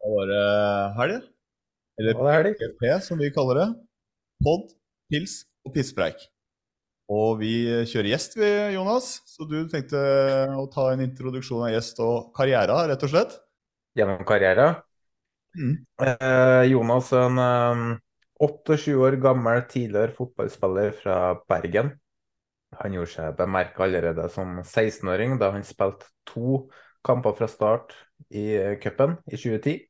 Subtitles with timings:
[0.00, 0.44] Da var det
[0.98, 1.39] helg.
[2.00, 3.68] Eller PP, som vi kaller det.
[4.44, 4.70] Pod,
[5.12, 6.24] pils og pisspreik.
[7.10, 7.52] Og vi
[7.90, 9.12] kjører gjest, vi, Jonas.
[9.28, 10.00] Så du tenkte
[10.56, 13.38] å ta en introduksjon av gjest og karriere, rett og slett?
[13.98, 14.74] gjennom karriere.
[15.58, 15.74] Mm.
[16.04, 17.98] Eh, Jonas er en eh,
[18.40, 21.16] 28 år gammel tidligere fotballspiller fra
[21.50, 21.92] Bergen.
[22.80, 26.68] Han gjorde seg bemerka allerede som 16-åring, da han spilte to
[27.06, 27.96] kamper fra start
[28.30, 29.89] i eh, cupen i 2010.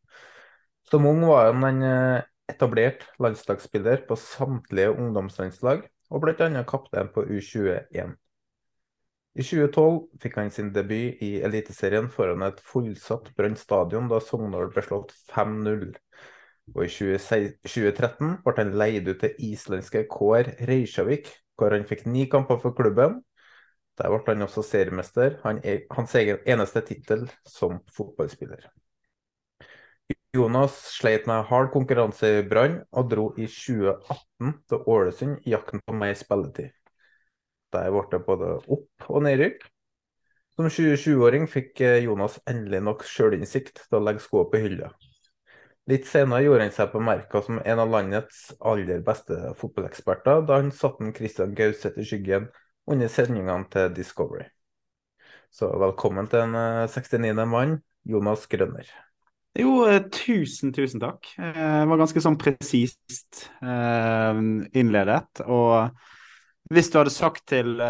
[0.91, 6.51] Som ung var han en eh, etablert landslagsspiller på samtlige ungdomslandslag, og bl.a.
[6.67, 8.17] kaptein på U21.
[9.39, 14.73] I 2012 fikk han sin debut i Eliteserien foran et fullsatt Brann stadion da Sogndal
[14.75, 15.93] ble slått 5-0.
[16.75, 22.27] Og i 2013 ble han leid ut til islandske KR Reykjavik, hvor han fikk ni
[22.31, 23.21] kamper for klubben.
[24.01, 28.67] Der ble han også seriemester, er- hans egen eneste tittel som fotballspiller.
[30.35, 35.83] Jonas sleit med hard konkurranse i Brann, og dro i 2018 til Ålesund i jakten
[35.83, 36.71] på mer spilletid.
[37.75, 39.65] Der ble det både opp- og nedrykk.
[40.55, 44.91] Som 27-åring fikk eh, Jonas endelig nok sjølinnsikt til å legge skoene på hylla.
[45.91, 50.71] Litt senere gjorde han seg bemerka som en av landets aller beste fotballeksperter, da han
[50.75, 52.51] satte Christian Gauseth i skyggen
[52.91, 54.47] under sendingene til Discovery.
[55.51, 57.47] Så velkommen til en eh, 69.
[57.51, 59.10] mann, Jonas Grønner.
[59.59, 61.27] Jo, eh, tusen, tusen takk.
[61.39, 64.43] Eh, Det var ganske sånn presist eh,
[64.79, 65.43] innledet.
[65.47, 65.91] Og
[66.71, 67.81] hvis du hadde sagt til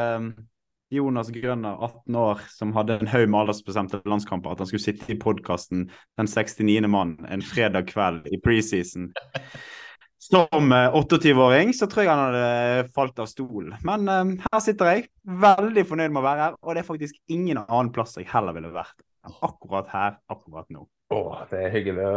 [0.90, 5.12] Jonas Grønner, 18 år, som hadde en haug med aldersbestemte landskamper, at han skulle sitte
[5.12, 5.84] i podkasten
[6.16, 6.88] Den 69.
[6.88, 9.12] mann en fredag kveld i preseason
[10.20, 13.76] som eh, 28-åring, så tror jeg han hadde falt av stolen.
[13.84, 14.08] Men
[14.40, 17.92] her sitter jeg, veldig fornøyd med å være her, og det er faktisk ingen annen
[17.92, 18.96] plass jeg heller ville vært
[19.44, 20.86] akkurat her, akkurat nå.
[21.10, 21.20] Å,
[21.50, 22.14] det er hyggelig å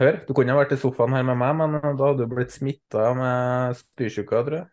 [0.00, 0.20] høre.
[0.26, 3.10] Du kunne ha vært i sofaen her med meg, men da hadde du blitt smitta
[3.18, 4.68] med spysjuka, tror jeg.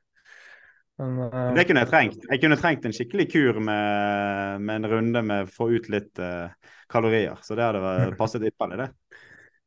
[0.98, 1.52] Men, uh...
[1.54, 2.24] Det kunne jeg trengt.
[2.32, 6.22] Jeg kunne trengt en skikkelig kur med, med en runde med å få ut litt
[6.24, 6.48] uh,
[6.90, 7.36] kalorier.
[7.46, 8.88] Så det hadde vært- passet ypperlig, det.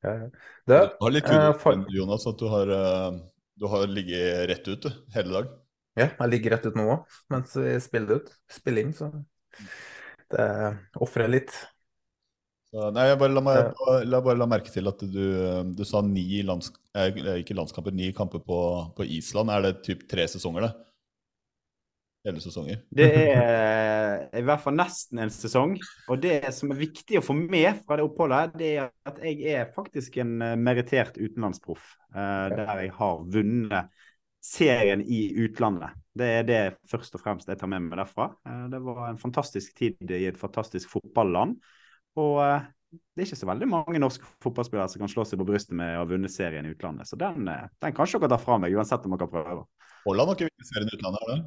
[0.06, 0.30] ja, ja.
[0.70, 3.20] Det Du, var litt eh, kult, for- Jonas, at du har, eh,
[3.60, 5.52] du har ligget rett ut du, hele dag.
[6.00, 8.32] ja, jeg ligger rett ut nå òg, mens vi spiller ut.
[8.50, 9.12] Spiller inn, så
[10.34, 10.48] det
[11.02, 11.54] ofre litt.
[12.70, 15.24] Så, nei, jeg bare la, meg, la, bare la merke til at du,
[15.74, 17.10] du sa ni lands, eh,
[17.40, 18.60] ikke landskamper, ni kamper på,
[18.94, 19.50] på Island.
[19.50, 20.72] Er det typ tre sesonger, det?
[22.28, 22.82] Hele sesonger?
[23.00, 25.74] Det er i hvert fall nesten en sesong.
[26.12, 29.40] Og det som er viktig å få med fra det oppholdet, det er at jeg
[29.56, 31.96] er faktisk en eh, merittert utenlandsproff.
[32.14, 34.06] eh, Der jeg har vunnet
[34.40, 35.94] serien i utlandet.
[36.16, 36.60] Det er det
[36.90, 38.30] først og fremst jeg tar med meg derfra.
[38.48, 41.58] Eh, Det var en fantastisk tid i et fantastisk fotballand.
[42.18, 45.46] Og eh, det er ikke så veldig mange norske fotballspillere som kan slå seg på
[45.46, 47.06] brystet med å ha vunnet serien i utlandet.
[47.06, 49.62] Så den, eh, den kan ikke dere ta fra meg, uansett om dere prøver.
[50.06, 51.40] Haaland har ikke vunnet serien i utlandet, har det?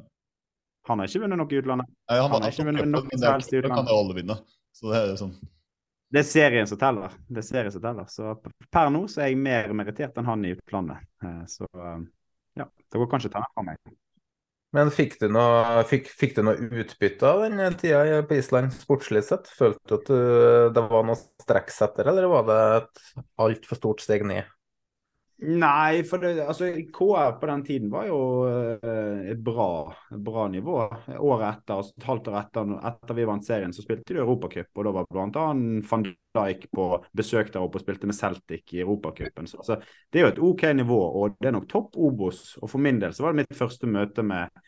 [0.88, 1.90] Han har ikke vunnet noe i utlandet.
[2.10, 3.76] Nei, han, Han har ikke vunnet noe som helst i utlandet.
[3.82, 4.38] kan jo alle vinne.
[4.74, 5.34] Så det er jo sånn.
[6.14, 7.14] Det er serien som teller.
[7.26, 8.08] Det er serien som teller.
[8.12, 8.34] Så
[8.70, 11.00] per nå så er jeg mer merittert enn han i utlandet.
[11.50, 11.66] Så
[12.60, 13.94] ja, det går kanskje til meg.
[14.74, 19.22] Men fikk du noe, fikk, fikk du noe utbytte av den tida på Island sportslig
[19.22, 19.46] sett?
[19.54, 20.10] Følte du at
[20.74, 23.04] det var noe strekk etter, eller var det et
[23.44, 24.50] altfor stort steg ned?
[25.44, 28.18] Nei, for det, altså, KR på den tiden var jo
[28.48, 29.92] eh, et bra,
[30.24, 30.76] bra nivå.
[31.18, 34.70] Året etter, altså et halvt år etter, etter vi vant serien, så spilte de Europacup.
[34.72, 35.46] Og da var bl.a.
[35.90, 39.50] van Dijk på besøk der oppe og spilte med Celtic i Europacupen.
[39.50, 39.76] Så, altså,
[40.10, 42.56] det er jo et OK nivå, og det er nok topp Obos.
[42.62, 44.64] Og for min del så var det mitt første møte med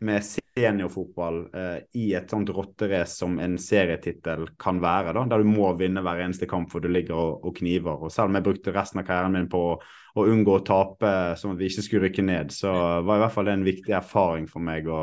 [0.00, 5.50] med seniorfotball eh, i et sånt rotterace som en serietittel kan være, da, der du
[5.50, 7.98] må vinne hver eneste kamp for du ligger og, og, kniver.
[8.06, 9.76] og Selv om jeg brukte resten av karrieren min på å,
[10.18, 12.72] å unngå å tape, sånn at vi ikke skulle rykke ned, så
[13.06, 15.02] var i hvert fall det en viktig erfaring for meg å,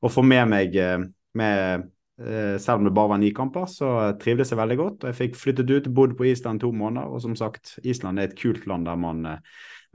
[0.00, 0.98] å få med meg eh,
[1.38, 1.88] med
[2.20, 5.02] eh, selv om det bare var ni kamper, så trivdes jeg veldig godt.
[5.02, 7.08] og Jeg fikk flyttet ut, bodd på Island to måneder.
[7.08, 9.24] Og som sagt, Island er et kult land der man,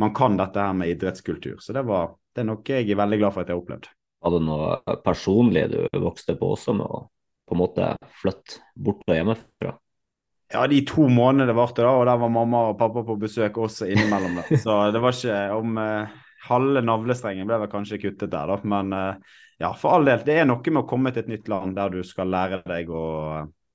[0.01, 1.59] man kan dette her med idrettskultur.
[1.61, 3.91] Så det, var, det er noe jeg er veldig glad for at jeg har opplevd.
[4.23, 7.03] Var det noe personlig du vokste på også, med å
[7.43, 7.87] på en måte
[8.21, 9.73] flytte bort fra hjemmefra?
[10.53, 13.57] Ja, de to månedene det varte, da, og der var mamma og pappa på besøk
[13.57, 14.37] også innimellom.
[14.39, 14.59] det.
[14.63, 16.13] Så det var ikke om eh,
[16.47, 18.59] halve navlestrengen ble vel kanskje kuttet der, da.
[18.69, 20.21] Men eh, ja, for all del.
[20.25, 22.91] Det er noe med å komme til et nytt land der du skal lære deg
[22.93, 23.05] å,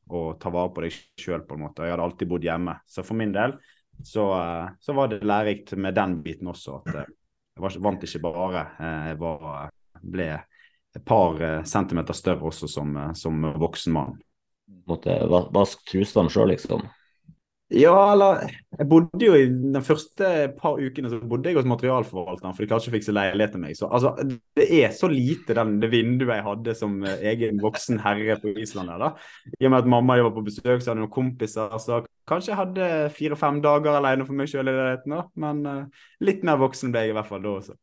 [0.09, 1.87] å ta vare på deg sjøl, på en måte.
[1.87, 2.79] Jeg hadde alltid bodd hjemme.
[2.87, 3.59] Så for min del
[3.99, 6.79] så, eh, så var det lærerikt med den biten også.
[6.85, 8.65] at jeg var, vant ikke bare.
[9.11, 10.31] Jeg var ble
[10.97, 14.17] et par eh, centimeter større også som, eh, som voksen mann.
[14.89, 16.87] Måtte vaske trusene sjøl, liksom?
[17.69, 18.49] Ja, eller
[18.79, 22.69] Jeg bodde jo i de første par ukene så bodde jeg hos materialforvalteren, for de
[22.71, 23.75] klarte ikke å fikse leilighet til meg.
[23.77, 24.15] Så altså,
[24.57, 28.55] det er så lite den, det vinduet jeg hadde som eh, egen voksen herre på
[28.63, 28.95] Island.
[29.03, 29.11] da.
[29.59, 31.75] I og med at mamma var på besøk, så hadde noen kompiser.
[31.83, 35.19] Så kanskje jeg hadde fire-fem dager alene for meg sjøl i leiligheten.
[35.19, 35.27] da.
[35.45, 37.77] Men uh, litt mer voksen ble jeg i hvert fall da også.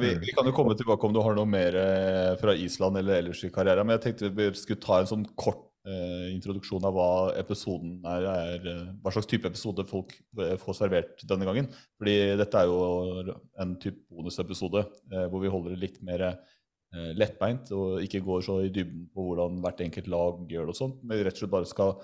[0.00, 3.20] Vi, vi, kan jo komme tilbake om du har noe mer eh, fra Island eller
[3.20, 3.86] ellers i karrieren.
[3.86, 8.26] Men jeg tenkte vi skulle ta en sånn kort eh, introduksjon av hva episoden er,
[8.32, 11.70] er, eh, Hva slags type episode folk eh, får servert denne gangen.
[12.00, 17.12] Fordi dette er jo en type bonusepisode eh, hvor vi holder det litt mer eh,
[17.14, 20.80] lettbeint og ikke går så i dybden på hvordan hvert enkelt lag gjør det og
[20.80, 21.00] sånt.
[21.04, 21.94] Men vi rett og slett bare skal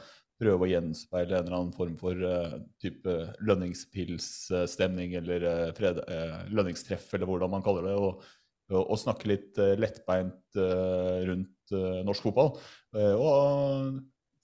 [0.41, 3.15] prøve å gjenspeile en eller annen form for uh, type
[3.45, 7.97] lønningspilsstemning eller uh, fred, uh, lønningstreff, eller hvordan man kaller det.
[8.01, 8.25] Og,
[8.71, 10.59] og, snakke litt lettbeint
[11.27, 11.73] rundt
[12.07, 12.53] norsk fotball.
[13.19, 13.97] og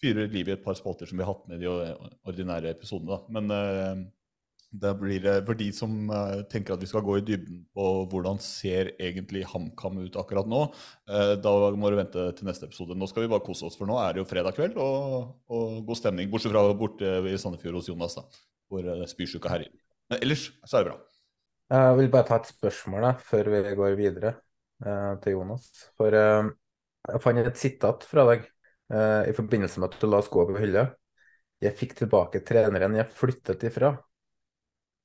[0.02, 1.69] fyre liv i et par spalter som vi har hatt med de
[2.26, 3.14] ordinære episodene.
[3.14, 3.37] Da.
[3.38, 4.02] Men
[4.81, 7.87] det blir det, For de som uh, tenker at vi skal gå i dybden på
[8.11, 10.62] hvordan ser egentlig HamKam ut akkurat nå,
[11.11, 12.96] uh, da må du vente til neste episode.
[12.99, 15.78] Nå skal vi bare kose oss, for nå er det jo fredag kveld og, og
[15.88, 16.31] god stemning.
[16.32, 18.26] Bortsett fra borte i Sandefjord hos Jonas, da,
[18.73, 19.73] hvor uh, spysjuka herjer.
[20.12, 20.99] Men ellers så er det bra.
[21.76, 24.37] Jeg vil bare ta et spørsmål da, før vi går videre
[25.25, 25.64] til Jonas.
[25.99, 28.44] For jeg fant et sitat fra deg
[29.26, 30.84] i forbindelse med at du la skoa på hylla.
[31.64, 33.96] Jeg fikk tilbake treneren jeg flyttet ifra.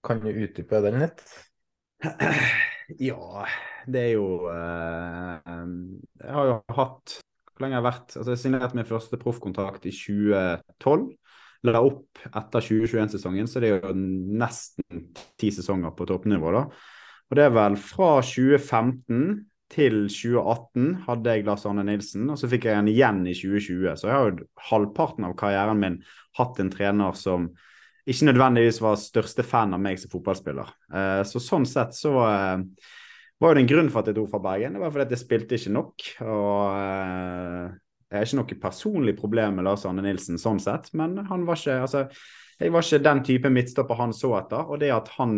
[0.06, 1.24] Kan du utdype den litt?
[3.00, 3.46] Ja,
[3.88, 5.38] det er jo uh,
[6.20, 7.14] Jeg har jo hatt
[7.54, 11.06] Hvor lenge har jeg vært altså Jeg signerte min første proffkontrakt i 2012.
[11.72, 15.06] La opp etter 2021-sesongen, så det er jo nesten
[15.40, 16.52] ti sesonger på toppnivå.
[16.56, 16.64] da.
[17.30, 22.50] Og det er vel fra 2015 til 2018 hadde jeg Lars Arne Nilsen, og så
[22.52, 23.94] fikk jeg en igjen i 2020.
[23.94, 26.00] Så jeg har jo halvparten av karrieren min
[26.40, 27.52] hatt en trener som
[28.10, 30.74] ikke nødvendigvis var største fan av meg som fotballspiller.
[30.94, 32.58] Uh, så sånn sett så uh,
[33.42, 34.76] var det en grunn for at jeg dro fra Bergen.
[34.76, 36.10] Det var fordi at jeg spilte ikke nok.
[36.26, 37.80] Og uh,
[38.12, 41.60] jeg har ikke noe personlig problem med Lars Arne Nilsen sånn sett, men han var
[41.60, 42.06] ikke altså,
[42.62, 44.66] jeg var ikke den type midtstopper han så etter.
[44.68, 45.38] Og det at han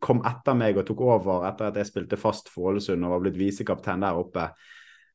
[0.00, 3.24] kom etter meg og tok over etter at jeg spilte fast for Ålesund og var
[3.26, 4.46] blitt visekaptein der oppe,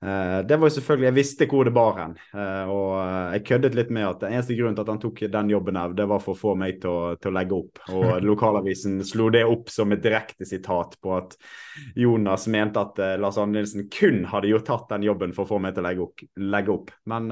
[0.04, 2.16] det var jo selvfølgelig, Jeg visste hvor det bar hen.
[2.34, 5.22] Uh, og uh, jeg køddet litt med at den eneste grunnen til at han tok
[5.36, 7.84] den jobben, her, det var for å få meg til å, til å legge opp.
[7.94, 11.38] Og lokalavisen slo det opp som et direkte sitat på at
[12.00, 15.64] Jonas mente at Lars Arne Nilsen kun hadde jo tatt den jobben for å få
[15.64, 16.06] meg til å.
[16.54, 16.92] Legge opp.
[17.10, 17.30] Men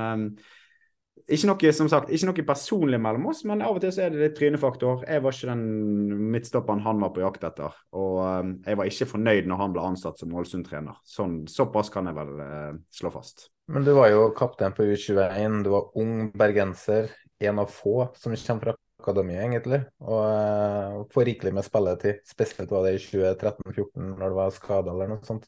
[1.31, 4.13] ikke noe, som sagt, ikke noe personlig mellom oss, men av og til så er
[4.13, 5.05] det litt trynefaktor.
[5.07, 7.77] Jeg var ikke den midtstopperen han var på jakt etter.
[7.97, 10.99] Og um, jeg var ikke fornøyd når han ble ansatt som Ålesund-trener.
[11.07, 13.49] Sånn, såpass kan jeg vel eh, slå fast.
[13.71, 17.11] Men du var jo kaptein på U21, du var ung bergenser.
[17.41, 19.81] En av få som kommer fra akademiet, egentlig.
[20.05, 22.23] Og eh, får rikelig med spilletid.
[22.29, 25.47] Spesielt var det i 2013-2014, når det var skada eller noe sånt.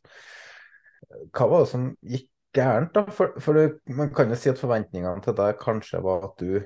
[1.35, 3.05] Hva var det som gikk gærent, da?
[3.13, 3.65] For, for det,
[3.97, 6.59] man kan jo si at forventningene til deg kanskje var at du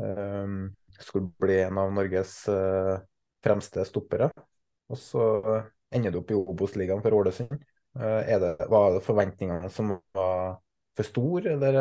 [0.00, 0.58] um,
[0.98, 2.96] skulle bli en av Norges uh,
[3.44, 4.30] fremste stoppere.
[4.92, 5.28] Og så
[5.94, 7.62] ender du opp i Obos-ligaen for Ålesund.
[7.94, 10.56] Er det, var det forventningene som var
[10.98, 11.76] for store, eller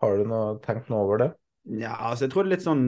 [0.00, 1.28] har du noe, tenkt noe over det?
[1.68, 2.84] Ja, altså jeg tror det er litt sånn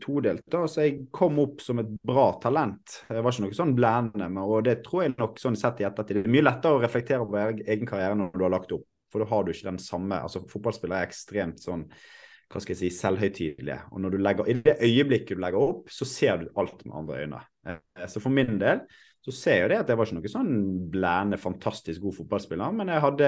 [0.00, 0.44] todelt.
[0.48, 3.02] da, altså Jeg kom opp som et bra talent.
[3.10, 4.44] Jeg var ikke noe sånn blendende.
[4.46, 6.22] og Det tror jeg nok sånn sett i ettertid.
[6.22, 8.86] Det er mye lettere å reflektere over egen karriere når du har lagt opp.
[9.10, 11.86] For da har du ikke den samme altså Fotballspillere er ekstremt sånn
[12.50, 13.76] hva skal jeg si, selvhøytidelige.
[13.94, 16.96] Og når du legger, i det øyeblikket du legger opp, så ser du alt med
[16.98, 17.42] andre øyne.
[17.62, 18.82] Eh, så for min del
[19.20, 20.52] så ser jeg det at jeg var ikke noen sånn
[20.94, 23.26] blærende fantastisk god fotballspiller, men jeg hadde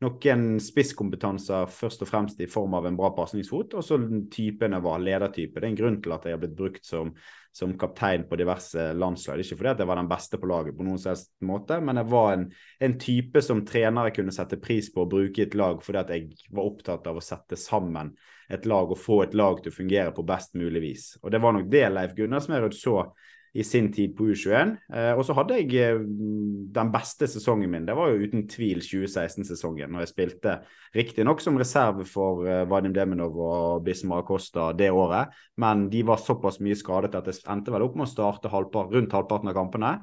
[0.00, 3.98] noen spisskompetanser først og fremst i form av en bra pasningsfot, og så
[4.32, 5.60] typen jeg var, ledertype.
[5.60, 7.12] Det er en grunn til at jeg har blitt brukt som,
[7.52, 9.44] som kaptein på diverse landslag.
[9.44, 12.32] Ikke fordi jeg var den beste på laget på noen selvs måte, men jeg var
[12.38, 12.46] en,
[12.88, 16.14] en, type som trenere kunne sette pris på å bruke i et lag fordi at
[16.16, 18.14] jeg var opptatt av å sette sammen
[18.50, 21.10] et lag og få et lag til å fungere på best mulig vis.
[21.20, 23.02] Og det var nok det Leif Gunnarsmerud så
[23.52, 24.76] i sin tid på U21.
[24.94, 26.02] Eh, og så hadde jeg eh,
[26.74, 27.86] den beste sesongen min.
[27.88, 30.56] Det var jo uten tvil 2016-sesongen, når jeg spilte
[30.94, 36.22] riktignok som reserve for eh, Vadim Deminov og Bismar Acosta det året, men de var
[36.22, 39.58] såpass mye skadet at jeg endte vel opp med å starte halvpart, rundt halvparten av
[39.58, 39.94] kampene.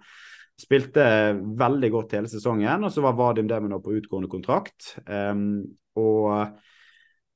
[0.58, 1.04] Spilte
[1.38, 4.96] veldig godt hele sesongen, og så var Vadim Deminov på utgående kontrakt.
[5.06, 5.62] Um,
[6.02, 6.58] og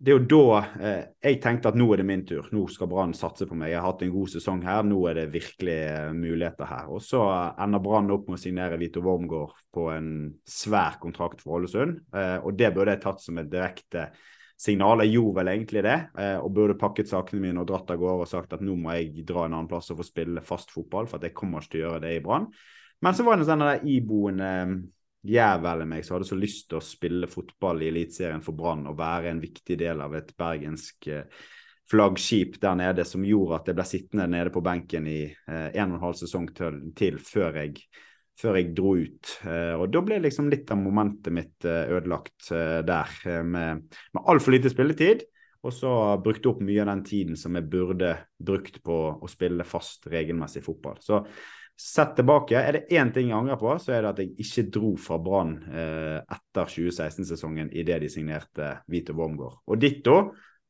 [0.01, 2.47] det er jo da eh, jeg tenkte at nå er det min tur.
[2.55, 3.69] Nå skal Brann satse på meg.
[3.69, 4.81] Jeg har hatt en god sesong her.
[4.87, 6.87] Nå er det virkelig eh, muligheter her.
[6.89, 7.21] Og så
[7.61, 10.09] ender Brann opp med å signere Vito Wormgård på en
[10.49, 11.99] svær kontrakt for Ålesund.
[12.17, 14.07] Eh, og det burde jeg tatt som et direkte
[14.61, 15.03] signal.
[15.05, 18.25] Jeg gjorde vel egentlig det, eh, og burde pakket sakene mine og dratt av gårde
[18.25, 21.09] og sagt at nå må jeg dra en annen plass og få spille fast fotball,
[21.09, 22.49] for at jeg kommer ikke til å gjøre det i Brann.
[23.01, 24.51] Men så var det en sånn iboende
[25.27, 28.87] jævel i meg som hadde så lyst til å spille fotball i Eliteserien for Brann
[28.89, 31.41] og være en viktig del av et bergensk eh,
[31.91, 35.91] flaggskip der nede, som gjorde at jeg ble sittende nede på benken i eh, en
[35.93, 37.83] og en halv sesong til, til før, jeg,
[38.39, 39.35] før, jeg, dro ut.
[39.45, 43.85] Eh, og Da ble liksom litt av momentet mitt ødelagt der, med,
[44.15, 45.27] med altfor lite spilletid.
[45.61, 49.61] Og så brukte opp mye av den tiden som jeg burde brukt på å spille
[49.67, 50.97] fast, regelmessig fotball.
[51.05, 51.19] Så
[51.79, 54.63] Sett tilbake, er det én ting jeg angrer på, så er det at jeg ikke
[54.75, 59.63] dro fra Brann eh, etter 2016-sesongen idet de signerte Vito Wormgård.
[59.65, 60.17] Og ditto,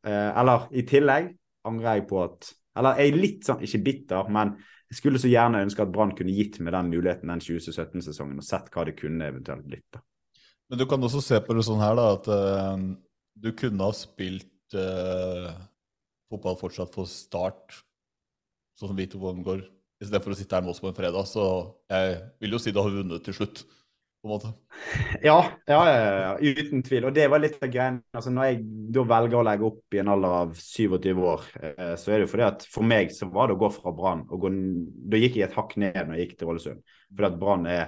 [0.07, 1.33] eh, eller i tillegg,
[1.67, 4.53] angrer jeg på at Eller jeg er litt sånn, ikke bitter, men
[4.87, 8.45] jeg skulle så gjerne ønske at Brann kunne gitt meg den muligheten den 2017-sesongen, og
[8.47, 9.89] sett hva det kunne eventuelt blitt.
[9.91, 9.99] da.
[10.71, 12.85] Men du kan også se på det sånn her, da, at uh,
[13.43, 15.51] du kunne ha spilt uh,
[16.31, 17.81] fotball fortsatt for Start,
[18.79, 19.67] sånn som Vito Wormgård
[20.01, 21.27] istedenfor å sitte her med oss på en fredag.
[21.29, 21.45] Så
[21.91, 23.63] jeg vil jo si du har vunnet til slutt.
[24.21, 24.51] på en måte.
[25.25, 25.37] Ja,
[25.69, 27.05] ja, ja, uten tvil.
[27.09, 27.95] Og det var litt av greia.
[28.13, 28.59] Altså, når jeg
[28.93, 32.27] da velger å legge opp i en alder av 27 år, eh, så er det
[32.27, 35.49] jo fordi at for meg så var det å gå fra Brann Da gikk jeg
[35.49, 36.85] et hakk ned når jeg gikk til Ålesund.
[37.11, 37.83] Fordi at Brann er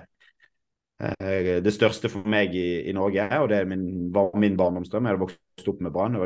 [1.01, 5.05] eh, det største for meg i, i Norge, og det min, var min barndomsdrøm.
[5.09, 6.19] Jeg hadde vokst opp med Brann.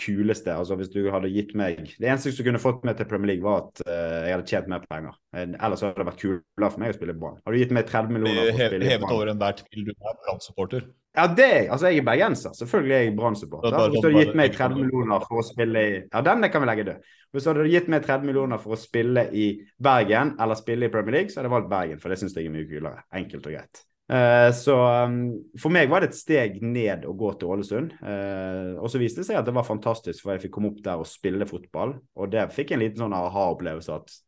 [0.00, 0.52] Kuleste.
[0.54, 3.44] altså Hvis du hadde gitt meg Det eneste som kunne fått meg til Premier League,
[3.44, 5.16] var at uh, jeg hadde tjent mer penger.
[5.36, 7.40] Ellers hadde det vært kulere for meg å spille Brann.
[7.42, 10.22] Hadde du gitt meg 30 millioner for å spille Hevet over enhver tvil, du er
[10.22, 10.86] Brann-supporter.
[11.16, 12.52] Ja, det Altså, jeg er bergenser.
[12.58, 13.76] Selvfølgelig er jeg Brann-supporter.
[13.88, 16.70] Hvis du hadde gitt meg 30 millioner for å spille i Ja, den kan vi
[16.70, 17.10] legge død.
[17.32, 19.50] Hvis du hadde gitt meg 30 millioner for å spille i
[19.82, 22.48] Bergen eller spille i Premier League, så hadde jeg valgt Bergen, for det syns jeg
[22.48, 23.06] er mye kulere.
[23.16, 23.86] Enkelt og greit.
[24.06, 25.16] Eh, så um,
[25.58, 27.94] for meg var det et steg ned å gå til Ålesund.
[27.98, 30.82] Uh, og så viste det seg at det var fantastisk, for jeg fikk komme opp
[30.84, 31.96] der og spille fotball.
[32.14, 34.18] Og der fikk jeg en liten sånn aha-opplevelse at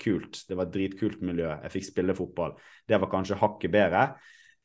[0.00, 1.50] kult, det var et dritkult miljø.
[1.66, 2.54] Jeg fikk spille fotball.
[2.88, 4.04] Det var kanskje hakket bedre.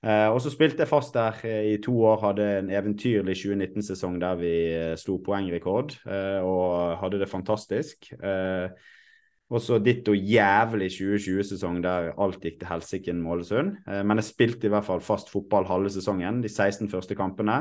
[0.06, 4.38] Uh, og så spilte jeg fast der i to år, hadde en eventyrlig 2019-sesong der
[4.38, 4.56] vi
[5.02, 5.96] slo poengrekord
[6.46, 8.12] og hadde det fantastisk.
[9.54, 13.76] Og så ditto jævlig 2020-sesong der alt gikk til helsike med Ålesund.
[13.86, 17.60] Eh, men jeg spilte i hvert fall fast fotball halve sesongen, de 16 første kampene.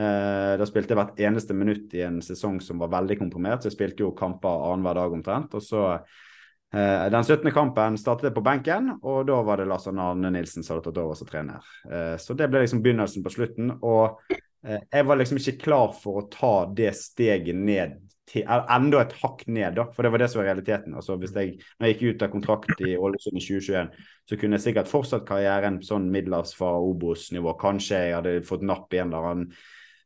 [0.00, 3.68] Eh, da spilte jeg hvert eneste minutt i en sesong som var veldig komprimert, så
[3.68, 5.56] jeg spilte jo kamper annenhver dag omtrent.
[5.60, 7.52] Og så eh, den 17.
[7.52, 11.02] kampen startet jeg på benken, og da var det Lars Arne Nilsen som hadde tatt
[11.04, 11.72] over som trener.
[12.16, 13.74] Så det ble liksom begynnelsen på slutten.
[13.84, 14.22] Og
[14.64, 18.00] jeg var liksom ikke klar for å ta det steget ned
[18.38, 20.94] enda et hakk ned, da, for det var det som var realiteten.
[20.94, 23.90] Altså, hvis jeg, når jeg gikk ut av kontrakt i Ålesund i 2021,
[24.30, 27.56] så kunne jeg sikkert fortsatt karrieren sånn middels fra Obos-nivå.
[27.60, 29.48] Kanskje jeg hadde fått napp i en eller annen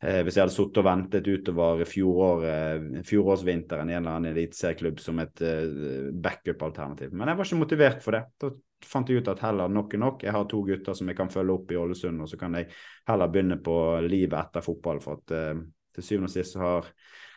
[0.00, 4.32] eh, Hvis jeg hadde sittet og ventet utover fjorår, eh, fjorårsvinteren i en eller annen
[4.32, 7.12] eliteserieklubb som et eh, backup-alternativ.
[7.12, 8.24] Men jeg var ikke motivert for det.
[8.40, 8.54] Da
[8.88, 10.24] fant jeg ut at heller nok er nok.
[10.24, 12.70] Jeg har to gutter som jeg kan følge opp i Ålesund, og så kan jeg
[13.08, 13.76] heller begynne på
[14.06, 15.04] livet etter fotball.
[15.04, 15.60] For at eh,
[15.94, 16.90] til syvende og sist så har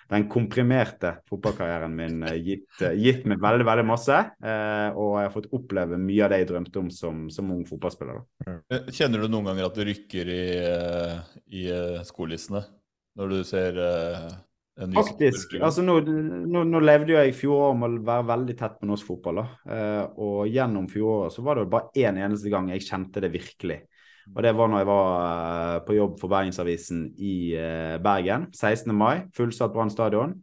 [0.10, 4.18] den komprimerte fotballkarrieren min eh, gitt, eh, gitt meg veldig veldig masse.
[4.40, 7.66] Eh, og jeg har fått oppleve mye av det jeg drømte om som, som ung
[7.68, 8.22] fotballspiller.
[8.48, 8.82] Da.
[8.94, 10.44] Kjenner du noen ganger at det rykker i,
[11.60, 11.66] i
[12.08, 12.64] skolissene
[13.18, 15.56] når du ser en ny Faktisk.
[15.58, 18.90] altså nå, nå, nå, levde jo jeg i fjoråret med å være veldig tett på
[18.92, 19.42] norsk fotball.
[19.42, 19.78] da,
[20.22, 23.80] Og gjennom fjoråret så var det bare én eneste gang jeg kjente det virkelig.
[24.36, 28.50] Og det var når jeg var uh, på jobb for Bergensavisen i uh, Bergen.
[28.54, 28.94] 16.
[28.96, 30.36] mai, fullsatt Brann stadion.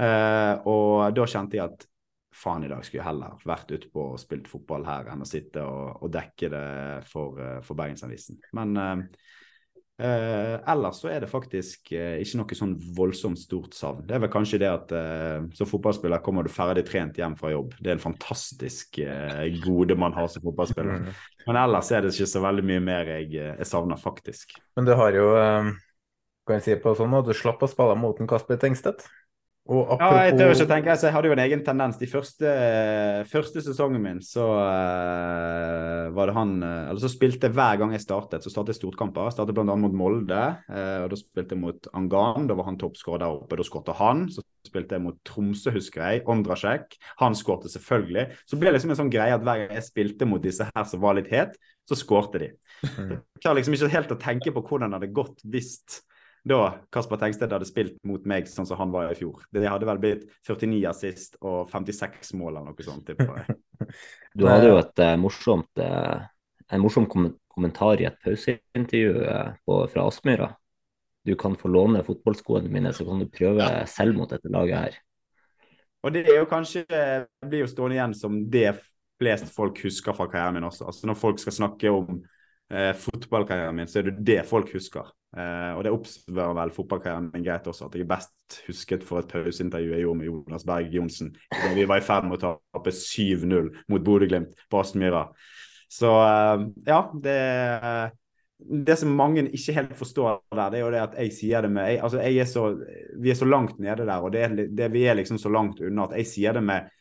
[0.00, 1.86] Uh, og da kjente jeg at
[2.34, 5.28] faen, i dag skulle jeg heller vært ute på og spilt fotball her enn å
[5.28, 6.66] sitte og, og dekke det
[7.10, 8.40] for, for Bergensavisen.
[8.58, 8.74] Men
[9.94, 14.02] Eh, ellers så er det faktisk eh, ikke noe sånn voldsomt stort savn.
[14.08, 17.52] Det er vel kanskje det at eh, som fotballspiller kommer du ferdig trent hjem fra
[17.52, 17.76] jobb.
[17.78, 21.04] Det er en fantastisk eh, gode man har som fotballspiller.
[21.04, 21.20] Mm.
[21.46, 24.56] Men ellers er det ikke så veldig mye mer jeg, eh, jeg savner, faktisk.
[24.74, 25.70] Men du har jo, eh,
[26.44, 29.06] kan jeg si på sånn, at du slapp å spille mot en Kasper Tengstedt?
[29.64, 29.96] Apropos...
[29.96, 31.96] Ja, jeg tør ikke tenke, altså, jeg hadde jo en egen tendens.
[31.96, 32.50] De første,
[33.30, 37.94] første sesongen min så uh, var det han uh, Eller så spilte jeg hver gang
[37.96, 39.30] jeg startet, så startet jeg stortkamper.
[39.30, 39.78] Jeg startet bl.a.
[39.80, 42.50] mot Molde, uh, og da spilte jeg mot Angan.
[42.50, 44.26] Da var han toppskårer der oppe, da skåret han.
[44.34, 46.26] Så spilte jeg mot Tromsø, husker jeg.
[46.28, 46.98] Ondrasjek.
[47.24, 48.28] Han skårte selvfølgelig.
[48.44, 50.90] Så ble det liksom en sånn greie at hver gang jeg spilte mot disse her
[50.90, 51.56] som var litt het,
[51.88, 52.52] så skårte de.
[52.84, 53.16] Mm.
[53.16, 55.78] Jeg klarer liksom ikke helt å tenke på hvordan det hadde gått hvis
[56.44, 56.58] da
[56.92, 59.46] Kasper Tengsted hadde spilt mot meg sånn som han var i fjor.
[59.52, 63.08] Det hadde vel blitt 49 assist og 56 mål eller noe sånt.
[64.38, 66.20] du hadde jo et uh, morsomt, uh,
[66.68, 70.50] en morsom kom kommentar i et pauseintervju uh, fra Aspmyra.
[71.24, 74.96] Du kan få låne fotballskoene mine, så kan du prøve selv mot dette laget her.
[76.04, 76.82] Og det er jo kanskje
[77.46, 78.74] blir jo stående igjen som det
[79.20, 80.88] flest folk husker fra karrieren min også.
[80.90, 82.18] Altså Når folk skal snakke om
[82.72, 85.08] eh, fotballkarrieren min, så er det det folk husker.
[85.34, 89.22] Eh, og det oppsummerer vel fotballkarrieren min greit også, at jeg er best husket for
[89.22, 91.32] et pauseintervju jeg gjorde med Jonas Berg Johnsen.
[91.74, 95.24] Vi var i ferd med å tape 7-0 mot Bodø-Glimt på Aspmyra.
[95.90, 97.40] Så eh, ja, det
[98.64, 101.70] det som mange ikke helt forstår der, det er jo det at jeg sier det
[101.74, 102.62] med jeg, altså jeg er så,
[103.20, 106.06] Vi er så langt nede der, og det, det, vi er liksom så langt unna
[106.06, 106.92] at jeg sier det med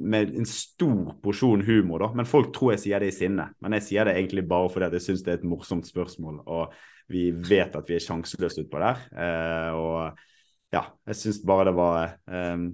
[0.00, 2.10] med en stor porsjon humor, da.
[2.12, 3.46] Men folk tror jeg sier det i sinne.
[3.62, 6.74] Men jeg sier det egentlig bare fordi jeg syns det er et morsomt spørsmål, og
[7.08, 9.00] vi vet at vi er sjanseløse utpå der.
[9.12, 12.64] Eh, og ja, jeg syns bare det var eh,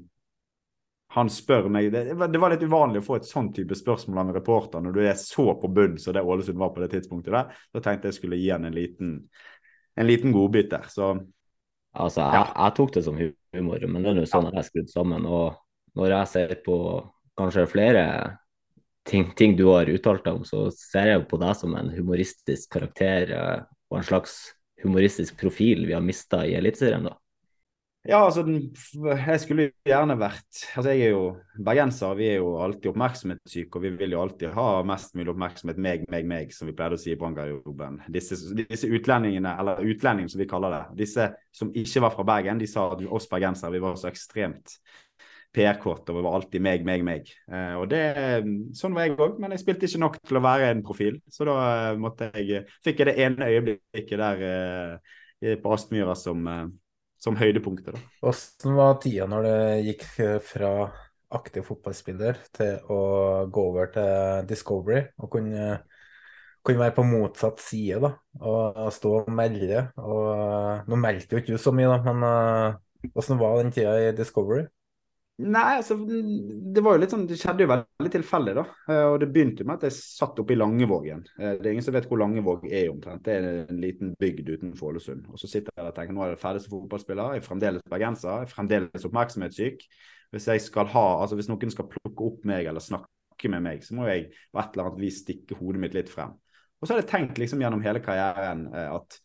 [1.15, 4.31] Han spør meg det, det, var litt uvanlig å få et sånn type spørsmål av
[4.33, 7.37] en reporter når du er så på bunn som det Ålesund var på det tidspunktet
[7.37, 7.53] der.
[7.71, 9.15] Da tenkte jeg skulle gi han en liten,
[9.95, 10.91] en liten godbit der.
[10.91, 11.15] Så
[11.95, 14.67] Altså, jeg, jeg, tok det som humor, men det er jo sånn at jeg er
[14.67, 15.27] skrudd sammen.
[15.31, 15.61] og
[15.95, 16.79] når jeg ser på
[17.39, 18.05] kanskje flere
[19.07, 22.73] ting, ting du har uttalt deg om, så ser jeg på deg som en humoristisk
[22.75, 23.61] karakter eh,
[23.95, 24.39] og en slags
[24.83, 27.15] humoristisk profil vi har mista i Eliteserien, da.
[28.05, 31.23] Ja, altså, jeg skulle gjerne vært altså Jeg er jo
[31.65, 35.81] bergenser, vi er jo alltid oppmerksomhetssyke, og vi vil jo alltid ha mest mulig oppmerksomhet
[35.81, 38.03] meg, meg, meg, som vi pleide å si i branngarderoben.
[38.13, 42.61] Disse, disse utlendingene, eller utlendingene som vi kaller det, disse som ikke var fra Bergen,
[42.61, 44.77] de sa at oss bergensere vi var så ekstremt
[45.55, 47.31] PR-kort og var alltid meg, meg, meg.
[47.49, 48.03] Eh, og det,
[48.77, 51.21] Sånn var jeg òg, men jeg spilte ikke nok til å være en profil.
[51.31, 56.45] Så da eh, måtte jeg, fikk jeg det ene øyeblikket der eh, på Aspmyra som,
[56.51, 56.67] eh,
[57.23, 57.99] som høydepunktet.
[58.25, 59.59] Hvordan var tida når det
[59.91, 60.07] gikk
[60.51, 60.75] fra
[61.35, 63.01] aktiv fotballspiller til å
[63.51, 65.79] gå over til Discovery og kunne,
[66.67, 68.13] kunne være på motsatt side da,
[68.43, 69.87] og stå og melde?
[69.99, 73.97] Og, nå meldte jo ikke du så mye, da, men uh, hvordan var den tida
[73.99, 74.67] i Discovery?
[75.35, 78.63] Nei, altså det var jo litt sånn, det skjedde jo veldig tilfeldig, da.
[78.87, 81.25] Eh, og det begynte med at jeg satt oppe i Langevågen.
[81.41, 83.25] Eh, det er ingen som vet hvor Langevåg er omtrent.
[83.27, 85.27] Det er en liten bygd utenfor Ålesund.
[85.35, 87.87] Og så sitter jeg og tenker nå er jeg ferdig som fotballspiller, jeg er fremdeles
[87.91, 89.83] bergenser, jeg er fremdeles oppmerksomhetssyk.
[90.35, 93.83] Hvis jeg skal ha, altså hvis noen skal plukke opp meg eller snakke med meg,
[93.83, 96.39] så må jeg på et eller annet vis stikke hodet mitt litt frem.
[96.79, 99.19] Og så har jeg tenkt liksom gjennom hele karrieren eh, at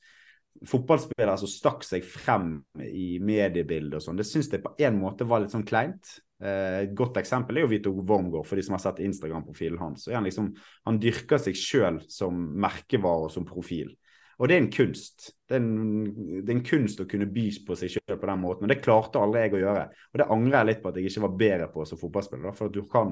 [0.67, 5.27] fotballspillere som stakk seg frem i mediebildet og sånn, det syns jeg på en måte
[5.27, 6.17] var litt sånn kleint.
[6.39, 10.07] Eh, et godt eksempel er jo Vito Wormgård, for de som har sett Instagram-profilen hans.
[10.11, 10.53] Han, liksom,
[10.87, 13.91] han dyrker seg sjøl som merkevare og som profil.
[14.39, 15.33] Og det er en kunst.
[15.49, 16.05] Det er en,
[16.45, 18.63] det er en kunst å kunne by på seg sjøl på den måten.
[18.63, 19.89] Og det klarte aldri jeg å gjøre.
[20.13, 22.55] Og det angrer jeg litt på at jeg ikke var bedre på som fotballspiller.
[22.55, 23.11] For du kan,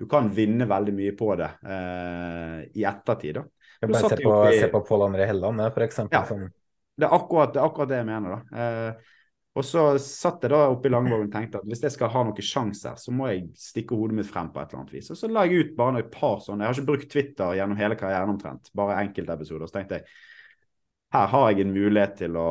[0.00, 3.42] du kan vinne veldig mye på det eh, i ettertid.
[3.42, 3.44] da.
[3.82, 6.16] Bare se på, i, se på Pål André Helland, eksempel.
[6.16, 6.24] Ja.
[6.30, 6.48] Som
[6.98, 8.36] det er akkurat det, er akkurat det jeg mener.
[8.36, 8.62] da.
[8.62, 9.18] Eh,
[9.52, 12.22] og så satt jeg da oppe i Langvågen og tenkte at hvis jeg skal ha
[12.24, 15.10] noen sjanser, så må jeg stikke hodet mitt frem på et eller annet vis.
[15.12, 17.80] Og så la jeg ut bare et par sånne Jeg har ikke brukt Twitter gjennom
[17.80, 19.68] hele karrieren omtrent, bare enkeltepisoder.
[19.68, 20.08] Så tenkte jeg
[21.12, 22.50] her har jeg en mulighet til å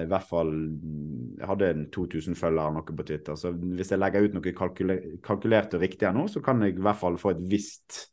[0.00, 4.24] i hvert fall Jeg hadde en 2000 følgere noe på Twitter, så hvis jeg legger
[4.24, 7.34] ut noe kalkuler, kalkulert og riktig her nå, så kan jeg i hvert fall få
[7.34, 8.06] et visst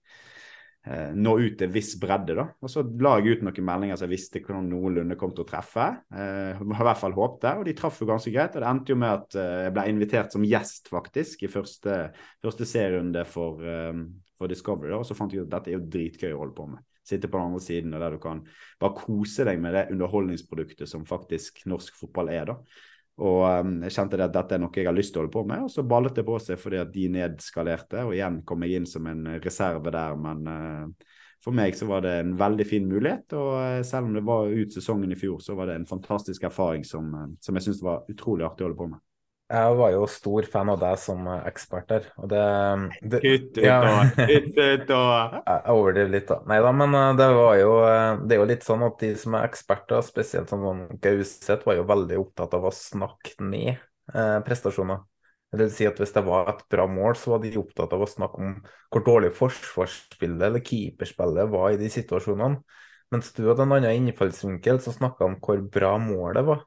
[0.86, 2.44] Nå ut til en viss bredde, da.
[2.62, 5.48] Og så la jeg ut noen meldinger som jeg visste hvordan noenlunde kom til å
[5.50, 5.88] treffe.
[6.14, 8.54] Eh, i hvert fall håpet og de traff jo ganske greit.
[8.54, 12.00] Og det endte jo med at eh, jeg ble invitert som gjest, faktisk, i første,
[12.46, 14.04] første serierunde for, eh,
[14.38, 14.94] for Discovery.
[14.94, 15.02] Da.
[15.02, 17.30] Og så fant jeg ut at dette er jo dritgøy å holde på med sitte
[17.30, 18.40] på den andre siden, og der du kan
[18.82, 22.50] bare kose deg med det underholdningsproduktet som faktisk norsk fotball er.
[22.50, 22.56] da.
[23.24, 25.46] Og um, jeg kjente at dette er noe jeg har lyst til å holde på
[25.48, 28.04] med, og så ballet det på seg fordi at de nedskalerte.
[28.04, 31.14] Og igjen kom jeg inn som en reserve der, men uh,
[31.46, 33.38] for meg så var det en veldig fin mulighet.
[33.40, 36.44] Og uh, selv om det var ut sesongen i fjor, så var det en fantastisk
[36.50, 39.04] erfaring som, uh, som jeg syntes var utrolig artig å holde på med.
[39.46, 42.40] Jeg var jo stor fan av deg som ekspert der, og det,
[43.14, 43.20] det
[44.90, 45.04] da!
[45.52, 46.40] Jeg overdriver litt, da.
[46.50, 49.12] Nei da, men eh, det var jo eh, Det er jo litt sånn at de
[49.22, 54.40] som er eksperter, spesielt sånn Gauseth, var jo veldig opptatt av å snakke ned eh,
[54.48, 55.06] prestasjoner.
[55.54, 58.02] Det vil si at hvis det var et bra mål, så var de opptatt av
[58.02, 58.56] å snakke om
[58.90, 62.64] hvor dårlig forsvarsspillet eller keeperspillet var i de situasjonene.
[63.14, 66.66] Mens du hadde en annen innfallsvinkel som snakka om hvor bra målet var.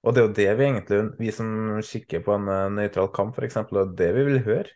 [0.00, 1.48] Og det er jo det vi egentlig, vi som
[1.84, 4.70] kikker på en uh, nøytral kamp f.eks., og det vi vil høre.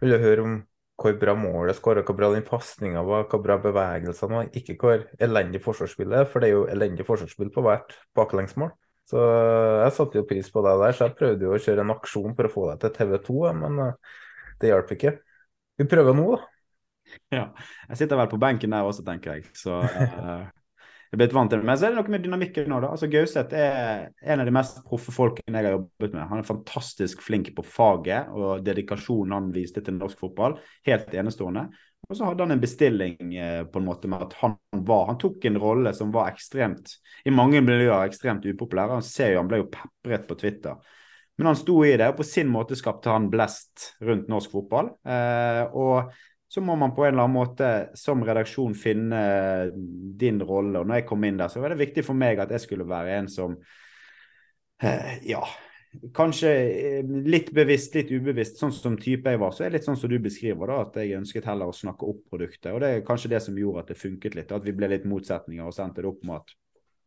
[0.00, 0.54] Vi vil høre om
[1.00, 4.48] hvor bra målet skåra, hvor bra den pasninga var, hvor bra bevegelsene var.
[4.56, 8.72] Ikke hvor elendig forsvarsspillet er, for det er jo elendig forsvarsspill på hvert baklengsmål.
[9.10, 11.84] Så uh, jeg satte jo pris på deg der, så jeg prøvde jo å kjøre
[11.84, 14.18] en aksjon for å få deg til TV2, men uh,
[14.62, 15.16] det hjalp ikke.
[15.76, 16.50] Vi prøver nå, da.
[17.34, 17.46] Ja.
[17.90, 19.50] Jeg sitter vel på benken der også, tenker jeg.
[19.58, 19.76] Så
[21.14, 21.66] jeg blitt vant til det.
[21.68, 22.80] Men så er det noe med dynamikken nå.
[22.82, 22.90] da.
[22.94, 26.26] Altså Gauseth er en av de mest proffe folkene jeg har jobbet med.
[26.30, 30.58] Han er fantastisk flink på faget og dedikasjonen han viste til norsk fotball.
[30.88, 31.68] Helt enestående.
[32.04, 35.20] Og så hadde han en bestilling eh, på en måte med at han var Han
[35.22, 38.92] tok en rolle som var ekstremt i mange miljøer ekstremt upopulær.
[38.92, 40.76] Han ser jo, han ble jo pepret på Twitter.
[41.38, 44.92] Men han sto i det, og på sin måte skapte han blest rundt norsk fotball.
[45.02, 46.12] Eh, og
[46.54, 49.20] så må man på en eller annen måte som redaksjon finne
[49.74, 50.78] din rolle.
[50.78, 52.86] Og når jeg kom inn der, så var det viktig for meg at jeg skulle
[52.86, 53.56] være en som
[54.78, 55.40] eh, ja,
[56.14, 59.88] kanskje eh, litt bevisst, litt ubevisst, sånn som type jeg var, så er det litt
[59.88, 62.70] sånn som du beskriver, da, at jeg ønsket heller å snakke opp produktet.
[62.70, 65.10] Og det er kanskje det som gjorde at det funket litt, at vi ble litt
[65.10, 66.54] motsetninger og sendte det opp med at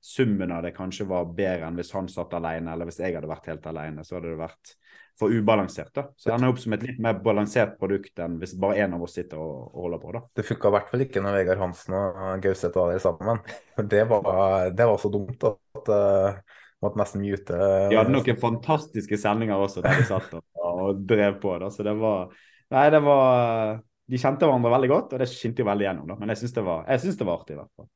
[0.08, 3.32] summen av det kanskje var bedre enn hvis han satt alene, eller hvis jeg hadde
[3.32, 4.04] vært helt alene.
[4.04, 4.76] Så hadde det vært
[5.20, 5.90] for ubalansert.
[5.96, 6.04] da.
[6.16, 9.02] Så det er opp som et litt mer balansert produkt enn hvis bare én av
[9.04, 10.14] oss sitter og, og, holder på.
[10.14, 10.22] da.
[10.38, 13.42] Det funka i hvert fall ikke når Vegard Hansen og Gauseth var der sammen.
[13.78, 18.14] Det var, det var så dumt da, at uh, måtte nesten mute uh, De hadde
[18.14, 21.54] noen fantastiske sendinger også der de satt og, og drev på.
[21.62, 22.34] da, så det var
[22.74, 23.78] Nei, det var
[24.12, 26.10] De kjente hverandre veldig godt, og det skinte jo veldig gjennom.
[26.12, 27.56] da, Men jeg syns det, det, var artig.
[27.56, 27.90] i hvert fall.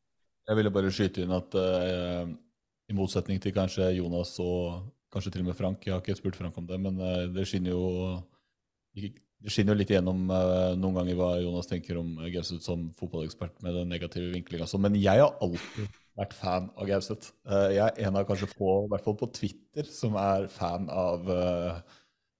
[0.50, 2.26] Jeg ville bare skyte inn at uh,
[2.92, 5.84] i motsetning til kanskje Jonas og Kanskje til og med Frank.
[5.84, 8.20] Jeg har ikke spurt Frank om det, men eh, det skinner jo,
[8.96, 13.76] det skinner litt igjennom eh, noen ganger hva Jonas tenker om Gauseth som fotballekspert med
[13.76, 14.70] den negative vinklinga.
[14.80, 17.34] Men jeg har alltid vært fan av Gauseth.
[17.44, 20.88] Eh, jeg er en av kanskje få, i hvert fall på Twitter, som er fan
[20.88, 21.28] av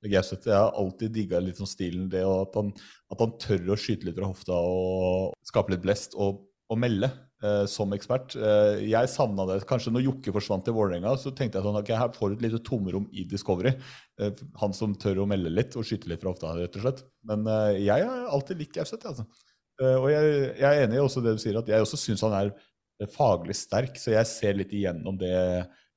[0.08, 0.48] Gauseth.
[0.48, 2.72] Jeg har alltid digga litt sånn stilen, det at han,
[3.12, 6.40] at han tør å skyte litt fra hofta og skape litt blest og,
[6.72, 7.12] og melde
[7.44, 8.36] eh, som ekspert.
[8.36, 9.60] Eh, jeg savna det.
[9.70, 12.46] Kanskje når Jokke forsvant til Vålerenga, så tenkte jeg sånn at her får du et
[12.48, 13.76] lite tomrom i Discovery.
[14.22, 17.06] Eh, han som tør å melde litt og skyte litt fra hofta, rett og slett.
[17.28, 19.28] Men eh, jeg har alltid likt Gauseth, altså.
[19.82, 22.26] Eh, og jeg, jeg, er enig i også det du sier, at jeg også syns
[22.28, 22.56] han er
[23.12, 25.38] faglig sterk, så jeg ser litt igjennom det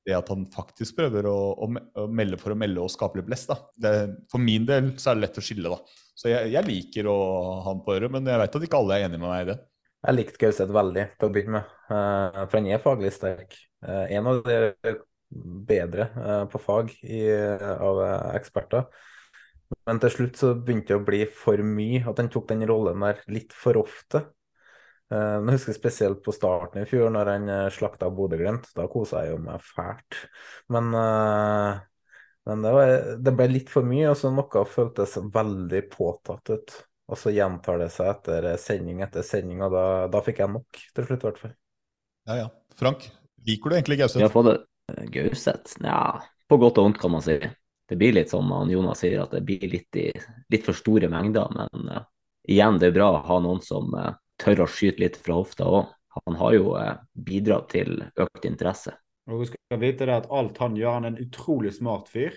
[0.05, 3.49] det at han faktisk prøver å, å, melde for å melde og skape litt blest.
[3.73, 3.93] Det,
[4.29, 6.01] for min del så er det lett å skille, da.
[6.15, 8.99] Så jeg, jeg liker å ha han på øret, men jeg vet at ikke alle
[8.99, 9.57] er enig med meg i det.
[10.05, 13.55] Jeg likte Gauseth veldig til å begynne med, uh, for han er faglig sterk.
[13.81, 14.93] Uh, en av de
[15.65, 17.23] bedre uh, på fag i,
[17.73, 18.01] av
[18.35, 18.85] eksperter.
[19.89, 23.01] Men til slutt så begynte det å bli for mye, at han tok den rollen
[23.01, 24.27] der litt for ofte.
[25.09, 28.71] Jeg husker spesielt på starten i fjor, når han slakta Bodø-Glimt.
[28.77, 30.17] Da kosa jeg jo meg fælt.
[30.73, 30.89] Men,
[32.49, 36.77] men det, var, det, ble litt for mye, og så noe føltes veldig påtatt ut.
[37.05, 40.79] Og så gjentar det seg etter sending etter sending, og da, da fikk jeg nok
[40.95, 41.53] til slutt, i hvert fall.
[42.25, 42.47] Ja, ja.
[42.75, 43.05] Frank,
[43.45, 44.23] liker du egentlig Gauseth?
[44.25, 44.55] Ja,
[44.95, 45.77] det Gauseth?
[45.85, 45.99] Ja,
[46.49, 47.37] på godt og vondt, kan man si.
[47.85, 50.09] Det blir litt som Jonas sier, at det blir litt, i,
[50.49, 51.51] litt for store mengder.
[51.53, 52.01] Men uh,
[52.49, 55.69] igjen, det er bra å ha noen som uh, tør å skyte litt fra hofta
[55.69, 55.93] òg.
[56.25, 58.95] Han har jo uh, bidratt til økt interesse.
[59.29, 62.33] Og du skal vite det at Alt han gjør, han er en utrolig smart fyr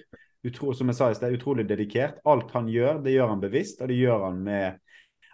[0.46, 2.20] utro, som jeg sa i sted, utrolig dedikert.
[2.28, 4.84] Alt han gjør, det gjør han bevisst, og det gjør han med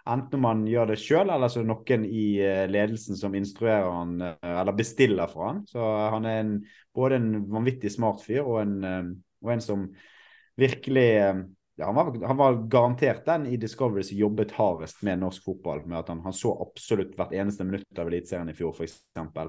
[0.05, 3.33] Enten om han gjør det sjøl, eller så er det noen i eh, ledelsen som
[3.37, 5.63] instruerer han, eh, eller bestiller for han.
[5.65, 6.51] Så han er en,
[6.93, 9.09] både en vanvittig smart fyr og en, eh,
[9.41, 9.87] og en som
[10.61, 15.49] virkelig ja, han, var, han, var, garantert den i Discovery som jobbet hardest med norsk
[15.49, 15.81] fotball.
[15.89, 19.01] med at Han, han så absolutt hvert eneste minutt av Eliteserien i fjor, f.eks.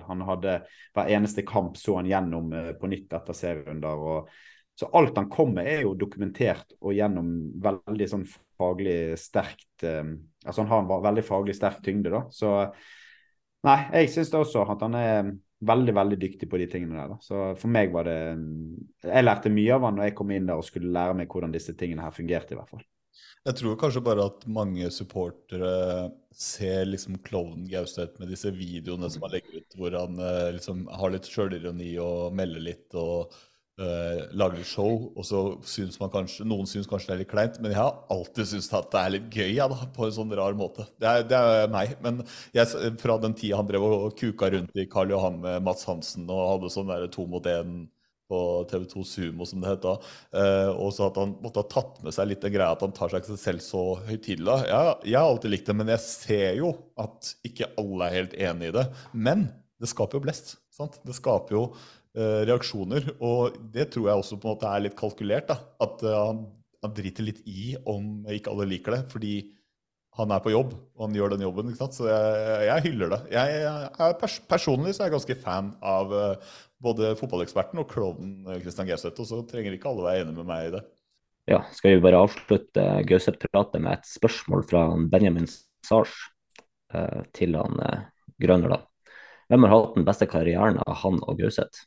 [0.08, 0.58] Han hadde
[0.96, 2.48] hver eneste kamp så han gjennom
[2.80, 4.08] på nytt etter serierunder.
[4.08, 4.32] og
[4.76, 7.30] så alt han kommer med, er jo dokumentert og gjennom
[7.64, 12.20] veldig sånn faglig sterkt um, Altså han har en veldig faglig sterk tyngde, da.
[12.30, 12.50] Så
[13.66, 15.32] nei, jeg syns også at han er
[15.66, 17.14] veldig, veldig dyktig på de tingene der.
[17.14, 17.16] Da.
[17.24, 18.18] Så for meg var det
[19.02, 21.56] Jeg lærte mye av han når jeg kom inn der og skulle lære meg hvordan
[21.56, 22.84] disse tingene her fungerte, i hvert fall.
[23.46, 25.72] Jeg tror kanskje bare at mange supportere
[26.34, 30.86] ser liksom klovnen Gauseth med disse videoene som han legger ut, hvor han eh, liksom
[30.90, 32.88] har litt sjølironi og melder litt.
[32.98, 33.32] og
[33.76, 37.58] Uh, lager show, og så syns man kanskje Noen syns kanskje det er litt kleint,
[37.60, 40.32] men jeg har alltid syntes at det er litt gøy, ja, da, på en sånn
[40.38, 40.86] rar måte.
[40.96, 41.92] Det er, det er meg.
[42.00, 42.22] Men
[42.56, 46.24] jeg, fra den tida han drev og kuka rundt i Karl Johan med Mats Hansen
[46.24, 47.82] og hadde sånn der to mot én
[48.32, 48.40] på
[48.72, 52.16] TV2 Sumo, som det het da, uh, og så at han måtte ha tatt med
[52.16, 54.56] seg litt den greia at han tar seg ikke selv så høytidelig.
[54.72, 58.40] Ja, jeg har alltid likt det, men jeg ser jo at ikke alle er helt
[58.48, 58.88] enig i det.
[59.12, 60.56] Men det skaper jo blest.
[60.72, 60.96] Sant?
[61.04, 63.10] Det skaper jo Eh, reaksjoner.
[63.24, 65.50] Og det tror jeg også på en måte er litt kalkulert.
[65.50, 66.46] da, At uh, han,
[66.84, 69.02] han, driter litt i om ikke alle liker det.
[69.12, 69.34] Fordi
[70.16, 71.68] han er på jobb, og han gjør den jobben.
[71.68, 71.98] ikke sant?
[71.98, 73.20] Så jeg, jeg hyller det.
[73.36, 78.62] Jeg, jeg pers Personlig så er jeg ganske fan av uh, både fotballeksperten og klovnen
[78.62, 79.20] Christian Gauseth.
[79.20, 80.84] Og så trenger ikke alle være enig med meg i det.
[81.46, 85.46] Ja, skal vi bare avslutte Gauseth-pratet med et spørsmål fra Benjamin
[85.86, 86.16] Sars
[87.38, 87.78] til han
[88.42, 88.80] Grønner, da.
[89.46, 91.84] Hvem har hatt den beste karrieren av han og Gauseth?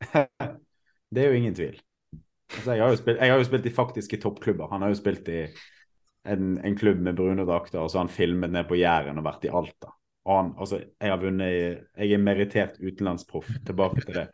[1.14, 1.76] det er jo ingen tvil.
[2.54, 4.70] Altså, jeg, har jo spilt, jeg har jo spilt i faktiske toppklubber.
[4.70, 5.42] Han har jo spilt i
[6.26, 9.26] en, en klubb med brune drakter, og så har han filmet ned på Jæren og
[9.26, 9.92] vært i Alta.
[10.26, 11.52] Han, altså, jeg har vunnet
[11.94, 13.50] Jeg er merittert utenlandsproff.
[13.66, 14.26] Tilbake til det.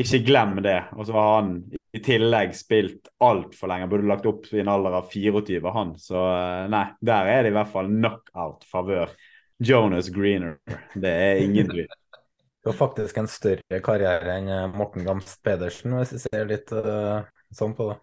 [0.00, 0.78] Ikke glem det.
[0.96, 1.52] Og så har han
[1.94, 3.88] i tillegg spilt altfor lenge.
[3.90, 5.94] Burde lagt opp i en alder av 24, han.
[5.98, 9.14] Så eh, nei, der er det i hvert fall knockout-favør.
[9.60, 10.56] Jonas Greener.
[10.94, 11.90] Det er ingen tvil.
[12.60, 16.72] Du har faktisk en større karriere enn eh, Morten Gamst Pedersen, hvis vi ser litt
[16.76, 17.22] uh,
[17.56, 17.96] sånn på det.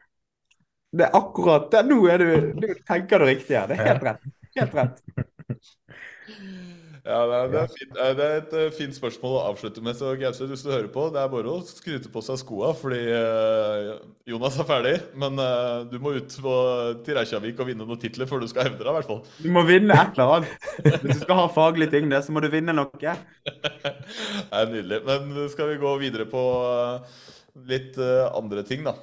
[0.97, 1.83] Det er akkurat det.
[1.85, 3.69] Nå er du, du tenker du riktig her.
[3.69, 4.27] Det er helt rett.
[4.57, 5.03] Helt rett.
[7.07, 9.95] Ja, det er, det, er fint, det er, et uh, fint spørsmål å avslutte med.
[9.95, 12.99] Så Gauseth, hvis du hører på, det er bare å skryte på seg skoa, fordi
[13.15, 13.93] uh,
[14.27, 14.93] Jonas er ferdig.
[15.15, 16.55] Men uh, du må ut på,
[17.07, 19.23] til Reykjavik og vinne noen titler før du skal hevde deg, i hvert fall.
[19.39, 20.69] Du må vinne et eller annet.
[20.83, 22.91] Hvis du skal ha faglig tyngde, så må du vinne noe.
[22.99, 23.93] det
[24.51, 25.03] er nydelig.
[25.07, 26.43] Men skal vi gå videre på
[27.71, 28.99] litt andre ting, da.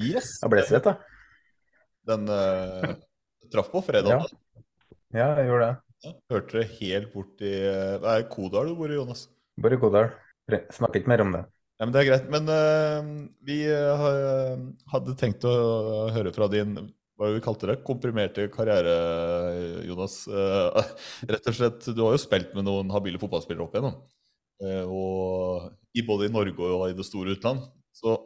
[0.00, 0.38] Yes.
[0.40, 0.96] Jeg ble svett, da.
[2.08, 2.96] Den uh,
[3.52, 4.24] traff på fredag.
[4.24, 4.64] Ja.
[5.12, 6.12] ja, jeg gjorde det.
[6.32, 7.50] Hørte det helt bort i
[8.00, 9.26] Det er Kodal du bor i, Jonas?
[9.60, 10.08] Bor i Kodal.
[10.72, 11.42] Snakk ikke mer om det.
[11.76, 12.30] Ja, men Det er greit.
[12.32, 13.10] Men uh,
[13.44, 14.56] vi uh,
[14.94, 15.52] hadde tenkt å
[16.14, 16.78] høre fra din
[17.20, 18.94] hva vi kalte det, komprimerte karriere,
[19.84, 20.22] Jonas.
[21.28, 23.98] Rett og slett, Du har jo spilt med noen habile fotballspillere opp igjennom.
[24.88, 27.66] og i både i Norge og i det store utland.
[27.92, 28.16] Så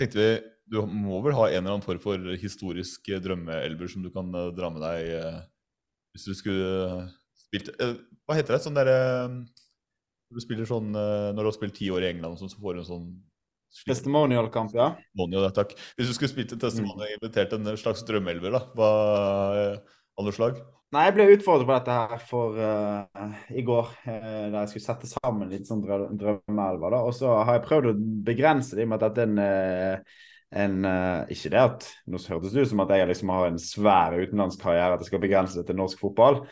[0.00, 0.30] tenkte vi
[0.70, 4.50] du må vel ha en eller annen form for historisk drømmeelver som du kan uh,
[4.54, 5.40] dra med deg uh,
[6.14, 8.62] hvis du skulle spilt Hva heter det?
[8.64, 8.96] Sånn derre
[10.30, 12.82] Du spiller sånn Når du har spilt ti år i England, sånn, så får du
[12.82, 13.06] en sånn
[13.86, 14.88] Testimonial-kamp, ja.
[14.98, 15.76] Testimonial, takk.
[15.94, 18.88] Hvis du skulle spilt en testimonial og invitert en slags drømmeelver, da, hva
[20.18, 20.58] andre slag?
[20.90, 24.86] Nei, jeg ble utfordret på dette her for uh, i går, uh, da jeg skulle
[24.88, 26.96] sette sammen litt sånn drømmeelver.
[26.96, 27.94] da, Og så har jeg prøvd å
[28.26, 30.18] begrense det med at dette er en uh,
[30.50, 33.60] en uh, Ikke det at Nå hørtes det ut som at jeg liksom har en
[33.62, 36.42] svær utenlandskarriere, at jeg skal begrense det til norsk fotball.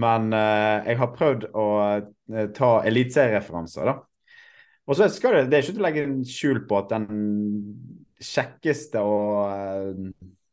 [0.00, 1.66] Men uh, jeg har prøvd å
[2.00, 3.98] uh, ta eliteseriereferanser, da.
[4.88, 7.04] Og så skal det, det er ikke til å legge en skjul på at den
[8.22, 10.00] kjekkeste og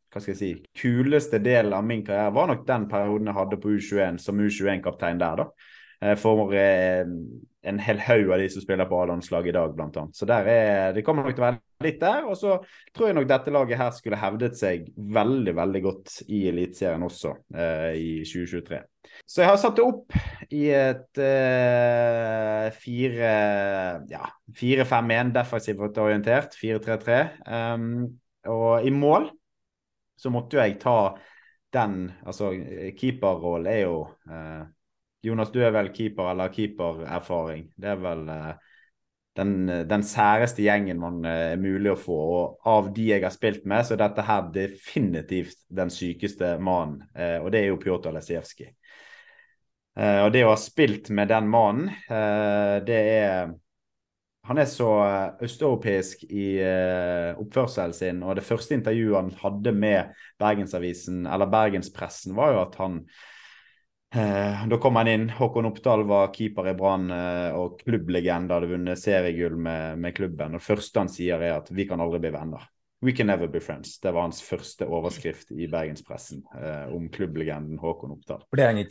[0.09, 3.59] hva skal jeg si, kuleste delen av min karriere var nok den perioden jeg hadde
[3.61, 6.13] på U21 som U21-kaptein der, da.
[6.21, 6.53] For
[7.61, 10.15] en hel haug av de som spiller på A-landslaget i dag, blant annet.
[10.15, 12.27] Så er, det kommer nok til å være litt der.
[12.29, 12.55] Og så
[12.95, 17.33] tror jeg nok dette laget her skulle hevdet seg veldig, veldig godt i Eliteserien også
[17.55, 18.79] eh, i 2023.
[19.25, 20.15] Så jeg har satt det opp
[20.55, 23.33] i et eh, fire
[24.11, 24.23] ja,
[24.59, 27.19] 4-5-1 defensivt orientert, 4-3-3.
[27.49, 27.91] Um,
[28.49, 29.27] og i mål
[30.19, 30.99] så måtte jo jeg ta
[31.75, 32.49] den Altså,
[32.97, 34.63] keeperrollen er jo eh,
[35.21, 37.69] Jonas, du er vel keeper eller keepererfaring.
[37.75, 38.51] Det er vel uh,
[39.39, 39.53] den,
[39.89, 42.17] den, særeste gjengen man uh, er mulig å få.
[42.39, 47.03] Og av de jeg har spilt med, så er dette her definitivt den sykeste mannen.
[47.43, 48.75] Og det er jo Pjotr Lesijevskij.
[49.99, 51.89] og det å ha spilt med den mannen,
[52.87, 53.51] det er
[54.49, 54.87] han er så
[55.45, 56.45] østeuropeisk i
[57.37, 62.79] oppførselen sin, og det første intervjuet han hadde med Bergensavisen, eller Bergenspressen, var jo at
[62.79, 63.03] han
[64.09, 68.97] Da kom han inn, Håkon Oppdal var keeper i Brann uh, og klubblegende, hadde vunnet
[68.97, 70.55] seriegull med, med, klubben.
[70.55, 72.65] og Det første han sier, er at vi kan aldri bli venner.
[73.05, 73.99] We can never be friends.
[74.01, 76.41] Det var hans første overskrift i bergenspressen
[76.91, 78.41] om klubblegenden Håkon Oppdal.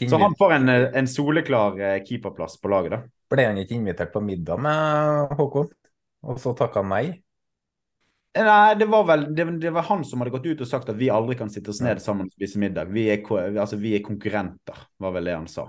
[0.08, 1.76] Så han får en, en soleklar
[2.06, 3.02] keeperplass på laget, da.
[3.28, 5.68] Ble han ikke invitert på middag med Håkon,
[6.24, 7.04] og så takka han nei?
[8.38, 10.98] Nei, det var vel det, det, var han som hadde gått ut og sagt at
[10.98, 12.92] vi aldri kan sitte oss ned sammen og spise middag.
[12.94, 15.66] Vi er, altså, vi er konkurrenter, var vel det han sa.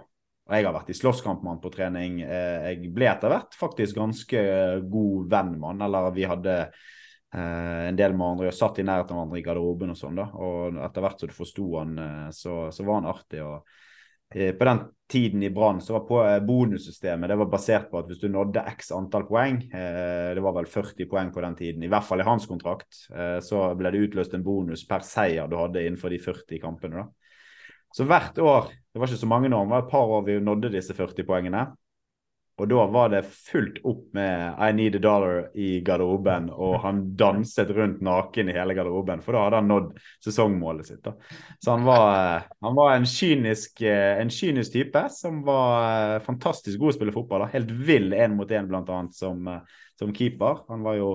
[0.49, 2.21] Og jeg har vært i slåsskamp med han på trening.
[2.25, 4.45] Eh, jeg ble etter hvert faktisk ganske
[4.91, 5.83] god venn med han.
[5.87, 9.45] Eller vi hadde eh, en del med andre og satt i nærheten av hverandre i
[9.45, 10.17] garderoben og sånn.
[10.21, 10.29] da.
[10.37, 13.45] Og etter hvert så du forsto han, eh, så, så, var han artig.
[13.45, 13.87] og Eh,
[14.29, 18.11] på den tiden i Brann så var på eh, bonussystemet det var basert på at
[18.11, 21.83] hvis du nådde x antall poeng, eh, det var vel 40 poeng på den tiden,
[21.83, 23.07] i hvert fall i hans kontrakt,
[23.41, 27.01] så ble det utløst en bonus per seier du hadde innenfor de 40 kampene.
[27.01, 27.29] da.
[27.95, 30.39] Så hvert år, det var ikke så mange år, det var et par år vi
[30.45, 31.65] nådde disse 40 poengene.
[32.59, 37.01] Og da var det fullt opp med I need a dollar i garderoben, og han
[37.19, 39.91] danset rundt naken i hele garderoben, for da hadde han nådd
[40.25, 41.01] sesongmålet sitt.
[41.05, 41.15] da.
[41.63, 46.93] Så han var, han var en, kynisk, en, kynisk, type som var eh, fantastisk god
[46.93, 47.45] å spille fotball.
[47.45, 47.51] da.
[47.55, 49.01] Helt vill én mot én, bl.a.
[49.15, 49.47] Som,
[49.99, 50.65] som keeper.
[50.69, 51.13] Han var jo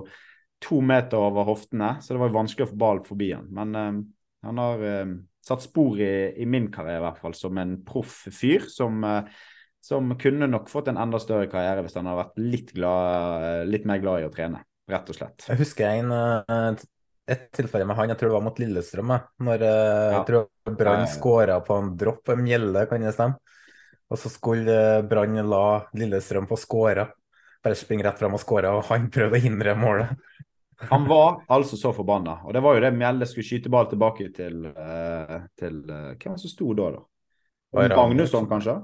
[0.64, 3.48] to meter over hoftene, så det var vanskelig å få ball forbi han.
[3.52, 4.02] Men um,
[4.44, 8.22] han har um, satt spor i, i, min karriere, i hvert fall, som en proff
[8.32, 9.42] fyr som uh,
[9.84, 13.84] som kunne nok fått en enda større karriere hvis han hadde vært litt, glad, litt
[13.88, 15.44] mer glad i å trene, rett og slett.
[15.50, 16.84] Jeg husker en, eh,
[17.34, 19.12] et tilfelle med han, jeg tror det var mot Lillestrøm,
[19.44, 20.14] når eh, ja.
[20.14, 23.36] jeg tror Brann skåra på en dropp, en mjelle, kan det stemme?
[24.08, 25.66] Og så skulle eh, Brann la
[26.00, 27.04] Lillestrøm få skåra.
[27.64, 30.16] Bare springe rett fram og skåre, og han prøvde å hindre målet.
[30.90, 32.40] Han var altså så forbanna.
[32.44, 34.66] Og det var jo det Mjelle skulle skyte ball tilbake til,
[35.56, 37.84] til Hvem var det som sto da, da?
[37.94, 38.74] Magnusson, kanskje?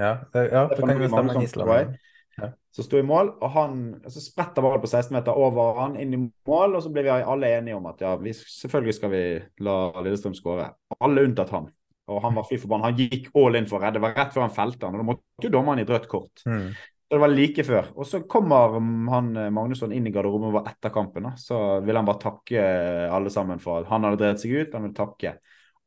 [0.00, 1.94] Ja, det, ja, det kan jo stemme Island.
[2.34, 2.48] Ja.
[2.74, 6.16] Som sto i mål, og han så spretter ballen på 16 meter over han inn
[6.16, 6.74] i mål.
[6.74, 9.22] Og så blir vi alle enige om at ja, vi, selvfølgelig skal vi
[9.66, 10.72] la Lillestrøm skåre.
[10.98, 11.70] Alle unntatt han.
[12.10, 12.90] Og han var fy forbanna.
[12.90, 14.00] Han gikk all in for å redde.
[14.00, 16.10] Det var rett før han felte han, og da måtte jo dommeren i et rødt
[16.10, 16.42] kort.
[16.48, 16.66] Mm.
[17.04, 17.88] Så det var like før.
[17.94, 18.74] Og så kommer
[19.12, 21.28] han Magnusson inn i garderoben etter kampen.
[21.28, 21.34] Da.
[21.38, 22.62] Så vil han bare takke
[23.14, 24.74] alle sammen for at han hadde drevet seg ut.
[24.74, 25.36] Han vil takke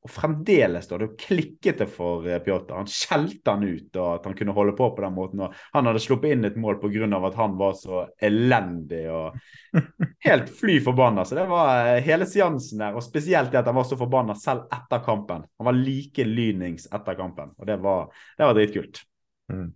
[0.07, 2.77] og fremdeles da, det klikket det for eh, Pjotr.
[2.79, 5.43] Han skjelte han ut og at han kunne holde på på den måten.
[5.43, 7.09] og Han hadde sluppet inn et mål pga.
[7.27, 9.35] at han var så elendig og
[10.27, 11.25] helt fly forbanna.
[11.25, 14.35] Så det var eh, hele seansen der, og spesielt det at han var så forbanna
[14.39, 15.43] selv etter kampen.
[15.59, 19.03] Han var like lynings etter kampen, og det var, det var dritkult.
[19.51, 19.73] Mm.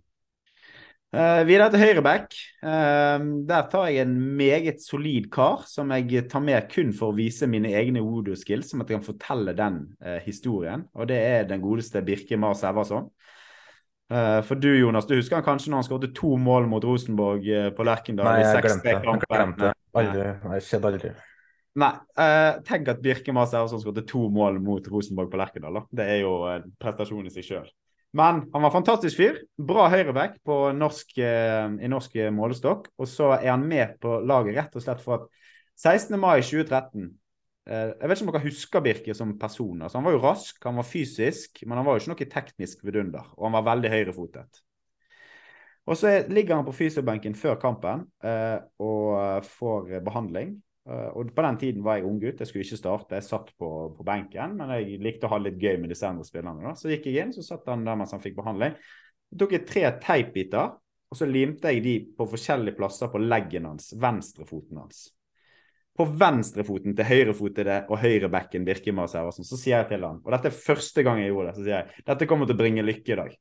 [1.12, 2.34] Uh, videre til høyreback.
[2.64, 7.16] Uh, der tar jeg en meget solid kar som jeg tar med kun for å
[7.18, 10.86] vise mine egne voodoo-skills, som at jeg kan fortelle den uh, historien.
[10.96, 13.10] Og det er den godeste Birke Mars Everson.
[14.12, 17.46] for du Jonas, du husker han kanskje når han skåret to mål mot Rosenborg
[17.76, 18.26] på Lerkendal?
[18.28, 18.92] Nei, jeg glemte det.
[18.92, 19.70] Jeg glemte.
[19.94, 20.26] Aldri.
[20.42, 21.12] Det skjedde aldri.
[21.80, 21.92] Nei,
[22.68, 25.80] tenk at Birke Mars Everson skåret to mål mot Rosenborg på Lerkendal.
[25.88, 27.72] Det er jo en prestasjon i seg sjøl.
[28.12, 29.38] Men han var fantastisk fyr.
[29.56, 30.36] Bra høyreback
[30.76, 32.90] norsk, eh, i norsk målestokk.
[33.00, 35.28] Og så er han med på laget rett og slett for at
[35.80, 36.18] 16.
[36.20, 37.06] mai 2013
[37.66, 39.80] eh, Jeg vet ikke om dere husker Birke som person.
[39.80, 42.84] Altså, han var jo rask, han var fysisk, men han var jo ikke noe teknisk
[42.84, 43.32] vidunder.
[43.38, 44.60] Og han var veldig høyrefotet.
[45.88, 50.52] Og så ligger han på fysiobenken før kampen eh, og får behandling.
[50.82, 53.14] Uh, og På den tiden var jeg unggutt, jeg skulle ikke starte.
[53.14, 56.26] Jeg satt på, på, benken, men jeg likte å ha litt gøy med disse andre
[56.26, 56.74] spillerne.
[56.78, 58.74] Så gikk jeg inn, så satt han der mens han fikk behandling.
[59.30, 60.72] Så tok jeg tre teipbiter,
[61.12, 65.04] og så limte jeg de på forskjellige plasser på leggen hans, venstrefoten hans.
[65.92, 69.46] På venstrefoten til høyrefotede og høyrebekken Birkemar Serversen.
[69.46, 71.76] Så sier jeg til han, og dette er første gang jeg gjorde det, så sier
[71.76, 73.38] jeg dette kommer til å bringe lykke i dag.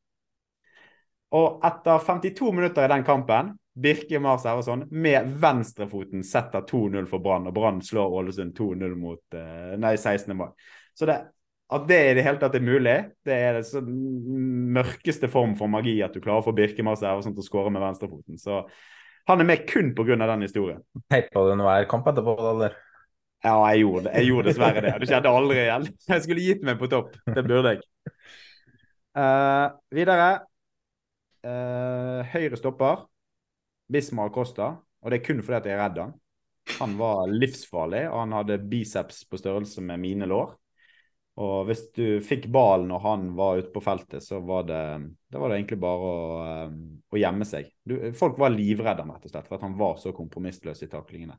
[1.40, 7.24] Og etter 52 minutter i den kampen Birke Mars Everson med venstrefoten setter 2-0 for
[7.24, 10.36] Brann, og Brann slår Ålesund 2-0 mot eh, nei, 16.
[10.38, 10.50] mai.
[10.98, 11.18] Så det,
[11.72, 15.96] at det i det hele tatt er mulig, det er den mørkeste form for magi
[16.04, 18.40] at du klarer å få Birke Mars Everson til å skåre med venstrefoten.
[18.42, 18.66] Så
[19.30, 20.20] han er med kun pga.
[20.20, 20.84] den historien.
[21.12, 22.76] Teipa du noe kamp etterpå, eller?
[23.42, 24.18] Ja, jeg gjorde det.
[24.20, 24.94] Jeg gjorde dessverre det.
[25.02, 25.88] Det skjedde aldri igjen.
[26.12, 27.16] Jeg skulle gitt meg på topp.
[27.26, 27.86] Det burde jeg.
[29.18, 30.32] Uh, videre
[31.42, 33.00] Uh, høyre stopper,
[33.92, 34.74] Bismar Costa.
[35.02, 36.18] Og det er kun fordi at jeg er redd han.
[36.80, 40.54] Han var livsfarlig, og han hadde biceps på størrelse med mine lår.
[41.42, 44.82] Og hvis du fikk ballen når han var ute på feltet, så var det,
[45.32, 46.74] da var det egentlig bare å, eh,
[47.08, 47.72] å gjemme seg.
[47.88, 51.38] Du, folk var livredde rett og slett, for at han var så kompromissløs i taklingene.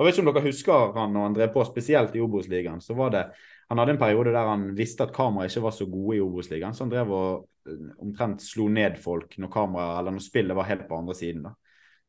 [0.00, 2.80] Og om dere husker han når han drev på, spesielt i Obos-ligaen.
[2.80, 3.24] så var det,
[3.68, 6.74] Han hadde en periode der han visste at kameraet ikke var så gode i Obos-ligaen,
[6.74, 10.66] så han drev og eh, omtrent slo ned folk når kamera, eller når spillet var
[10.66, 11.44] helt på andre siden.
[11.46, 11.52] da.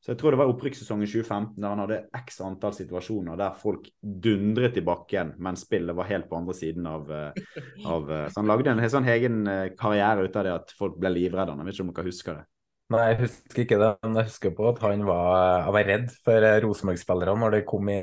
[0.02, 3.86] Så jeg tror det var opprykkssesongen 2015 der han hadde x antall situasjoner der folk
[4.02, 8.41] dundret i bakken mens spillet var helt på andre siden av, eh, av eh, Så
[8.41, 11.54] han lagde en helt sånn egen eh, karriere ut av det at folk ble livredde.
[11.54, 12.47] Jeg vet ikke om dere husker det?
[12.91, 16.49] Nei, jeg husker ikke det, men jeg husker på at han var, var redd for
[16.66, 18.02] Rosenborg-spillerne når det kom i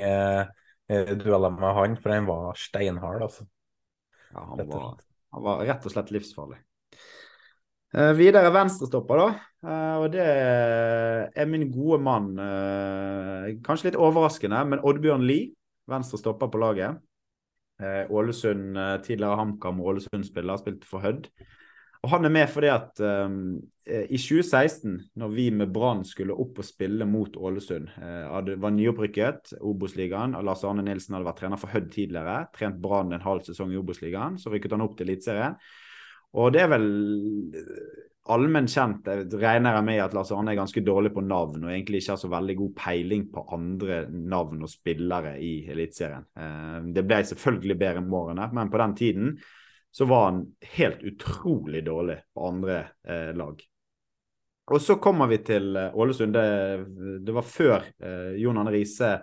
[0.88, 3.44] i dueller med han, for han var steinhard, altså.
[4.32, 4.86] Ja, han var,
[5.36, 6.56] han var rett og slett livsfarlig.
[7.88, 9.28] Uh, videre venstrestopper, da.
[9.64, 12.34] Uh, og det er min gode mann.
[12.36, 15.54] Uh, kanskje litt overraskende, men Oddbjørn Lie.
[15.88, 17.04] Venstrestopper på laget.
[17.80, 18.74] Ålesund,
[19.06, 21.28] tidligere HamKam Ålesund-spiller, spilt for Hødd.
[22.02, 23.54] Og Han er med fordi at um,
[23.86, 29.54] i 2016, når vi med Brann skulle opp og spille mot Ålesund hadde, var nyopprykket,
[29.62, 30.34] Obos-ligaen.
[30.44, 32.40] Lars Arne Nilsen hadde vært trener for Hødd tidligere.
[32.58, 34.36] Trent Brann en halv sesong i Obos-ligaen.
[34.42, 35.56] Så rykket han opp til Eliteserien.
[36.36, 36.88] Og det er vel
[38.28, 41.70] allment kjent, jeg regner jeg med at Lars Arne er ganske dårlig på navn og
[41.72, 46.26] egentlig ikke har så veldig god peiling på andre navn og spillere i Eliteserien.
[46.36, 49.32] Eh, det ble selvfølgelig bedre med årene, men på den tiden
[49.90, 50.44] så var han
[50.76, 53.64] helt utrolig dårlig på andre eh, lag.
[54.68, 56.36] Og så kommer vi til eh, Ålesund.
[56.36, 59.14] Det, det var før eh, Jon Arne Riise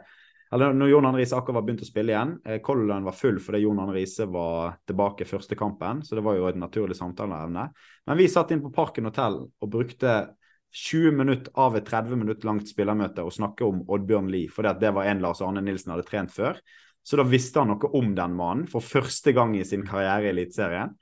[0.54, 2.34] eller når Jon Arne Riise akkurat var begynt å spille igjen.
[2.46, 6.24] Eh, Color Line var full fordi Jon Arne Riise var tilbake første kampen, så det
[6.26, 7.68] var jo et naturlig samtaleevne.
[8.06, 10.16] Men vi satt inn på Parken hotell og brukte
[10.76, 14.92] 20 minutter av et 30 minutter langt spillermøte og snakke om Oddbjørn Lie, fordi det
[14.96, 16.60] var en Lars Arne Nilsen hadde trent før.
[17.06, 20.32] Så da visste han noe om den mannen for første gang i sin karriere i
[20.34, 20.96] Eliteserien.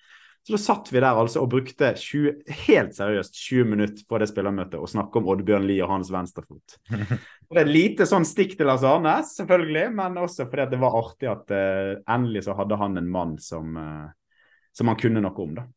[0.43, 4.27] Så da satt vi der altså og brukte 20, helt seriøst 20 minutter på det
[4.27, 6.75] spillermøtet og snakke om Oddbjørn Lie og hans venstrefot.
[7.53, 10.95] Og det er lite sånn stikk til Lars Arne, selvfølgelig, men også fordi det var
[10.97, 15.43] artig at uh, endelig så hadde han en mann som, uh, som han kunne noe
[15.43, 15.67] om, da.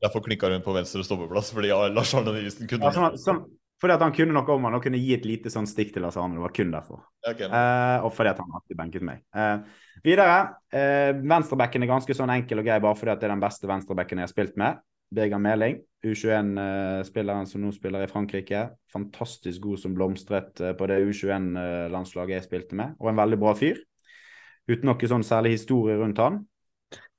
[0.00, 3.44] Derfor klikka hun på venstre stoppeplass, fordi ja, Lars Arne Nilsen kunne ja, sånn, sånn,
[3.80, 6.04] fordi at han kunne noe om han og kunne gi et lite sånn stikk til
[6.04, 6.36] Lars Arne.
[6.36, 7.04] Det var kun derfor.
[7.24, 7.48] Okay.
[7.48, 9.22] Uh, og fordi at han alltid benket meg.
[9.32, 9.62] Uh,
[10.04, 10.38] videre.
[10.72, 13.70] Eh, venstrebacken er ganske sånn enkel og grei bare fordi at det er den beste
[13.70, 14.80] venstrebacken jeg har spilt med.
[15.10, 18.68] Birger Meling, U21-spilleren som nå spiller i Frankrike.
[18.94, 23.80] Fantastisk god som blomstret på det U21-landslaget jeg spilte med, og en veldig bra fyr.
[24.70, 26.44] Uten noe sånn særlig historie rundt han.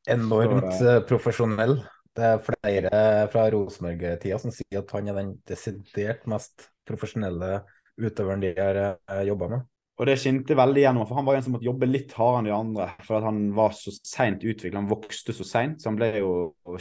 [0.10, 1.82] Enormt Så, profesjonell.
[2.16, 3.02] Det er flere
[3.32, 7.62] fra Rosenborg-tida som sier at han er den desidert mest profesjonelle
[8.02, 9.68] utøveren de har eh, jobba med.
[10.02, 12.48] Og det skinte veldig gjennom, for han var en som måtte jobbe litt hardere enn
[12.48, 12.86] de andre.
[13.06, 15.78] For han var så seint utvikla, han vokste så seint.
[15.78, 16.32] Så han ble jo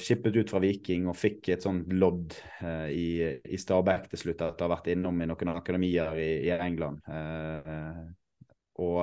[0.00, 2.32] skippet ut fra Viking og fikk et sånt lodd
[2.64, 3.08] eh, i,
[3.44, 7.04] i Stabæk til slutt, etter å ha vært innom i noen akademier i, i England.
[7.12, 8.00] Eh,
[8.80, 9.02] og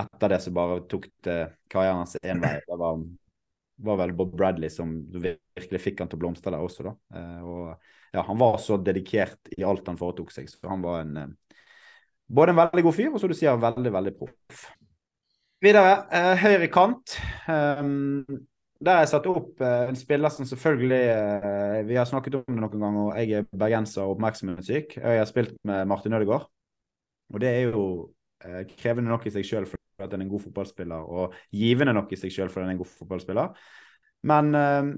[0.00, 2.56] etter det så bare tok det karrieren hans én vei.
[2.64, 2.96] Det var
[3.82, 6.94] var vel Bob Bradley som virkelig fikk han til å blomstre der også, da.
[7.16, 11.04] Eh, og ja, han var så dedikert i alt han foretok seg, så han var
[11.04, 11.49] en eh,
[12.30, 14.68] både en veldig god fyr og som du sier veldig, veldig proff.
[15.60, 17.18] Videre, eh, høyre kant.
[17.50, 18.22] Um,
[18.80, 22.46] der har jeg satt opp eh, en spiller som selvfølgelig eh, Vi har snakket om
[22.46, 24.96] det noen ganger, og jeg er bergenser og oppmerksomhetssyk.
[24.96, 26.46] Jeg har spilt med Martin Ødegaard,
[27.34, 27.84] og det er jo
[28.44, 29.68] eh, krevende nok i seg sjøl
[30.00, 32.72] at han er en god fotballspiller, og givende nok i seg sjøl for at han
[32.72, 33.50] er en god fotballspiller.
[34.30, 34.88] Men uh,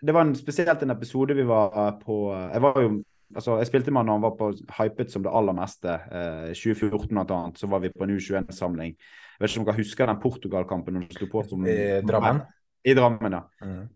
[0.00, 2.90] det var en, spesielt en episode vi var på Jeg var jo
[3.34, 4.48] altså jeg spilte med han når han var på
[4.78, 5.98] hypet som det aller meste.
[6.10, 8.96] Eh, 2014 blant annet, så var vi på en U21-samling.
[8.96, 12.42] Jeg vet ikke om dere husker den Portugal-kampen når det sto på som I Drammen?
[12.86, 13.44] I Drammen, ja.
[13.62, 13.86] Mm.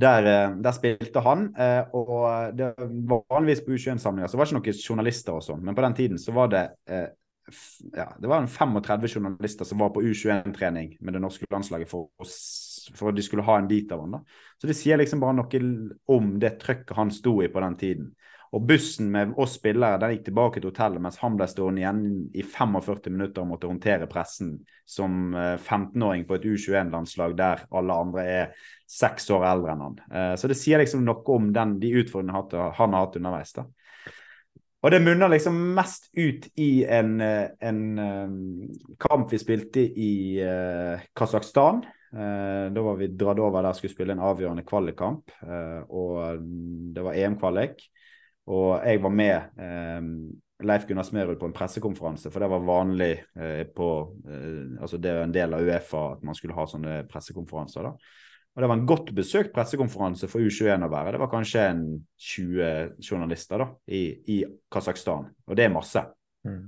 [0.00, 4.54] Der, eh, der, spilte han, eh, og det var vanligvis på U21-samlinger så var det
[4.56, 6.62] ikke noen journalister og sånn, men på den tiden så var det
[7.92, 12.08] ja, det var en 35 journalister som var på U21-trening med det norske landslaget for,
[12.94, 14.18] for, at de skulle ha en bit av han.
[14.18, 14.22] da.
[14.58, 15.62] Så det sier liksom bare noe
[16.14, 18.10] om det trøkket han sto i på den tiden.
[18.52, 22.02] Og bussen med oss spillere den gikk tilbake til hotellet mens han ble stående igjen
[22.36, 27.96] i 45 minutter og måtte håndtere pressen som 15-åring eh, på et U21-landslag der alle
[28.04, 29.96] andre er seks år eldre enn han.
[30.04, 33.54] Eh, så det sier liksom noe om den, de utfordringene han har hatt underveis.
[33.56, 33.64] da.
[34.82, 37.80] Og det munner liksom mest ut i en, eh, en
[39.00, 40.12] kamp vi spilte i
[41.16, 41.86] Kasakhstan.
[42.12, 45.32] Uh, da var vi dratt over der skulle spille en avgjørende kvalikkamp.
[45.40, 46.46] Uh, og
[46.92, 47.86] det var EM-kvalik.
[48.50, 50.00] Og jeg var med eh,
[50.66, 53.88] Leif Gunnar Smerud på en pressekonferanse, for det var vanlig eh, på
[54.26, 57.86] eh, Altså det er en del av Uefa at man skulle ha sånne pressekonferanser.
[57.86, 57.94] da.
[58.52, 61.14] Og Det var en godt besøkt pressekonferanse for U21 å være.
[61.14, 61.84] Det var kanskje en
[62.18, 64.02] 20 journalister da, i,
[64.34, 64.42] i
[64.72, 66.02] Kasakhstan, og det er masse.
[66.44, 66.66] Mm.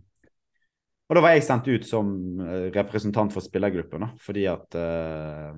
[1.05, 2.09] Og da var jeg sendt ut som
[2.41, 5.53] eh, representant for spillergruppen, da, fordi at uh,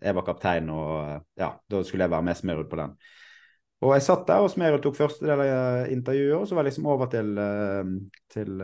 [0.00, 2.96] jeg var kaptein, og ja, da skulle jeg være med Smerud på den.
[3.84, 6.70] Og jeg satt der, og Smerud tok første del av intervjuet, og så var jeg
[6.70, 7.34] liksom over til,
[8.32, 8.62] til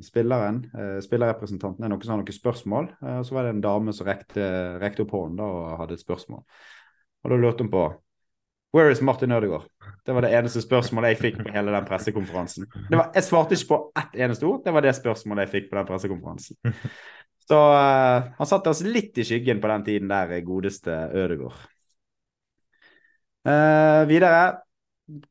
[0.00, 0.62] spilleren.
[1.04, 2.88] Spillerrepresentanten er noen som har noen spørsmål.
[3.18, 4.46] Og så var det en dame som rekte,
[4.80, 6.40] rekte opp hånden da, og hadde et spørsmål.
[7.20, 7.84] Og da lurte hun på
[8.70, 9.66] Where is Martin Ødegaard?
[10.06, 12.68] Det var det eneste spørsmålet jeg fikk på hele den pressekonferansen.
[12.90, 15.78] Var, jeg svarte ikke på ett eneste ord, det var det spørsmålet jeg fikk på
[15.80, 16.74] den pressekonferansen.
[17.50, 21.58] Så uh, han satte oss litt i skyggen på den tiden der, godeste Ødegaard.
[23.48, 24.60] Uh, videre,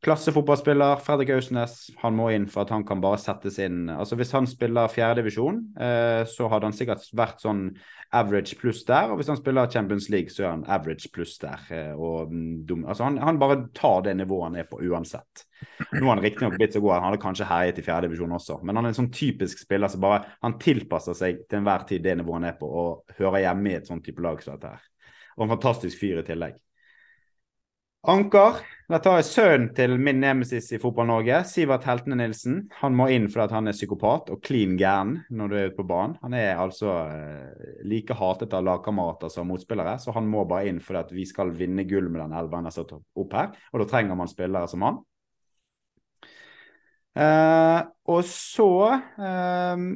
[0.06, 1.90] klassefotballspiller Fredrik Ausnes.
[2.02, 5.62] Han må inn for at han kan bare settes inn Altså Hvis han spiller fjerdedivisjon,
[5.80, 7.70] eh, så hadde han sikkert vært sånn
[8.16, 9.12] average pluss der.
[9.12, 11.62] Og hvis han spiller Champions League, så er han average pluss der.
[11.70, 15.46] Uh, og mm, altså han, han, bare tar det nivået han er på uansett.
[15.94, 18.80] Nå har han riktignok blitt så god han hadde kanskje herjet i fjerdedivisjon også, men
[18.80, 22.16] han er en sånn typisk spiller som bare han tilpasser seg til enhver tid det
[22.20, 25.14] nivået han er på, og hører hjemme i et sånt type lag som dette her.
[25.38, 26.58] Og en fantastisk fyr i tillegg.
[28.10, 28.64] Anker.
[28.90, 32.64] Dette er sønnen til min nemesis i Fotball-Norge, Sivert Heltene Nilsen.
[32.80, 35.86] Han må inn fordi han er psykopat og klin gæren når du er ute på
[35.92, 36.16] banen.
[36.24, 40.82] Han er altså eh, like hatet av lagkamerater som motspillere, så han må bare inn
[40.82, 43.54] fordi vi skal vinne gull med den elven jeg har satt opp her.
[43.70, 45.00] Og da trenger man spillere som han.
[47.14, 47.80] Eh,
[48.10, 49.88] og så eh,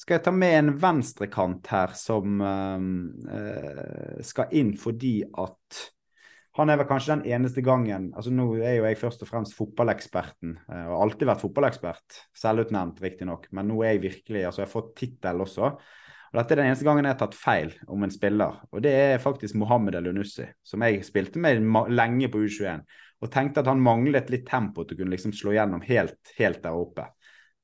[0.00, 2.90] skal jeg ta med en venstrekant her som eh,
[3.36, 5.90] eh, skal inn fordi at
[6.58, 9.54] han er vel kanskje den eneste gangen altså Nå er jo jeg først og fremst
[9.58, 12.20] fotballeksperten, eh, og har alltid vært fotballekspert.
[12.36, 15.70] Selvutnevnt, riktignok, men nå er jeg virkelig altså Jeg har fått tittel også.
[16.30, 18.90] Og Dette er den eneste gangen jeg har tatt feil om en spiller, og det
[18.94, 22.84] er faktisk Mohammed El-Unussi, som jeg spilte med lenge på U21,
[23.20, 26.62] og tenkte at han manglet litt tempo til å kunne liksom slå gjennom helt, helt
[26.62, 27.08] der oppe.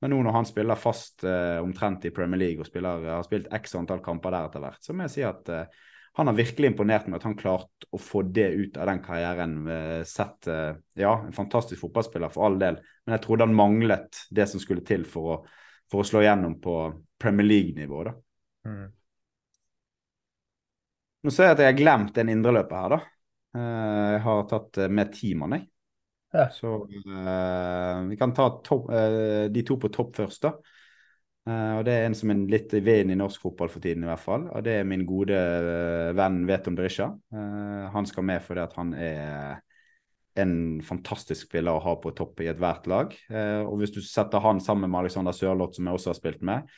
[0.03, 3.47] Men nå når han spiller fast uh, omtrent i Premier League og spiller, har spilt
[3.55, 5.87] x antall kamper der etter hvert, så må jeg si at uh,
[6.17, 9.57] han har virkelig imponert med at han klarte å få det ut av den karrieren.
[9.69, 14.23] Eh, sett, eh, ja, en fantastisk fotballspiller for all del, men jeg trodde han manglet
[14.33, 15.37] det som skulle til for å,
[15.93, 16.77] for å slå igjennom på
[17.21, 18.05] Premier League-nivå.
[18.09, 18.15] da.
[18.65, 18.87] Mm.
[21.27, 23.01] Nå ser jeg at jeg har glemt en indreløper her, da.
[23.61, 25.69] Eh, jeg har tatt med ti mann, jeg.
[26.33, 26.49] Ja.
[26.53, 30.57] Så uh, vi kan ta to, uh, de to på topp først, da.
[31.47, 34.03] Uh, og Det er en som er litt i vinden i norsk fotball for tiden,
[34.03, 34.49] i hvert fall.
[34.51, 37.13] Og det er min gode uh, venn Veton Berisha.
[37.31, 39.61] Uh, han skal med fordi at han er
[40.37, 43.15] en fantastisk spiller å ha på topp i ethvert lag.
[43.65, 46.75] og hvis du setter han sammen med Alexander Sørloth, som jeg også har spilt med,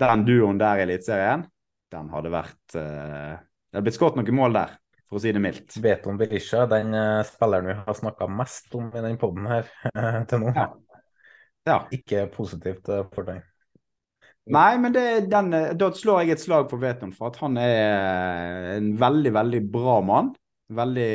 [0.00, 1.44] den duoen der i Eliteserien,
[1.92, 5.76] den hadde vært Det hadde blitt skåret noen mål der, for å si det mildt.
[5.84, 6.96] Veton Berisha, den
[7.28, 9.68] spilleren vi har snakka mest om i den poden her
[10.32, 10.56] til nå.
[10.56, 10.70] Ja.
[11.68, 11.80] ja.
[11.92, 13.44] Ikke positivt for deg.
[14.50, 18.92] Nei, men den, da slår jeg et slag for Veton, for at han er en
[18.98, 20.32] veldig, veldig bra mann.
[20.72, 21.10] Veldig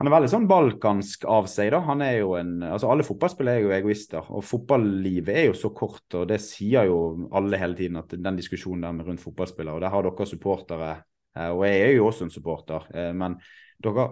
[0.00, 1.82] Han er veldig sånn balkansk av seg, da.
[1.86, 5.70] Han er jo en Altså, alle fotballspillere er jo egoister, og fotballivet er jo så
[5.76, 9.76] kort, og det sier jo alle hele tiden, at den diskusjonen der med rundt fotballspillere,
[9.76, 10.92] og der har dere supportere,
[11.36, 13.36] eh, og jeg er jo også en supporter, eh, men
[13.84, 14.08] dere,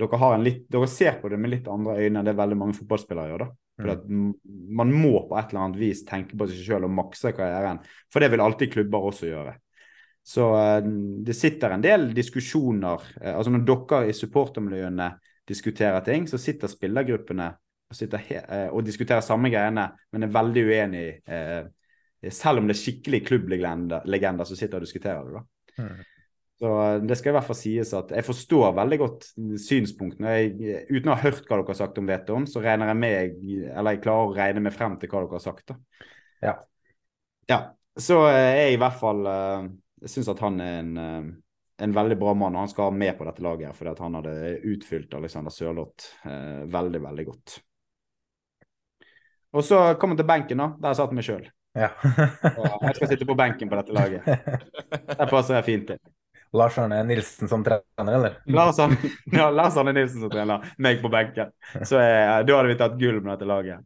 [0.00, 3.34] dere, litt, dere ser på det med litt andre øyne enn det veldig mange fotballspillere
[3.34, 3.59] gjør, da.
[3.88, 7.80] At Man må på et eller annet vis tenke på seg selv og makse karrieren.
[8.12, 9.56] For det vil alltid klubber også gjøre.
[10.26, 10.90] Så uh,
[11.24, 13.08] det sitter en del diskusjoner.
[13.16, 15.10] Uh, altså Når dere i supportermiljøene
[15.48, 17.48] diskuterer ting, så sitter spillergruppene
[17.90, 21.06] og, sitter uh, og diskuterer samme greiene, men er veldig uenig.
[22.28, 25.40] selv om det er skikkelig klubblegender som sitter og diskuterer det.
[25.40, 25.82] da.
[25.82, 26.09] Mm.
[26.60, 29.28] Så eh, det skal i hvert fall sies at jeg forstår veldig godt
[29.64, 30.36] synspunktene.
[30.36, 33.44] Jeg, uten å ha hørt hva dere har sagt om vetoen, så regner jeg med,
[33.72, 35.72] eller jeg klarer å regne meg frem til hva dere har sagt.
[35.72, 36.08] da.
[36.44, 36.56] Ja.
[37.48, 37.60] ja.
[38.00, 39.70] Så eh, jeg i hvert fall eh,
[40.08, 40.92] syns at han er en,
[41.80, 43.76] en, veldig bra mann, og han skal ha med på dette laget.
[43.76, 44.36] Fordi at han hadde
[44.74, 47.56] utfylt Alexander Sørloth eh, veldig, veldig godt.
[49.56, 50.70] Og så kom han til benken, da.
[50.84, 51.48] Der satt vi sjøl.
[51.74, 51.88] Ja.
[52.04, 54.26] jeg skal sitte på benken på dette laget.
[55.18, 56.00] Der passer jeg fint til.
[56.52, 58.36] Lars Arne Nilsen som trener, eller?
[58.58, 58.96] Lars Arne,
[59.32, 61.52] ja, Lars Arne Nilsen som trener, meg på benken.
[61.86, 63.84] Så eh, Da hadde vi tatt gull med dette laget.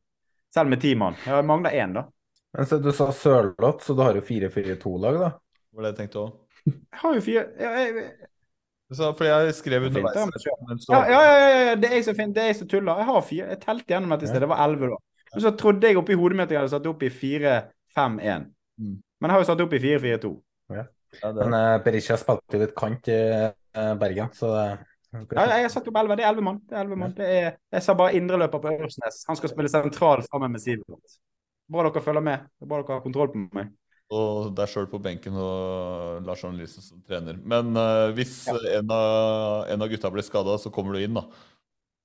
[0.55, 1.17] Selv med ti mann.
[1.27, 2.07] Jeg mangler én, da.
[2.55, 5.33] Men så Du sa Sørloth, så du har jo 4-4-2-lag, da?
[5.35, 6.33] Det var det jeg tenkte òg.
[6.71, 8.05] Jeg har jo fire ja, jeg,
[8.95, 10.47] Så, for jeg skrev underveis.
[10.89, 13.01] Ja, ja, ja, ja, ja, det er jeg som fin- det er jeg som tuller.
[13.03, 13.49] Jeg har fire.
[13.51, 14.41] Jeg telte gjennom dette i sted.
[14.45, 15.01] Det var elleve, da.
[15.35, 18.47] Men så trodde jeg oppi hodet mitt at jeg hadde satt opp i 4-5-1.
[18.79, 18.95] Mm.
[19.21, 20.31] Men jeg har jo satt opp i 4-4-2.
[21.23, 21.29] Ja.
[21.29, 23.19] Ja, det- Men uh, Berisha spilte jo litt kant i
[23.77, 24.65] uh, Bergen, så det
[25.15, 26.17] Ja, jeg har satt opp 11.
[26.19, 26.57] Det er 11 mann.
[26.67, 27.13] Det er 11 mann.
[27.15, 29.21] Det er, jeg sa bare indreløper på Ørsnes.
[29.29, 31.15] Han skal spille sentral sammen med Sivert.
[31.71, 32.49] Bra dere følger med.
[32.59, 33.71] Det er Bra dere har kontroll på meg.
[34.15, 37.39] Og deg sjøl på benken og Lars Arne Lise som trener.
[37.41, 41.25] Men uh, hvis en, av, en av gutta blir skada, så kommer du inn, da.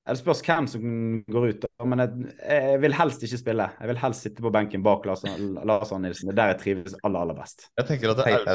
[0.10, 0.84] Det spørs hvem som
[1.30, 3.68] går ut, men jeg, jeg vil helst ikke spille.
[3.78, 6.32] Jeg vil helst sitte på benken bak Lars Lars Arne Nilsen.
[6.32, 7.68] Det er der jeg trives aller, aller best.
[7.78, 8.48] Jeg tenker at det er.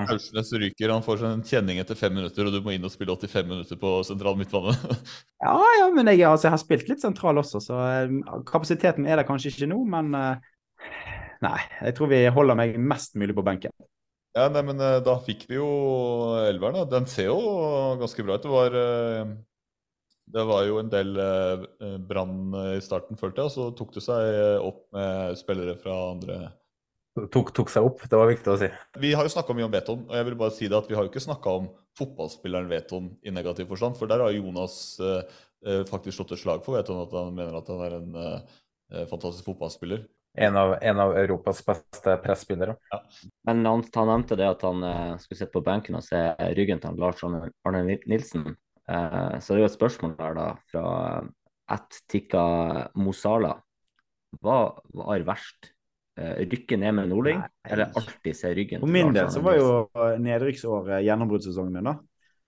[0.00, 0.92] Aursnes ryker.
[0.92, 3.80] Han får en kjenning etter fem minutter, og du må inn og spille 85 minutter
[3.80, 4.74] på sentral midtbane.
[5.46, 8.14] Ja, ja, men jeg, altså, jeg har spilt litt sentral også, så eh,
[8.48, 10.54] kapasiteten er der kanskje ikke nå, men eh,
[11.44, 13.74] Nei, jeg tror vi holder meg mest mulig på benken.
[14.34, 15.68] ja, nei, men eh, da fikk vi jo
[16.40, 16.88] elveren.
[16.88, 17.36] Den ser jo
[18.00, 18.46] ganske bra ut.
[18.46, 18.78] Det var
[20.26, 24.02] det var jo en del eh, brann i starten, følte jeg, og så tok det
[24.04, 26.38] seg eh, opp med spillere fra andre
[27.32, 28.04] tok, tok seg opp.
[28.08, 28.68] Det var viktig å si.
[29.02, 30.96] Vi har jo snakka mye om Veton, og jeg vil bare si det at vi
[30.98, 35.38] har jo ikke snakka om fotballspilleren Veton i negativ forstand, for der har Jonas eh,
[35.66, 38.60] eh, faktisk slått et slag for Veton, at han mener at han er en eh,
[38.92, 40.04] eh, fantastisk fotballspiller.
[40.36, 42.74] En av, en av Europas beste presspillere.
[43.48, 46.20] Men han, han nevnte det at han eh, skulle sitte på benken og se
[46.58, 48.50] ryggen til han Lars Arne, Arne Nilsen.
[48.88, 50.90] Eh, så det er jo et spørsmål der da fra
[51.76, 52.44] at Tikka
[53.02, 53.56] Mosala.
[54.42, 54.58] Hva
[54.94, 55.72] var verst?
[56.16, 59.72] Eh, rykke ned med Nordling, eller alltid se ryggen For min del så var jo
[60.22, 61.98] nedrykksåret gjennombruddssesongen min, da.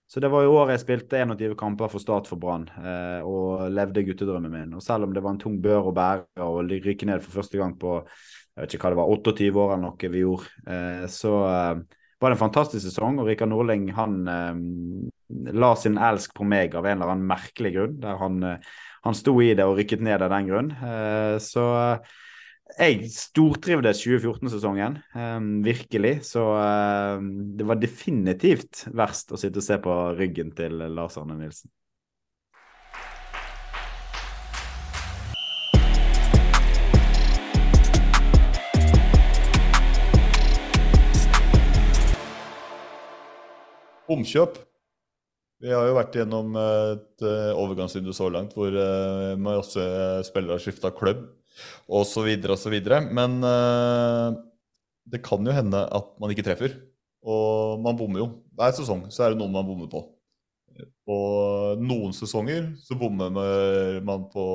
[0.09, 3.67] Så det var jo året jeg spilte 21 kamper for Start for Brann eh, og
[3.69, 4.71] levde guttedrømmen min.
[4.79, 7.61] Og selv om det var en tung bør å bære å rykke ned for første
[7.61, 7.99] gang på
[8.59, 11.83] jeg vet ikke hva det var, 28 år eller noe vi gjorde, eh, så eh,
[12.19, 13.21] var det en fantastisk sesong.
[13.21, 14.63] Og Rikard Nordling han eh,
[15.55, 17.99] la sin elsk på meg av en eller annen merkelig grunn.
[18.03, 18.73] Der han, eh,
[19.07, 20.73] han sto i det og rykket ned av den grunn.
[20.75, 21.67] Eh, så
[22.79, 26.15] jeg stortrivdes 2014-sesongen, eh, virkelig.
[26.29, 27.27] Så eh,
[27.59, 31.71] det var definitivt verst å sitte og se på ryggen til Lars Arne Nilsen.
[44.09, 44.59] Omkjøp.
[45.59, 49.87] Vi har jo vært gjennom et eh, overgangsvindu så langt hvor eh, masse
[50.29, 51.25] spillere har skifta klubb
[51.91, 52.29] osv.
[52.55, 52.77] osv.
[53.11, 54.39] Men eh,
[55.11, 56.79] det kan jo hende at man ikke treffer.
[57.27, 58.31] Og man bommer jo.
[58.55, 60.05] Hver sesong så er det noe man bommer på.
[61.11, 63.35] Og noen sesonger så bommer
[64.07, 64.47] man på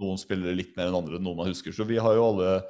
[0.00, 1.74] noen spillere litt mer enn andre, noen man husker.
[1.74, 2.60] Så vi har jo alle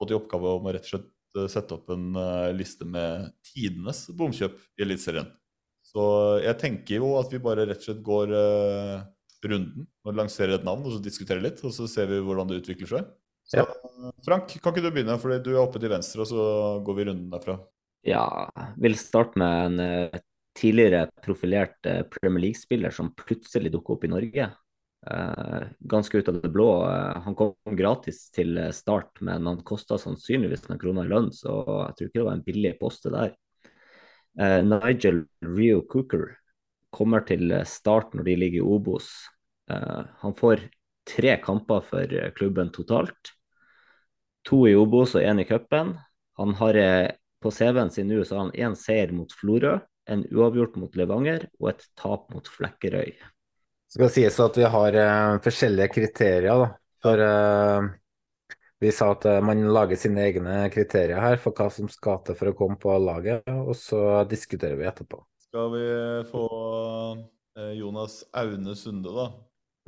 [0.00, 3.30] fått i oppgave om å rett og slett eh, sette opp en eh, liste med
[3.52, 5.28] tidenes bomkjøp i Eliteserien.
[5.90, 6.04] Så
[6.44, 9.00] jeg tenker jo at vi bare rett og slett går uh,
[9.42, 12.60] runden og lanserer et navn, og så diskuterer litt, og så ser vi hvordan det
[12.62, 13.10] utvikler seg.
[13.50, 13.66] Så Ja.
[14.24, 16.44] Frank, kan ikke du begynne, for du er oppe til venstre, og så
[16.86, 17.58] går vi runden derfra.
[18.06, 18.24] Ja,
[18.80, 20.20] vil starte med en eh,
[20.56, 24.46] tidligere profilert eh, Premier League-spiller som plutselig dukker opp i Norge.
[25.06, 26.68] Eh, ganske ut av det blå.
[26.88, 31.30] Eh, han kom gratis til eh, start, men han kosta sannsynligvis noen kroner i lønn,
[31.34, 33.34] så jeg tror ikke det var en billig poste der.
[34.38, 36.36] Eh, Nigel Rio Cooker
[36.94, 39.10] kommer til eh, start når de ligger i Obos.
[39.70, 40.68] Eh, han får
[41.10, 43.34] tre kamper for klubben totalt.
[44.46, 45.96] To i Obos og én i cupen.
[46.38, 46.76] Han har
[47.40, 49.78] på CV-en sin nå så har én seier mot Florø,
[50.10, 53.12] en uavgjort mot Levanger og et tap mot Flekkerøy.
[53.90, 56.68] Det skal sies at vi har eh, forskjellige kriterier, da.
[57.02, 57.88] For eh,
[58.80, 62.38] vi sa at eh, man lager sine egne kriterier her for hva som skal til
[62.38, 65.20] for å komme på laget, og så diskuterer vi etterpå.
[65.50, 65.84] Skal vi
[66.30, 66.46] få
[67.58, 69.28] eh, Jonas Aune Sunde, da?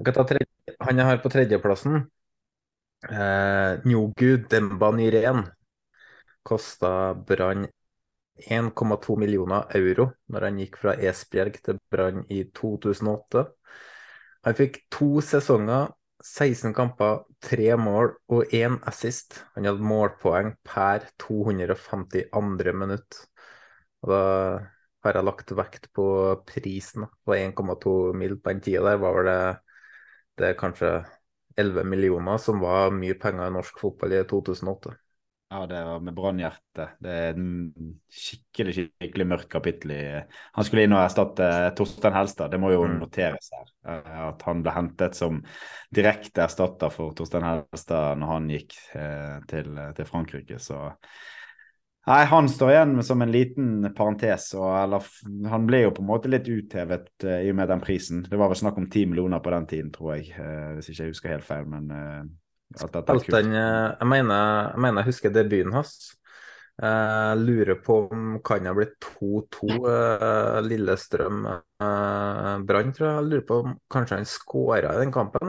[0.01, 2.05] Jeg kan ta tredje, han er her på tredjeplassen.
[3.09, 5.47] Eh, Njogu Demba Nyren
[6.43, 7.67] kosta Brann
[8.49, 13.45] 1,2 millioner euro når han gikk fra Esbjerg til Brann i 2008.
[14.43, 15.93] Han fikk to sesonger,
[16.23, 19.41] 16 kamper, 3 mål og 1 assist.
[19.57, 23.19] Han hadde målpoeng per 252 minutt.
[24.03, 24.23] Og da
[25.03, 26.07] har jeg lagt vekt på
[26.47, 29.03] prisen, på 1,2 mil på den tida der.
[29.03, 29.41] var vel det,
[30.39, 30.93] det kanskje
[31.59, 34.95] 11 millioner, som var mye penger i norsk fotball i 2008.
[35.53, 36.85] Ja, det var med brannhjerte.
[37.05, 37.41] Det er et
[38.17, 40.01] skikkelig skikkelig mørkt kapittel i
[40.57, 42.95] Han skulle inn og erstatte Torstein Helstad, det må jo Mm.
[43.03, 43.69] noteres her.
[43.85, 45.43] eh, At han ble hentet som
[45.93, 50.59] direkte erstatter for Torstein Helstad når han gikk eh, til, til Frankrike.
[50.59, 50.89] Så
[52.07, 54.49] Nei, han står igjen som en liten parentes.
[54.59, 55.05] Og, eller,
[55.53, 58.25] han ble jo på en måte litt uthevet uh, i og med den prisen.
[58.27, 60.33] Det var vel snakk om ti millioner på den tiden, tror jeg.
[60.35, 62.25] Uh, hvis ikke jeg husker helt feil, men uh,
[62.73, 63.33] dette er kult.
[63.33, 64.35] Jeg, mener,
[64.73, 65.93] jeg mener jeg husker debuten hans.
[66.83, 69.69] Jeg lurer på om kan ha blitt 2-2
[70.67, 73.17] Lillestrøm-Brann, tror jeg.
[73.19, 75.47] Jeg lurer på om kanskje han skåra i den kampen.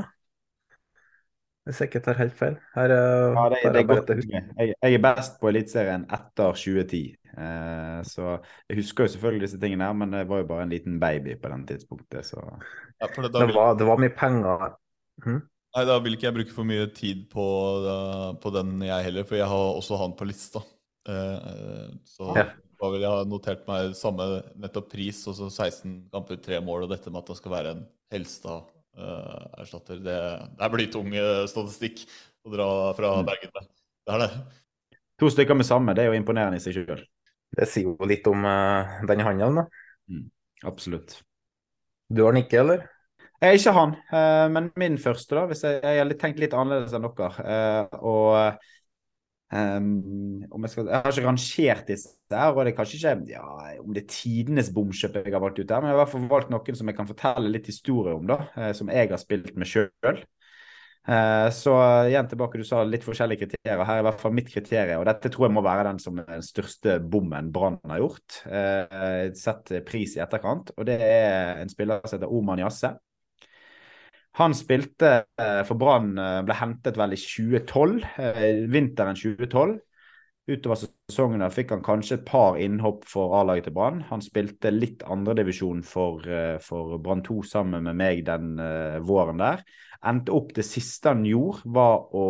[1.64, 2.58] Hvis jeg ikke tar helt feil.
[2.76, 4.10] Her, ja, det, det er godt.
[4.12, 7.04] Jeg, jeg, er best på Eliteserien etter 2010.
[7.34, 8.34] Uh, eh, så
[8.70, 11.38] jeg husker jo selvfølgelig disse tingene her, men det var jo bare en liten baby
[11.40, 14.76] på den tidspunktet, så ja, det, det, var, det, var, mye penger.
[15.24, 15.40] Hm?
[15.74, 17.46] Nei, Da vil ikke jeg bruke for mye tid på,
[18.42, 20.62] på, den, jeg heller, for jeg har også han på lista.
[21.10, 22.46] Uh, så ja.
[22.80, 24.28] da vil jeg ha notert meg samme
[24.62, 27.74] nettopp pris, og så 16 kamper, tre mål, og dette med at det skal være
[27.74, 28.70] en Helstad
[29.00, 29.98] uh, erstatter.
[29.98, 30.20] Det,
[30.54, 32.06] det er blytung uh, statistikk
[32.46, 33.26] å dra fra mm.
[33.32, 33.74] Bergen med.
[34.04, 34.32] Det er det.
[35.22, 37.02] To stykker med samme, det er jo imponerende i seg sjøl.
[37.54, 39.86] Det sier jo litt om uh, den handelen, da.
[40.10, 40.26] Mm,
[40.70, 41.20] absolutt.
[42.14, 42.86] Du har nikket, eller?
[43.44, 45.42] Jeg er ikke han, uh, men min første, da.
[45.50, 47.34] Hvis jeg, har tenkt litt annerledes enn dere.
[47.44, 48.62] Uh, og
[49.54, 53.44] Um, jeg, skal, jeg, har ikke rangert disse her, og det er kanskje ikke ja,
[53.84, 56.14] om det er tidenes bomkjøp jeg har valgt ut her, men jeg har i hvert
[56.14, 59.22] fall valgt noen som jeg kan fortelle litt historie om, da, uh, som jeg har
[59.22, 60.24] spilt med sjøl.
[61.04, 61.72] Eh, så
[62.08, 63.82] igjen tilbake, du sa litt forskjellige kriterier.
[63.84, 66.22] Her er i hvert fall mitt kriterium, og dette tror jeg må være den som
[66.22, 68.38] er den største bommen Brann har gjort.
[69.36, 72.94] Sett pris i etterkant, og det er en spiller som heter Oman Jasse.
[74.40, 79.76] Han spilte eh, for Brann, eh, ble hentet vel i 2012, eh, vinteren 2012.
[80.50, 84.02] Utover sesongen fikk han kanskje et par innhopp for A-laget til Brann.
[84.10, 86.26] Han spilte litt andredivisjon for,
[86.66, 88.58] for Brann 2 sammen med meg den
[89.08, 89.64] våren der.
[90.04, 92.26] Endte opp det siste han gjorde, var å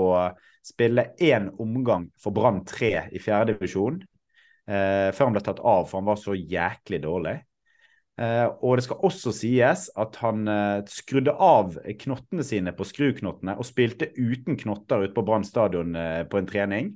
[0.62, 3.97] spille én omgang for Brann 3 i fjerdedivisjon.
[4.64, 7.36] Uh, før han ble tatt av, for han var så jæklig dårlig.
[8.14, 13.55] Uh, og det skal også sies at han uh, skrudde av knottene sine på skruknottene
[13.57, 16.91] og spilte uten knotter ute på Brann stadion uh, på en trening.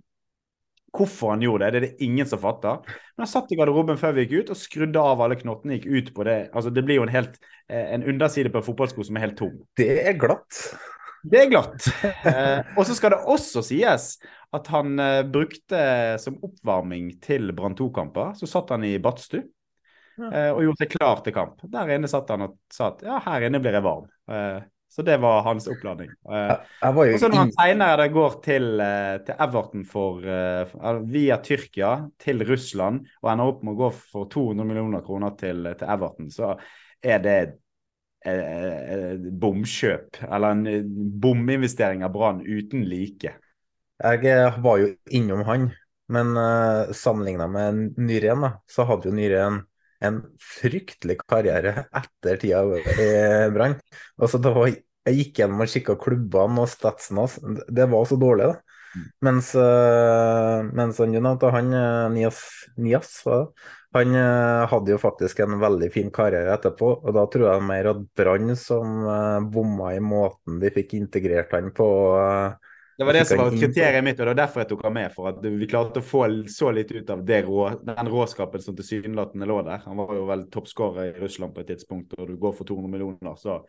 [0.94, 2.84] Hvorfor han gjorde det, det er det ingen som fatter.
[3.16, 5.80] Men han satt i garderoben før vi gikk ut og skrudde av alle knottene.
[5.80, 9.06] gikk ut på Det altså det blir jo en, helt, en underside på en fotballsko
[9.06, 9.60] som er helt tom.
[9.78, 10.62] Det er glatt.
[11.28, 11.90] Det er glatt.
[12.78, 14.08] og så skal det også sies
[14.56, 14.96] at han
[15.34, 15.84] brukte
[16.24, 19.57] som oppvarming til Brann 2-kamper, så satt han i badstue Eh,
[20.18, 21.62] og gjorde seg klar til kamp.
[21.72, 24.08] Der inne satt han og sa at ja, her inne blir jeg varm.
[24.32, 24.58] Eh,
[24.90, 26.10] så det var hans oppladning.
[26.10, 26.54] Eh,
[26.90, 28.82] og så når han senere går til,
[29.28, 30.26] til Everton for,
[31.12, 31.92] via Tyrkia
[32.24, 36.32] til Russland og ender opp med å gå for 200 millioner kroner til, til Everton,
[36.34, 36.56] så
[37.04, 37.40] er det
[39.40, 40.88] bomkjøp, eller en
[41.22, 43.36] bominvestering av Brann uten like.
[43.98, 45.70] Jeg var jo innom han,
[46.14, 49.62] men uh, sammenligna med Nyren, da, så hadde jo Nyren
[50.04, 53.08] en fryktelig karriere etter tida i
[53.54, 53.78] Brann.
[54.20, 54.42] Altså,
[55.08, 57.38] jeg gikk gjennom og kikka klubbene og statsen hans.
[57.68, 58.78] Det var så dårlig, da.
[58.98, 59.08] Mm.
[59.28, 61.18] Mens, uh, mens han,
[61.54, 62.40] han eh, Nias,
[62.82, 63.18] Nias
[63.96, 66.90] han hadde jo faktisk en veldig fin karriere etterpå.
[67.02, 69.00] Og da tror jeg mer at Brann som
[69.50, 71.88] bomma i måten de fikk integrert han på.
[72.98, 75.12] Det var det som var kriteriet mitt, og det var derfor jeg tok han med.
[75.14, 79.46] For at vi klarte å få så litt ut av rå, den råskapen som tilsynelatende
[79.46, 79.84] lå der.
[79.84, 82.90] Han var jo vel toppskårer i Russland på et tidspunkt, og du går for 200
[82.96, 83.36] millioner.
[83.38, 83.60] Så,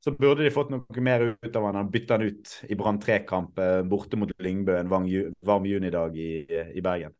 [0.00, 1.76] så burde de fått noe mer ut av han.
[1.82, 6.30] Han bytta han ut i Brann 3-kamp eh, borte mot Lyngbø en varm, junidag i,
[6.48, 7.12] i Bergen.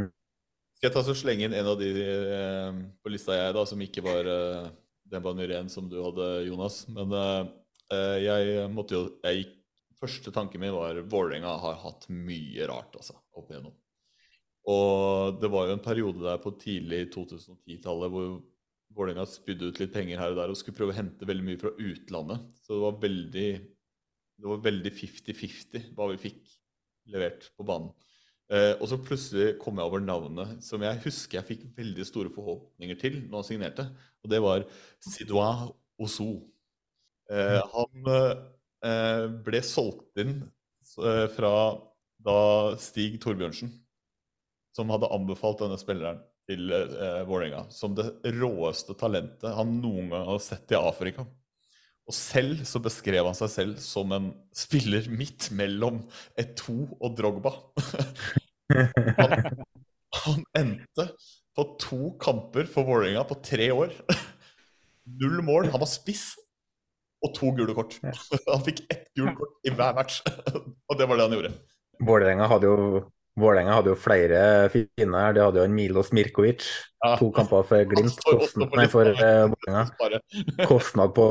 [0.00, 0.08] Mm.
[0.80, 3.84] Skal jeg ta så slenge inn en av de eh, på lista jeg, da, som
[3.84, 4.72] ikke var eh,
[5.12, 6.86] den var som du hadde, Jonas.
[6.88, 9.56] Men eh, jeg måtte jo Jeg gikk
[10.00, 13.74] første tanken min var Vålerenga har hatt mye rart altså, opp igjennom.
[14.70, 18.30] Og det var jo en periode der på tidlig 2010-tallet hvor
[18.96, 21.60] Vålerenga spydde ut litt penger her og der og skulle prøve å hente veldig mye
[21.60, 22.46] fra utlandet.
[22.64, 23.50] Så det var veldig
[24.40, 26.54] det var veldig 50-50 hva vi fikk
[27.12, 27.90] levert på banen.
[28.50, 32.32] Eh, og så plutselig kom jeg over navnet som jeg husker jeg fikk veldig store
[32.34, 33.86] forhåpninger til når han signerte.
[34.24, 34.64] Og det var
[35.04, 35.68] Sidoin
[36.00, 36.30] Ozo.
[37.30, 38.59] Eh, han eh, Eh,
[39.44, 40.38] ble solgt inn
[41.04, 41.52] eh, fra
[42.20, 42.40] da
[42.80, 43.72] Stig Torbjørnsen,
[44.76, 46.20] som hadde anbefalt denne spilleren
[46.50, 51.26] til eh, Vålerenga som det råeste talentet han noen gang har sett i Afrika.
[52.10, 56.00] Og selv så beskrev han seg selv som en spiller midt mellom
[56.38, 57.52] Eto og Drogba.
[59.20, 59.36] han,
[60.24, 61.06] han endte
[61.54, 63.94] på to kamper for Vålerenga på tre år.
[65.20, 65.70] Null mål.
[65.70, 66.32] Han var spiss
[67.20, 67.96] og to gule kort.
[68.52, 70.20] Han fikk ett gult kort i hver match,
[70.88, 71.54] og det var det han gjorde.
[72.00, 72.76] Vålerenga hadde jo
[73.40, 74.40] Vålerenga hadde jo flere
[74.72, 75.34] fine her.
[75.36, 76.64] De hadde jo en Milos Mirkovic.
[76.98, 77.14] Ja.
[77.20, 78.18] To kamper for Glimt.
[78.26, 80.18] Kostnad, nei, for eh, Vålerenga.
[80.70, 81.28] Kostnad på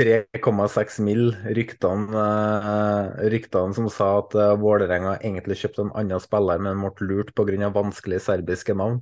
[0.00, 1.30] 3,6 mill.
[1.56, 2.24] Ryktene,
[2.72, 7.32] eh, ryktene som sa at eh, Vålerenga egentlig kjøpte en annen spiller, men ble lurt
[7.38, 7.72] pga.
[7.78, 9.00] vanskelige serbiske navn.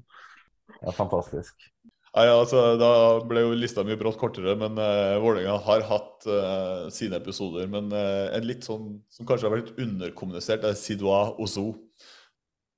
[0.83, 1.57] Ja, fantastisk.
[2.15, 2.91] Nei, altså, Da
[3.29, 7.69] ble jo lista mye brått kortere, men uh, Vålerenga har hatt uh, sine episoder.
[7.71, 11.71] Men uh, en litt sånn som kanskje har vært underkommunisert, er Sidoa Ozo.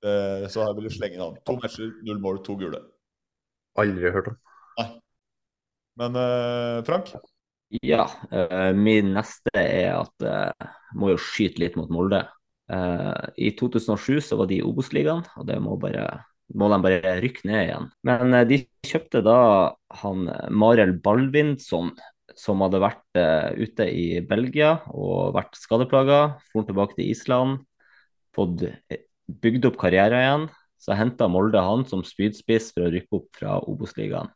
[0.01, 1.39] Uh, så jeg vil slenge navn.
[1.47, 2.83] To matcher, null mål, to gule.
[3.79, 4.39] Aldri hørt om.
[5.99, 7.13] Men eh, Frank?
[7.81, 10.69] Ja, eh, min neste er at jeg
[10.99, 12.23] må jo skyte litt mot Molde.
[12.71, 16.07] Eh, I 2007 så var de i Obos-ligaen, og det må, bare,
[16.57, 17.91] må de bare rykke ned igjen.
[18.07, 19.37] Men eh, de kjøpte da
[20.01, 21.93] han Mariel Balvinson,
[22.37, 26.21] som hadde vært eh, ute i Belgia og vært skadeplaga,
[26.51, 27.61] Dro tilbake til Island,
[28.35, 29.05] fått eh,
[29.41, 30.49] bygd opp karriere igjen.
[30.81, 34.31] Så henta Molde han som spydspiss for å rykke opp fra Obos-ligaen.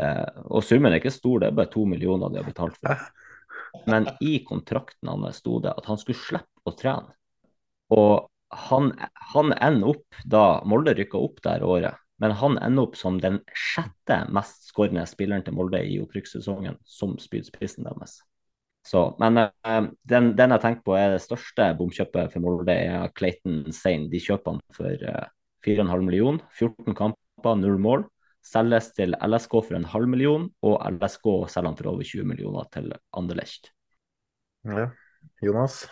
[0.00, 3.04] Eh, og summen er ikke stor, det er bare to millioner de har betalt for.
[3.86, 7.14] Men i kontrakten hans sto det at han skulle slippe å trene.
[7.94, 8.92] Og han,
[9.34, 13.38] han ender opp da Molde rykka opp der året, men han ender opp som den
[13.56, 18.18] sjette mest skårende spilleren til Molde i opprykkssesongen, som spydspissen deres.
[18.86, 23.12] Så, men uh, den, den jeg tenker på er det største bomkjøpet for Molde, er
[23.16, 24.08] Clayton Sane.
[24.12, 25.28] De kjøper han for uh,
[25.66, 28.08] 4,5 millioner, 14 kamper, null mål.
[28.44, 32.68] Selges til LSK for en halv million, og LSK selger han for over 20 millioner
[32.72, 33.72] til Anderlecht.
[34.64, 34.88] Ja.
[35.44, 35.82] Jonas?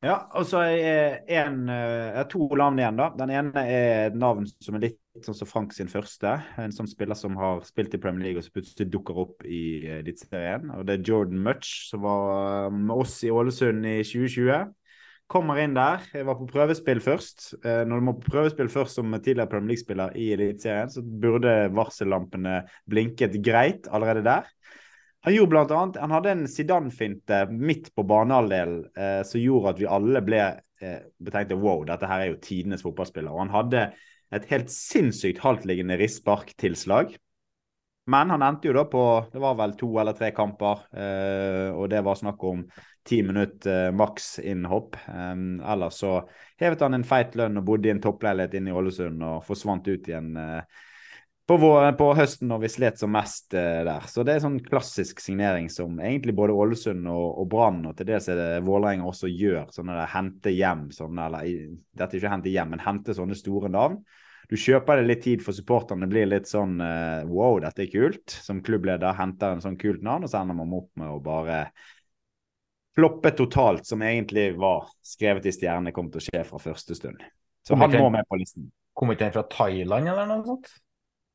[0.00, 2.96] Ja, og så er en, er to navn igjen.
[2.96, 3.10] da.
[3.20, 6.38] Den ene er et navn som er litt sånn som Frank sin første.
[6.56, 9.62] En sånn spiller som har spilt i Premier League og så plutselig dukker opp i
[9.84, 10.70] eh, Eliteserien.
[10.72, 12.30] Og det er Jordan Much, som var
[12.70, 14.70] eh, med oss i Ålesund i 2020.
[15.30, 16.06] Kommer inn der.
[16.16, 17.50] Jeg var på prøvespill først.
[17.60, 21.58] Eh, Når du må på prøvespill først som tidligere Premier League-spiller i Eliteserien, så burde
[21.76, 24.48] varsellampene blinket greit allerede der.
[25.26, 29.80] Han gjorde blant annet, han hadde en Zidane-finte midt på banehalvdelen eh, som gjorde at
[29.82, 30.40] vi alle ble
[30.80, 33.32] eh, betenkte wow, dette her er jo tidenes fotballspiller.
[33.34, 33.82] Og han hadde
[34.32, 37.12] et helt sinnssykt haltliggende rissparktilslag.
[38.10, 41.90] Men han endte jo da på det var vel to eller tre kamper, eh, og
[41.92, 42.64] det var snakk om
[43.06, 44.96] ti minutter eh, maks innhopp.
[45.04, 45.34] Eh,
[45.74, 46.16] ellers så
[46.60, 49.92] hevet han en feit lønn og bodde i en toppleilighet inne i Ålesund og forsvant
[49.92, 50.80] ut igjen eh,
[51.50, 54.04] på, vår, på høsten når vi slet som mest uh, der.
[54.06, 58.06] Så det er sånn klassisk signering som egentlig både Ålesund og, og Brann og til
[58.12, 59.64] dels er det Vålerenga også gjør.
[59.74, 61.48] Sånne der hente hjem sånne, eller
[61.98, 63.96] dette er ikke hente hjem, men hente sånne store navn.
[64.50, 67.90] Du kjøper det litt tid for supporterne, det blir litt sånn uh, wow, dette er
[67.90, 68.36] kult.
[68.46, 71.64] Som klubbleder henter en sånn kult navn, og så ender man opp med å bare
[72.94, 77.26] floppe totalt, som egentlig var skrevet i stjernene kom til å skje fra første stund.
[77.66, 78.70] Så han må med på listen.
[78.94, 80.70] Kom ikke han fra Thailand eller noe sånt?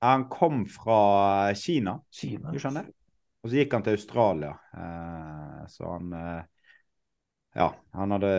[0.06, 2.52] Han kom fra Kina, Kina.
[2.54, 2.90] du skjønner.
[3.46, 4.52] Og så gikk han til Australia.
[4.74, 6.44] Eh, så han eh,
[7.56, 8.30] Ja, han hadde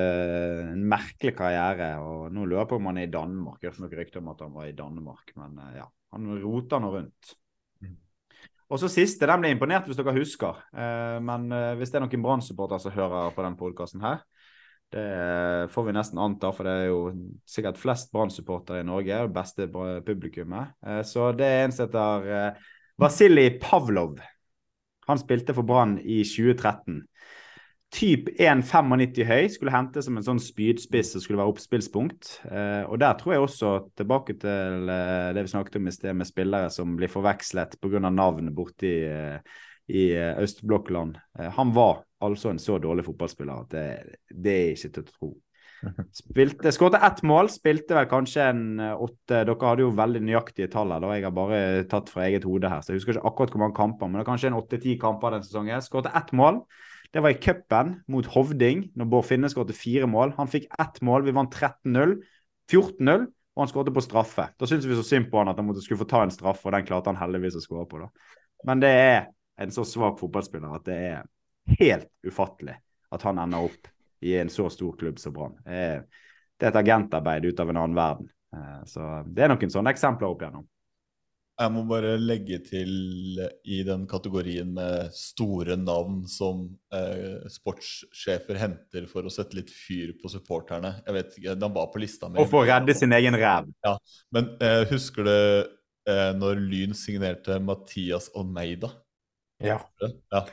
[0.75, 1.93] en merkelig karriere.
[2.03, 3.61] Og nå lurer jeg på om han er i Danmark.
[3.63, 5.87] Jeg har ikke noe rykte om at han var i Danmark, men eh, ja.
[6.17, 7.33] Han rota nå rundt.
[8.67, 10.57] Og så siste, den ble imponert hvis dere husker.
[11.23, 11.45] Men
[11.79, 14.25] hvis det er noen Brann-supportere som hører på den podkasten her,
[14.95, 17.01] det får vi nesten anta, for det er jo
[17.49, 19.19] sikkert flest Brann-supportere i Norge.
[19.27, 19.67] Det beste
[20.07, 20.77] publikummet.
[20.87, 22.71] Eh, Så det er en som heter eh,
[23.01, 24.21] Vasilij Pavlov.
[25.07, 27.03] Han spilte for Brann i 2013.
[27.97, 32.33] Typ 1,95 høy, skulle hente som en sånn spydspiss som skulle være oppspillspunkt.
[32.47, 36.31] Eh, og der tror jeg også, tilbake til det vi snakket om i sted, med
[36.31, 38.07] spillere som blir forvekslet pga.
[38.07, 39.39] navn borti eh,
[39.91, 41.19] i eh, østblokkland.
[41.59, 43.89] Han var altså en så dårlig fotballspiller at det,
[44.33, 45.31] det er ikke til å tro.
[46.17, 50.71] Spilte, Skåret ett mål, spilte vel kanskje en eh, åtte Dere hadde jo veldig nøyaktige
[50.73, 51.13] tall her, da.
[51.19, 51.61] Jeg har bare
[51.91, 54.25] tatt fra eget hode her, så jeg husker ikke akkurat hvor mange kamper, men det
[54.25, 55.85] er kanskje en åtte-ti kamper den sesongen.
[55.85, 56.63] Skåret ett mål.
[57.15, 60.35] Det var i cupen mot Hovding, når Bård Finne skåret fire mål.
[60.41, 62.17] Han fikk ett mål, vi vant 13-0.
[62.73, 64.49] 14-0, og han skåret på straffe.
[64.59, 66.67] Da syntes vi så synd på han at han måtte skulle få ta en straffe,
[66.67, 68.03] og den klarte han heldigvis å skåre på.
[68.03, 68.11] da.
[68.67, 69.21] Men det er
[69.63, 71.23] en så svak fotballspiller at det er
[71.81, 72.77] helt ufattelig
[73.15, 73.91] at han ender opp
[74.27, 75.59] i en så stor klubb som Brann.
[75.67, 78.31] Det er et agentarbeid ut av en annen verden.
[78.57, 80.65] Eh, Så det er noen sånne eksempler opp igjennom.
[81.57, 82.91] Jeg må bare legge til
[83.65, 90.13] i den kategorien med store navn som eh, sportssjefer henter for å sette litt fyr
[90.21, 90.99] på supporterne.
[91.07, 92.43] Jeg vet ikke, De var på lista mi.
[92.43, 93.71] Og for å redde sin egen ræv.
[93.87, 93.95] Ja,
[94.37, 98.93] Men eh, husker du eh, når Lyn signerte Mathias Almeida?
[99.59, 99.79] Ja.
[100.31, 100.47] ja.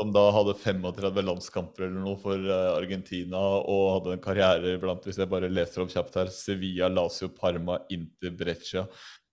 [0.00, 5.06] Som da hadde 35 landskamper eller noe for eh, Argentina og hadde en karriere blant,
[5.06, 8.84] hvis jeg bare leser opp kjapt her, Sevilla, Lazio, Parma, Inter, Breccia.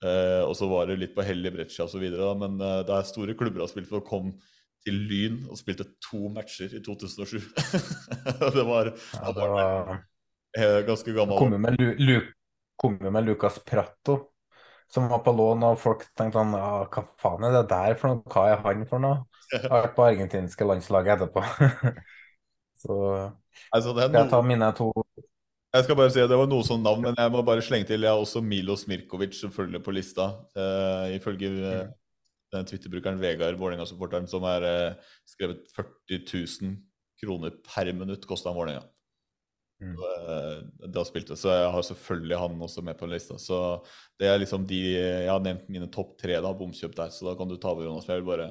[0.06, 2.06] Eh, og så var det litt på hell i Breccia osv.
[2.40, 4.38] Men eh, det er store klubber har spilt for å komme
[4.82, 7.36] til Lyn og spilte to matcher i 2007.
[8.56, 9.98] det var, ja, det var
[10.88, 11.38] ganske gammel.
[11.38, 12.18] Kommer med, Lu,
[12.80, 14.31] kom med Lucas Prato
[14.92, 18.12] som var på lån, og folk tenkte sånn ja, Hva faen er det der for
[18.12, 18.24] noe?
[18.32, 19.24] Hva er han for noe?
[19.54, 21.44] Jeg har vært på argentinske landslaget etterpå.
[22.82, 22.98] så
[23.72, 24.88] altså, er jeg tar mine to
[25.76, 27.90] Jeg skal bare si at Det var noe sånn navn, men jeg må bare slenge
[27.90, 28.06] til.
[28.08, 30.30] Jeg har også Milo Smirkovic selvfølgelig på lista.
[30.56, 31.84] Uh, ifølge uh,
[32.56, 36.80] den Twitter-brukeren Vegard Vålerenga-supporteren som har uh, skrevet 40 000
[37.22, 38.88] kroner per minutt kosta Vålerenga.
[39.82, 39.96] Mm.
[39.98, 43.38] Eh, da spilte, så jeg har selvfølgelig han også med på lista.
[43.42, 43.58] Så
[44.22, 47.36] det er liksom de Jeg har nevnt mine topp tre da, bomkjøp der, så da
[47.40, 48.08] kan du ta over, Jonas.
[48.10, 48.48] Jeg vil bare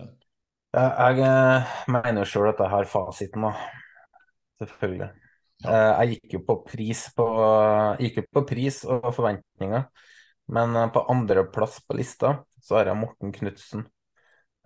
[0.74, 3.54] Jeg, jeg eh, mener sjøl at jeg har fasiten, da.
[4.60, 5.10] Selvfølgelig.
[5.62, 5.70] Ja.
[5.70, 7.30] Eh, jeg gikk jo på pris på
[8.02, 9.88] gikk jo på pris og forventninger,
[10.50, 13.86] men på andreplass på lista så har jeg Morten Knutsen.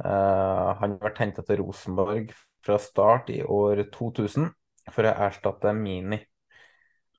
[0.04, 2.32] Han ble henta til Rosenborg
[2.66, 4.48] fra start i år 2000
[4.90, 6.18] for å erstatte Mini.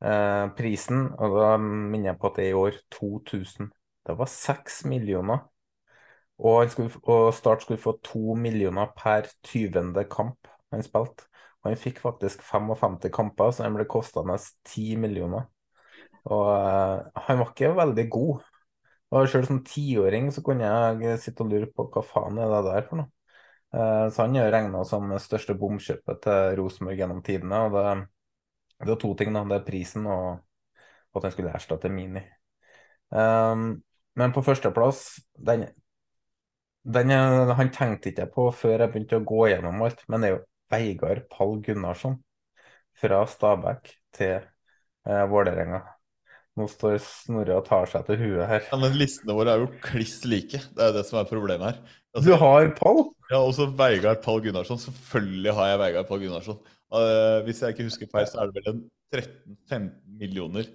[0.03, 3.69] Eh, prisen, og da minner jeg på at det er i år 2000.
[4.05, 5.45] Det var seks millioner.
[6.37, 10.03] Og, skulle, og, Start skulle få to millioner per 20.
[10.11, 11.29] kamp han spilte.
[11.63, 14.35] Og han fikk faktisk 55 kamper, så han ble kostende
[14.67, 15.47] 10 millioner.
[16.25, 18.43] Og uh, han var ikke veldig god.
[19.15, 22.63] Og Selv som tiåring så kunne jeg sitte og lure på hva faen er det
[22.67, 23.11] der for noe.
[23.75, 27.63] Uh, så han er regna som største bomkjøpet til Rosenborg gjennom tidene.
[27.65, 27.85] og det
[28.81, 29.43] det var to ting, da.
[29.49, 30.41] Det er prisen og,
[31.15, 32.23] at den skulle erstatte Mini.
[33.09, 33.69] Um,
[34.17, 35.67] men på førsteplass den,
[36.83, 37.11] den,
[37.59, 40.43] Han tenkte ikke på før jeg begynte å gå gjennom alt, men det er jo
[40.73, 42.19] Veigard Pall Gunnarsson.
[42.95, 45.81] Fra Stabæk til eh, Vålerenga.
[46.55, 48.61] Nå står Snorre og tar seg til huet her.
[48.69, 50.61] Ja, Men listene våre er jo kliss like.
[50.71, 51.81] Det er det som er problemet her.
[52.15, 53.01] Altså, du har Pall?
[53.27, 54.79] Ja, også Veigard Pall Gunnarsson.
[54.79, 56.61] Selvfølgelig har jeg Veigard Pall Gunnarsson.
[56.95, 58.83] Uh, hvis jeg ikke husker feil, så er det vel en
[59.15, 59.89] 13-15
[60.19, 60.69] millioner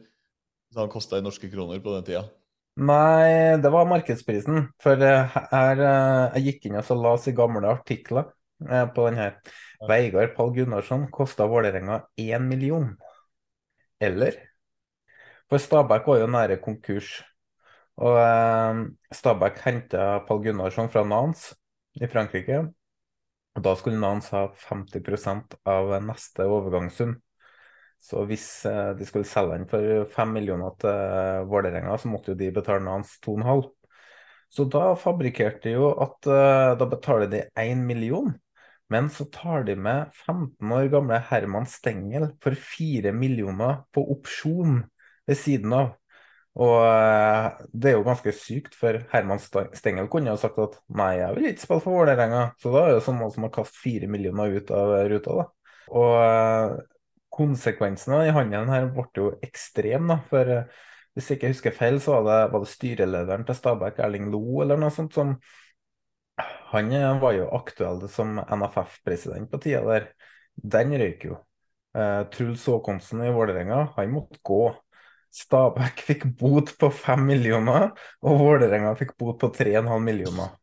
[0.71, 2.25] som han kosta i norske kroner på den tida.
[2.81, 4.69] Nei, det var markedsprisen.
[4.83, 9.39] For her, uh, jeg gikk inn og så oss i gamle artikler på den her.
[9.89, 12.91] Veigard Pall Gunnarsson kosta Vålerenga én million.
[13.97, 14.37] Eller?
[15.49, 17.15] For Stabæk var jo nære konkurs.
[17.97, 18.21] Og
[19.17, 21.57] Stabæk henta Pall Gunnarsson fra Nance
[21.97, 22.67] i Frankrike.
[23.61, 27.19] Og da skulle Nans ha 50% av neste overgangssum.
[28.01, 32.33] Så hvis eh, de skulle selge den for 5 millioner til eh, Vålerenga, så måtte
[32.33, 33.67] jo de betale Nans 2,5.
[34.49, 38.33] Så da fabrikkerte de jo at eh, da betaler de 1 million.
[38.89, 44.81] Men så tar de med 15 år gamle Herman Stengel for 4 millioner på opsjon
[45.29, 45.93] ved siden av.
[46.59, 51.13] Og eh, det er jo ganske sykt, for Herman Stengel kunne jo sagt at nei,
[51.21, 52.43] jeg vil ikke spille for Vålerenga.
[52.59, 55.47] Så da er det sånn som å kaste fire millioner ut av ruta, da.
[56.01, 56.75] Og eh,
[57.31, 60.19] konsekvensene i handelen her ble jo ekstrem, da.
[60.33, 60.83] For eh,
[61.15, 64.45] hvis jeg ikke husker feil, så var det, var det styrelederen til Stabæk, Erling Lo,
[64.65, 65.37] eller noe sånt, som
[66.71, 70.07] Han var jo aktuell som NFF-president på tida der.
[70.55, 71.41] Den røyk jo.
[72.31, 74.63] Truls Håkonsen i Vålerenga, han måtte gå.
[75.31, 77.91] Stabæk fikk bot på 5 millioner,
[78.27, 80.57] og Vålerenga fikk bot på 3,5 millioner.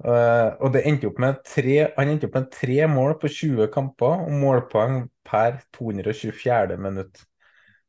[0.00, 3.66] Uh, og det endte opp med tre, Han endte opp med tre mål på 20
[3.74, 6.78] kamper og målpoeng per 224.
[6.80, 7.26] minutt.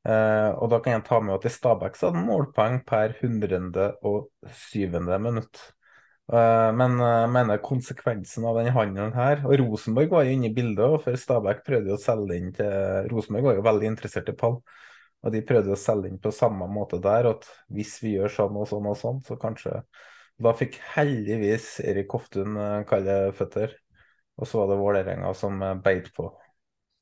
[0.04, 3.16] Uh, og da kan jeg ta med at i Stabæk så hadde han målpoeng per
[3.22, 5.00] 107.
[5.24, 5.64] minutt.
[6.32, 10.54] Uh, men jeg mener konsekvensen av denne handelen her Og Rosenborg var jo inne i
[10.56, 14.36] bildet, og for Stabæk prøvde å selge inn til Rosenborg var jo veldig interessert i
[14.36, 14.60] Pall.
[15.22, 18.58] Og de prøvde å selge inn på samme måte der, at hvis vi gjør sånn
[18.58, 19.84] og sånn og sånn, så kanskje
[20.42, 23.76] Da fikk heldigvis Erik Hoftun eh, kalde føtter,
[24.42, 26.32] og så var det Vålerenga som eh, beit på.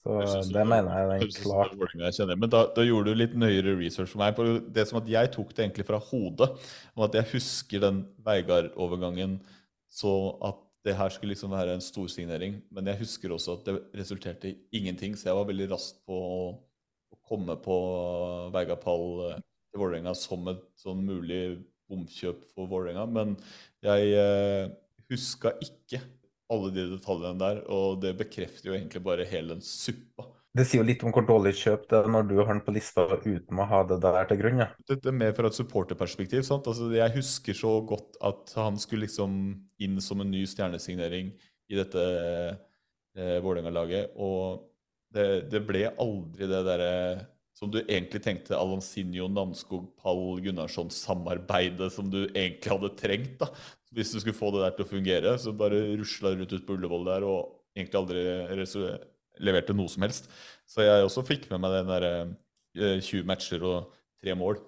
[0.04, 0.18] Så
[0.52, 1.74] det mener jeg er klart.
[2.00, 4.36] Jeg Men da, da, gjorde du litt nøyere research for meg.
[4.36, 6.50] på det som at Jeg tok det egentlig fra hodet.
[6.96, 9.42] Om at jeg husker den Veigard-overgangen
[9.92, 10.14] så
[10.46, 12.62] at det her skulle liksom være en storsignering.
[12.72, 16.16] Men jeg husker også at det resulterte i ingenting, så jeg var veldig rask på
[16.16, 16.42] å
[17.30, 17.78] komme på
[18.54, 23.06] Veigapall eh, til Vålerenga som et sånn mulig bomkjøp for Vålerenga.
[23.10, 23.36] Men
[23.86, 24.72] jeg eh,
[25.10, 26.02] huska ikke
[26.50, 30.26] alle de detaljene der, og det bekrefter jo egentlig bare hele den suppa.
[30.58, 32.74] Det sier jo litt om hvor dårlig kjøp det er når du har den på
[32.74, 34.64] lista uten å ha det der til grunn.
[34.64, 34.72] Ja.
[34.90, 36.42] Dette er mer fra et supporterperspektiv.
[36.48, 36.66] sant?
[36.68, 39.36] Altså, jeg husker så godt at han skulle liksom
[39.86, 41.30] inn som en ny stjernesignering
[41.70, 44.18] i dette eh, Vålerenga-laget.
[44.18, 44.66] Og
[45.16, 46.94] det, det, ble aldri det derre
[47.58, 53.36] som du egentlig tenkte Alansinho, Namskog, Pall Gunnarsson-samarbeidet som du egentlig hadde trengt.
[53.42, 53.50] da.
[53.96, 56.78] Hvis du skulle få det der til å fungere, så bare rusla rundt ut på
[56.78, 58.24] Ullevål der og egentlig aldri
[59.44, 60.30] leverte noe som helst.
[60.70, 64.62] Så jeg også fikk med meg den der 20 matcher og tre mål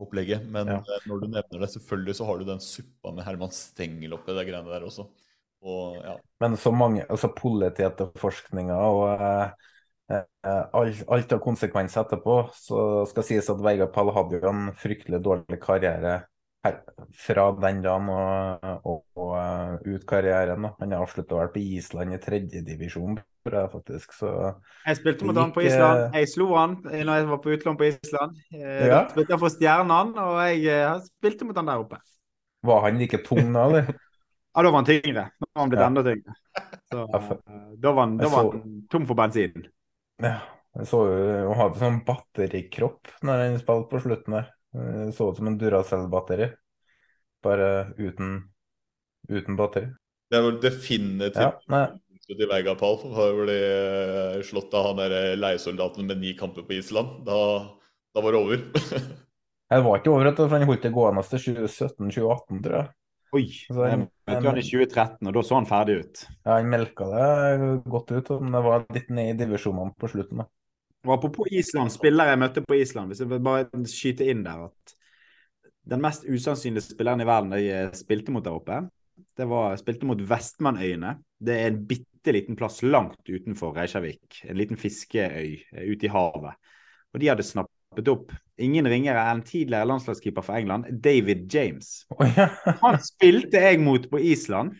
[0.00, 0.46] opplegget.
[0.50, 0.80] Men ja.
[0.80, 4.34] Eh, når du nevner det, selvfølgelig så har du den suppa med Herman Stengel oppi
[4.36, 5.06] de greiene der også.
[5.64, 6.18] Og, ja.
[6.44, 9.54] Men så mange altså politietterforskninger og eh,
[10.12, 14.70] eh, alt, alt har konsekvenser etterpå, så skal sies at Vegard Pall hadde jo en
[14.76, 16.20] fryktelig dårlig karriere
[16.64, 16.78] her,
[17.12, 20.68] fra den dagen og, og, og uh, ut karrieren.
[20.80, 24.16] Han avslutta vel på Island i tredjedivisjon, tror jeg faktisk.
[24.16, 24.30] Så
[24.86, 26.16] jeg spilte mot han på Island.
[26.16, 28.40] Jeg slo han når jeg var på utlån på Island.
[28.52, 29.02] Jeg ja.
[29.04, 32.00] Da spilte for Stjernen, og jeg jeg spilte mot han der oppe.
[32.64, 33.92] Var han like tung da, eller?
[34.54, 35.28] ja, da var han tyngre.
[35.42, 35.86] Nå har han blitt ja.
[35.86, 36.34] enda tyngre.
[36.90, 37.32] Så, uh,
[37.82, 39.66] da var han, da var han tom for bensin.
[40.22, 40.38] Ja.
[40.74, 44.48] Jeg så jo Han hadde sånn batterikropp når han spilte på slutten der.
[44.74, 46.48] Jeg så ut som en Duracell-batteri,
[47.46, 48.32] bare uten,
[49.30, 49.92] uten batteri.
[50.30, 51.84] Det er vel definitivt ja,
[52.24, 56.74] til Vegapal Har ble eh, slått av han der eh, leiesoldaten med ni kamper på
[56.80, 57.20] Island.
[57.28, 57.38] Da,
[58.10, 58.64] da var det over.
[59.70, 62.92] det var ikke over, for han holdt det gående til 2017-2018, tror jeg.
[63.34, 66.20] Oi, Altså, jeg møtte han i 2013, og da så han ferdig ut.
[66.44, 70.44] Ja, han melka det godt ut, men det var litt ned i divisjonene på slutten.
[70.44, 70.46] da.
[71.04, 73.10] Og Apropos Island, spillere jeg møtte på Island.
[73.10, 74.94] Hvis jeg vil bare skyte inn der at
[75.84, 78.78] Den mest usannsynlige spilleren i verden jeg spilte mot der oppe,
[79.36, 81.10] det var spilte mot Vestmannøyene.
[81.36, 84.40] Det er en bitte liten plass langt utenfor Reykjavik.
[84.48, 86.56] En liten fiskeøy eh, ute i havet.
[87.12, 87.44] Og de hadde
[87.94, 92.06] snappet opp ingen ringere enn tidligere landslagskeeper for England, David James.
[92.10, 92.48] Oh, ja.
[92.82, 94.74] Han spilte jeg mot på Island.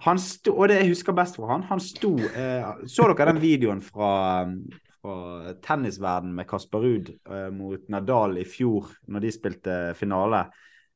[0.00, 3.40] Han sto, og det jeg husker best fra han, han sto eh, Så dere den
[3.42, 4.46] videoen fra,
[5.02, 10.46] fra tennisverden med Kasper Ruud eh, mot Nadal i fjor, når de spilte finale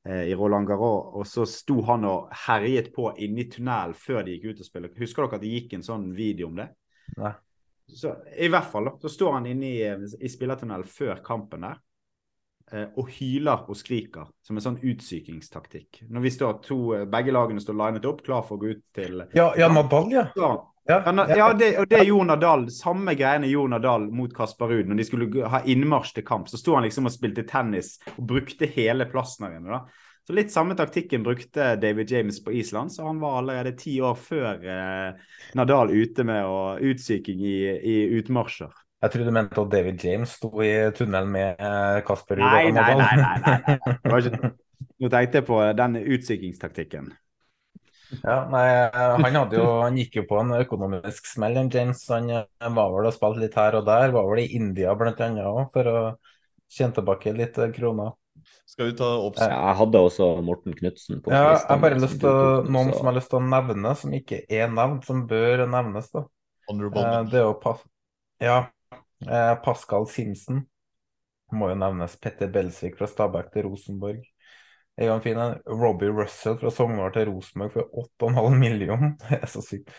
[0.07, 1.13] eh, i Roland Garros.
[1.21, 4.71] Og så sto han og herjet på inne i tunnelen før de gikk ut og
[4.71, 5.01] spilte.
[5.03, 6.71] Husker dere at det gikk en sånn video om det?
[7.21, 7.35] Nei.
[7.87, 8.95] Så, I hvert fall, da.
[9.01, 9.81] Så står han inne i,
[10.21, 11.81] i spillertunnelen før kampen der
[12.73, 16.05] eh, og hyler og skriker som en sånn utsykingstaktikk.
[16.09, 16.79] Når vi står to,
[17.11, 20.29] begge lagene står linet opp, klar for å gå ut til Ja, ja Nadal, ja.
[20.85, 20.99] Ja,
[21.33, 24.91] ja det, og det er Jon Nadal, samme greiene Jon Nadal mot Kasper Ruud.
[24.91, 28.27] Når de skulle ha innmarsj til kamp, så sto han liksom og spilte tennis og
[28.35, 29.79] brukte hele plassen der inne.
[29.79, 30.04] da.
[30.25, 34.15] Så Litt samme taktikken brukte David James på Island, så han var allerede ti år
[34.17, 35.19] før eh,
[35.59, 38.73] Nadal ute med å utsyking i, i utmarsjer.
[39.05, 42.87] Jeg trodde du mente at David James sto i tunnelen med eh, Kasper nei, nei,
[42.97, 44.23] nei, nei, nei, nei.
[44.23, 44.55] Ikke...
[45.03, 47.13] Nå tenkte jeg på den utsykingstaktikken.
[48.23, 48.65] Ja, nei,
[48.95, 52.01] han, hadde jo, han gikk jo på en økonomisk smell, James.
[52.09, 54.13] Han eh, var vel og spilte litt her og der.
[54.15, 55.99] Var vel i India òg, for å
[56.73, 58.17] tjene tilbake litt eh, kroner.
[58.65, 62.71] Skal vi ta opp Jeg hadde også Morten Knutsen på Ja, jeg bare lyst til
[62.73, 66.09] noen som har lyst til å nevne, som ikke er nevnt, som bør nevnes.
[66.15, 66.25] da.
[66.71, 67.83] Eh, det er jo Pas
[68.43, 68.65] ja,
[69.65, 70.65] Pascal Simpson.
[71.55, 72.17] Må jo nevnes.
[72.21, 74.25] Petter Belsvik fra Stabæk til Rosenborg.
[74.97, 75.57] En fin en.
[75.67, 79.15] Robbie Russell fra Sogndal til Rosenborg for 8,5 millioner.
[79.23, 79.93] Det er så sykt.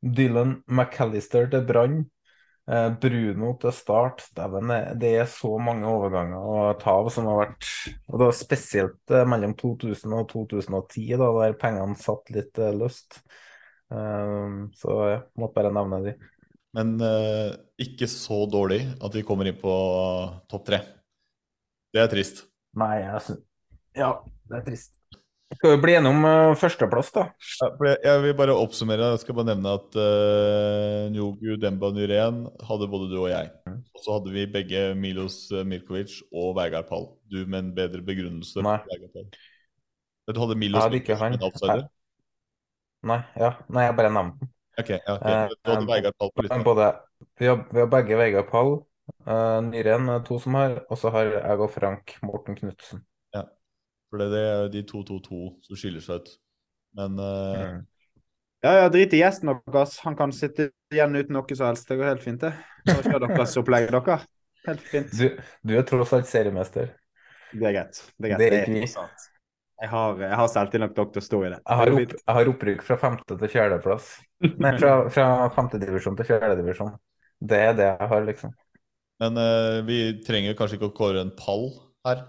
[0.00, 2.04] Dylan McAllister til Brann.
[2.70, 4.22] Eh, Bruno til Start.
[4.34, 7.70] Det er så mange overganger og tap som har vært
[8.06, 13.22] Og da spesielt eh, mellom 2000 og 2010, da, der pengene satt litt uh, løst.
[13.90, 16.12] Så jeg måtte bare nevne de.
[16.78, 16.92] Men
[17.82, 19.72] ikke så dårlig at de kommer inn på
[20.46, 20.78] topp tre.
[21.90, 22.44] Det er trist.
[22.78, 23.42] Nei, jeg synes
[23.98, 24.12] Ja,
[24.46, 24.99] det er trist.
[25.50, 27.24] Skal vi bli gjennom uh, førsteplass, da?
[27.58, 29.08] Ja, jeg vil bare oppsummere.
[29.16, 33.50] Jeg skal bare nevne at uh, Njogu Demba Nyren hadde både du og jeg.
[33.66, 33.80] Mm.
[33.82, 37.08] Og så hadde vi begge Milos eh, Mirkovic og Vegard Pall.
[37.26, 38.62] Du med en bedre begrunnelse.
[38.62, 38.78] Nei.
[40.30, 41.34] Du hadde Milos hadde ikke han.
[41.42, 41.84] outsider?
[43.10, 43.50] Nei, ja.
[43.74, 44.54] Nei, jeg bare nevnte den.
[44.78, 45.58] Ok, ja, okay.
[45.58, 46.62] Du hadde Vegard Pall på?
[46.70, 46.92] Både,
[47.42, 48.76] vi, har, vi har begge Vegard Pall.
[49.26, 53.02] Uh, Nyren to som har, og så har jeg og Frank Morten Knutsen.
[54.10, 56.34] For det er de 2-2-2 som skiller seg ut.
[56.98, 57.62] Men uh...
[57.78, 57.80] mm.
[58.60, 59.94] Ja, ja, drit i gjesten deres.
[60.04, 61.88] Han kan sitte igjen uten noe som helst.
[61.88, 62.52] Det går helt fint, det.
[62.90, 64.18] Så kjør deres opplegg, dere.
[64.66, 65.12] Helt fint.
[65.16, 66.90] Du, du, er tross alt seriemester.
[67.54, 68.00] Det er greit.
[68.18, 68.42] Det er greit.
[68.42, 69.28] Det er ikke vi.
[69.80, 71.60] Jeg har, jeg har selvtillit nok til å stå i det.
[71.62, 74.10] Jeg har, opp, jeg har opprykk fra femte til fjerdeplass.
[74.60, 76.92] Nei, fra, fra femtedivisjon til fjerdedivisjon.
[77.40, 78.52] Det er det jeg har, liksom.
[79.24, 81.70] Men uh, vi trenger kanskje ikke å kåre en pall
[82.04, 82.26] her?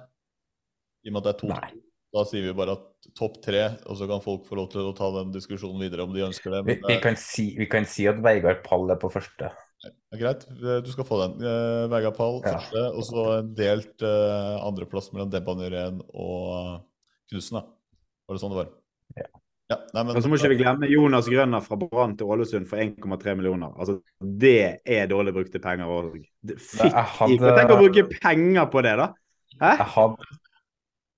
[1.06, 1.50] I og med at det er to.
[1.54, 1.72] Nei.
[2.12, 4.96] Da sier vi bare at topp tre, og så kan folk få lov til å
[4.96, 6.60] ta den diskusjonen videre om de ønsker det.
[6.68, 9.52] Vi, Men, vi, eh, kan si, vi kan si at Vegard Pall er på første.
[9.82, 11.40] det er greit, eh, du skal få den.
[11.42, 12.58] Uh, Vegard Pall Ja.
[12.60, 16.84] første, og så en delt uh, andreplass mellom Debba Nyrén og
[17.32, 17.62] Knutsen.
[17.62, 17.64] da.
[18.28, 18.70] Var det sånn det var?
[19.16, 19.30] Ja.
[19.72, 22.68] Ja, nei, men, Og så må ikke vi glemme Jonas Grønner fra Brann til Ålesund
[22.68, 23.72] for 1,3 millioner.
[23.80, 26.26] Altså, Det er dårlig brukte penger òg.
[26.44, 29.14] Fikk hadde- Tenk å bruke penger på det, da!
[29.62, 29.78] Hæ?
[29.78, 30.18] Jeg hadde,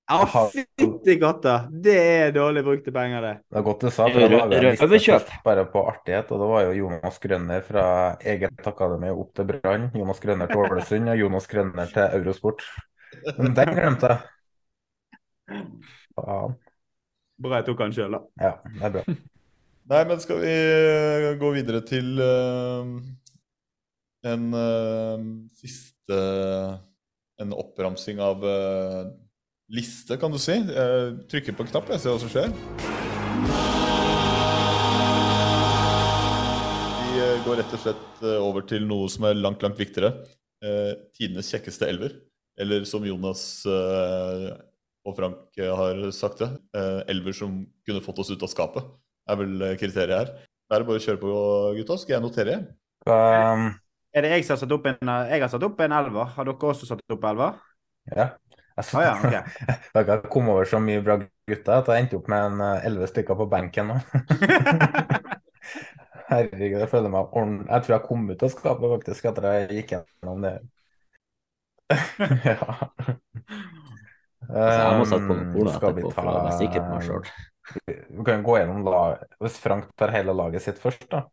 [0.09, 1.53] Ja, fytti katta!
[1.71, 3.33] Det er dårlig brukte penger, det.
[3.47, 4.25] det er godt du sa, det.
[4.33, 5.29] Røverkjøp.
[5.45, 7.85] bare på artighet, og det var jo Jonas Grønner fra
[8.19, 12.65] eget akademi opp til Brann, Jonas Grønner til Ålesund og Jonas Grønner til Eurosport.
[13.39, 15.63] Men den glemte jeg.
[16.19, 16.59] Faen.
[17.43, 18.21] Bra jeg tok han sjøl, da.
[18.43, 19.17] Ja, det er bra.
[19.93, 22.87] Nei, men skal vi eh, gå videre til uh,
[24.31, 25.25] en uh,
[25.59, 26.19] siste
[27.41, 29.07] En oppramsing av eh,
[29.71, 30.55] liste, kan du si.
[30.55, 32.51] Jeg trykker på knapp, jeg ser hva som skjer.
[37.03, 40.13] Vi eh, går rett og slett eh, over til noe som er langt, langt viktigere.
[40.63, 42.17] Eh, tidenes kjekkeste elver.
[42.59, 46.51] Eller som Jonas og Frank har sagt det,
[47.09, 48.91] elver som kunne fått oss ut av skapet,
[49.25, 50.29] er vel kriteriet her.
[50.69, 51.31] Da er det bare å kjøre på,
[51.79, 51.97] gutta.
[51.97, 52.59] Skal jeg notere?
[53.09, 53.71] Um,
[54.13, 56.29] Er det jeg som har satt opp en Jeg har satt opp en elver.
[56.37, 57.57] Har dere også satt opp elver?
[58.13, 58.29] ja.
[58.73, 59.89] Jeg ah, ja, ok.
[59.93, 63.09] Dere kommet over så mye bra gutter at jeg endte opp med en eh, elleve
[63.11, 63.99] stykker på benken nå.
[66.31, 69.67] Herregud, jeg føler meg ordentlig Jeg tror jeg kom ut av skapet faktisk etter jeg
[69.77, 70.53] gikk gjennom det.
[72.49, 72.57] ja.
[74.49, 77.05] Altså, jeg må satt på noen cola skal vi for å være sikker på meg
[77.07, 77.33] sjøl.
[77.83, 81.23] Vi kan gå gjennom lag Hvis Frank tar hele laget sitt først, da.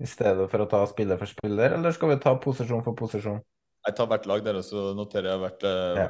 [0.00, 3.42] I stedet for å ta spiller for spiller, eller skal vi ta posisjon for posisjon?
[3.86, 6.08] Jeg tar hvert lag der, og så noterer jeg hvert, eh, Ja.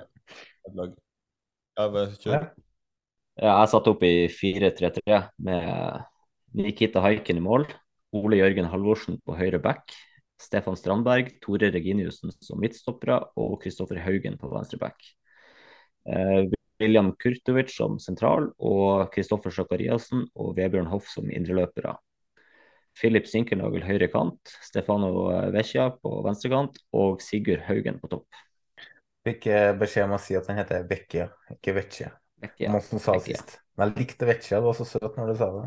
[0.75, 0.95] Lag.
[1.77, 2.47] Kjør.
[3.37, 3.53] Ja.
[3.61, 6.05] Jeg satt opp i 4-3-3 med
[6.57, 7.67] Nikita Haiken i mål,
[8.17, 9.93] Ole Jørgen Halvorsen på høyre back,
[10.41, 15.05] Stefan Strandberg, Tore Reginiussen som midtstoppere og Kristoffer Haugen på venstre back.
[16.09, 16.49] Eh,
[16.81, 21.97] William Kurtovic som sentral og Kristoffer Sakariassen og Vebjørn Hoff som indreløpere.
[22.97, 28.46] Filip Sinkernagel høyre kant, Stefano Vecchia på venstre kant og Sigurd Haugen på topp.
[29.27, 29.49] Fikk
[29.81, 31.25] beskjed om å si at han heter Vecchia,
[31.57, 32.13] ikke Vecchia.
[32.87, 33.41] Som sa Vecchia.
[33.41, 33.57] sist.
[33.75, 35.67] Men jeg likte Vecchia, det var så søt når du sa det.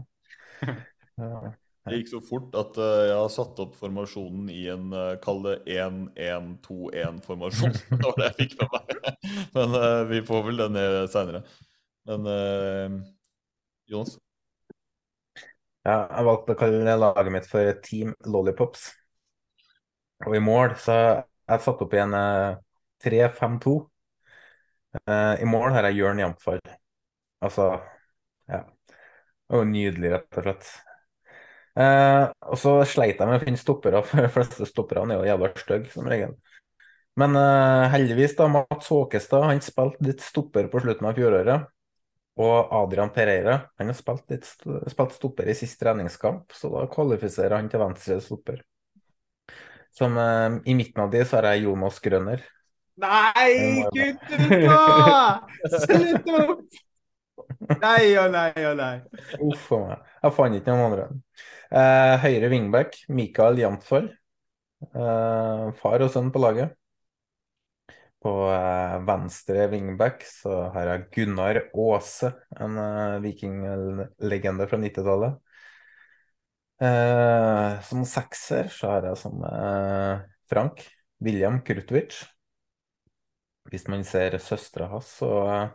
[1.19, 1.49] Ja.
[1.89, 5.41] Det gikk så fort at uh, jeg har satt opp formasjonen i en uh, kall
[5.43, 7.73] det 1-1-2-1-formasjon.
[7.89, 8.85] Det var det jeg fikk med meg.
[9.57, 11.41] Men uh, vi får vel den ned seinere.
[12.07, 12.87] Men uh,
[13.89, 14.19] Jonas?
[15.87, 18.89] Ja, jeg valgte å kalle laget mitt for Team Lollipops.
[20.27, 22.57] Og i mål så har jeg satt opp i en eh,
[23.03, 23.77] 3-5-2.
[25.05, 26.61] Uh, I mål har jeg Jørn Jamfar.
[27.45, 27.71] Altså,
[28.49, 28.63] ja.
[29.49, 30.69] Det var nydelig, rett og slett.
[31.79, 35.29] Uh, og så sleit jeg med å finne stoppere, for de fleste stopperne er jo
[35.31, 36.35] jævla stygge, som regel.
[37.19, 41.69] Men uh, heldigvis, da, Mats Håkestad han spilte litt stopper på slutten av fjoråret.
[42.39, 47.57] Og Adrian Pereira han har spilt, litt, spilt stopper i siste treningskamp, så da kvalifiserer
[47.57, 48.61] han til venstre stopper.
[49.95, 52.45] Som uh, I midten av de så har jeg Jonas Grønner.
[52.99, 54.79] Nei, kutt ut nå!
[55.85, 56.79] Slutt opp!
[57.79, 58.95] Nei og nei og nei.
[59.45, 60.09] Uff a meg.
[60.23, 61.05] Jeg fant ikke noen andre.
[61.69, 64.09] Eh, høyre wingback, Mikael Jamtfall.
[64.89, 66.75] Eh, far og sønn på laget.
[68.19, 75.37] På eh, venstre wingback så har jeg Gunnar Aase, en eh, vikinglegende fra 90-tallet.
[76.79, 80.83] Eh, som sekser så har jeg som eh, Frank
[81.23, 82.23] William Krutwitz.
[83.69, 85.67] Hvis man ser søstera hans, så eh,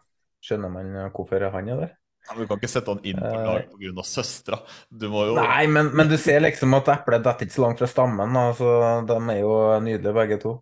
[0.45, 1.93] skjønner man eh, hvorfor han er der.
[2.25, 4.05] Ja, men du kan ikke sette han inn på Eh, lag pga.
[4.09, 4.59] søstera.
[4.89, 7.83] Du må jo Nei, men, men du ser liksom at eplet detter ikke så langt
[7.83, 8.39] fra stammen.
[8.41, 8.71] Altså,
[9.09, 10.55] De er jo nydelige begge to.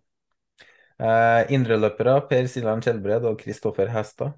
[0.99, 4.35] Eh, Indreløpere Per Siljan Skjelbred og Kristoffer Hestad.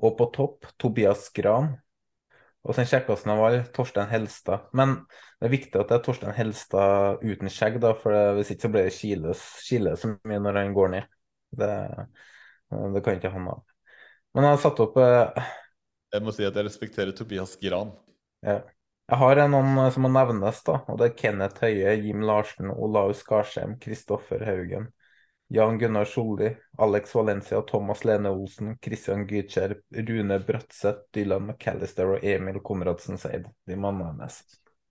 [0.00, 1.74] Og på topp Tobias Gran.
[2.64, 4.70] Og den kjekkeste av alle, Torstein Helstad.
[4.72, 4.96] Men
[5.36, 8.70] det er viktig at det er Torstein Helstad uten skjegg, da, for hvis ikke så
[8.72, 11.10] blir det kiles, kiles så mye når han går ned.
[11.58, 11.72] Det,
[12.94, 13.58] det kan ikke han ha.
[14.34, 15.44] Men jeg har satt opp eh,
[16.14, 17.92] Jeg må si at jeg respekterer Tobias Gran.
[18.44, 18.62] Ja.
[19.04, 20.80] Jeg har noen eh, som må nevnes, da.
[20.88, 24.88] Og det er Kenneth Høie, Jim Larsen, Olaus Skarsheim, Kristoffer Haugen,
[25.54, 26.48] Jan Gunnar Solli,
[26.82, 29.76] Alex Valencia, Thomas Lene Olsen, Christian Gytskjær,
[30.08, 33.46] Rune Bratseth, Dylan McAllister og Emil Konradsen Seid.
[33.68, 34.40] De mannene nevnes.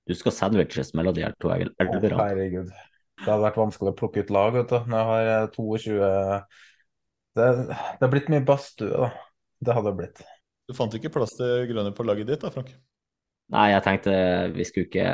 [0.07, 2.19] Du skal sandwiches mellom de her to Å, elverne.
[2.19, 2.72] herregud.
[3.22, 4.80] Det hadde vært vanskelig å plukke ut lag, vet du.
[4.90, 5.98] Når jeg har eh, 22
[7.34, 9.11] Det, det har blitt mye badstue, da.
[9.64, 10.23] Det hadde det blitt.
[10.69, 12.73] Du fant ikke plass til grønne på laget ditt da, Frank?
[13.53, 14.14] Nei, jeg tenkte
[14.56, 15.07] vi skulle ikke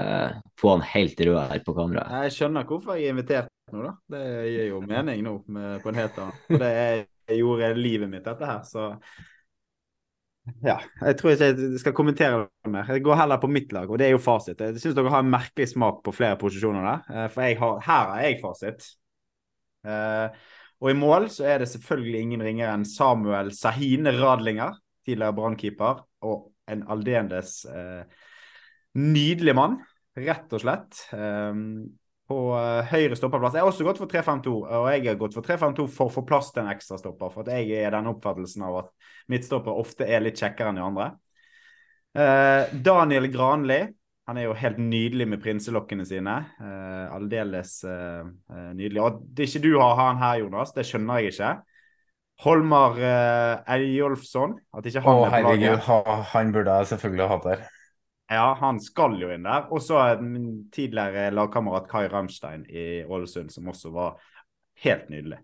[0.59, 2.05] få han helt rød her på kamera.
[2.23, 3.93] Jeg skjønner hvorfor jeg er invitert nå, da.
[4.13, 4.21] Det
[4.53, 6.39] gir jo mening nå med, på en helt annen.
[6.47, 8.91] For det er, jeg gjorde livet mitt, dette her, så
[10.65, 12.87] ja, jeg tror ikke jeg skal kommentere det mer.
[12.93, 14.61] Jeg går heller på mitt lag, og det er jo fasit.
[14.61, 18.13] Jeg syns dere har en merkelig smak på flere posisjoner der, eh, for har, her
[18.13, 18.87] har jeg fasit.
[19.87, 20.27] Uh,
[20.83, 24.75] og i mål så er det selvfølgelig ingen ringere enn Samuel Sahine Radlinger,
[25.07, 28.03] tidligere brannkeeper, og en aldeles uh,
[28.99, 29.79] nydelig mann,
[30.19, 30.99] rett og slett.
[32.29, 33.55] På uh, høyre stopperplass.
[33.57, 36.25] Jeg har også gått for 3-5-2, og jeg har gått for 3-5-2 for å få
[36.29, 37.31] plass til en ekstra stopper.
[37.33, 38.91] For jeg er den oppfattelsen av at
[39.33, 41.07] midtstopper ofte er litt kjekkere enn de andre.
[42.13, 43.79] Eh, Daniel Granli.
[44.29, 46.35] Han er jo helt nydelig med prinselokkene sine.
[46.61, 47.79] Eh, aldeles
[48.77, 49.01] nydelig.
[49.01, 51.55] Og det ikke du har han her, Jonas, det skjønner jeg ikke.
[52.39, 54.55] Holmar eh, Eyolfsson.
[54.75, 55.89] At ikke han Å, herregud,
[56.31, 57.67] han burde jeg selvfølgelig hatt der.
[58.29, 59.65] Ja, han skal jo inn der.
[59.73, 60.01] Og så
[60.73, 64.19] tidligere lagkamerat Kai Ramstein i Ålesund, som også var
[64.83, 65.39] helt nydelig.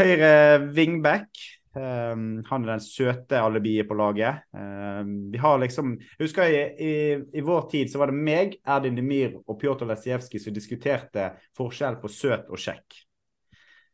[0.00, 0.34] Høyre
[0.76, 1.30] wingback.
[1.70, 4.42] Um, han er den søte alibiet på laget.
[4.50, 6.94] Um, vi har liksom Jeg husker i, i,
[7.38, 12.00] i, vår tid så var det meg, Erdin Demir og Pjotr Lesijevskij som diskuterte forskjell
[12.02, 12.98] på søt og kjekk.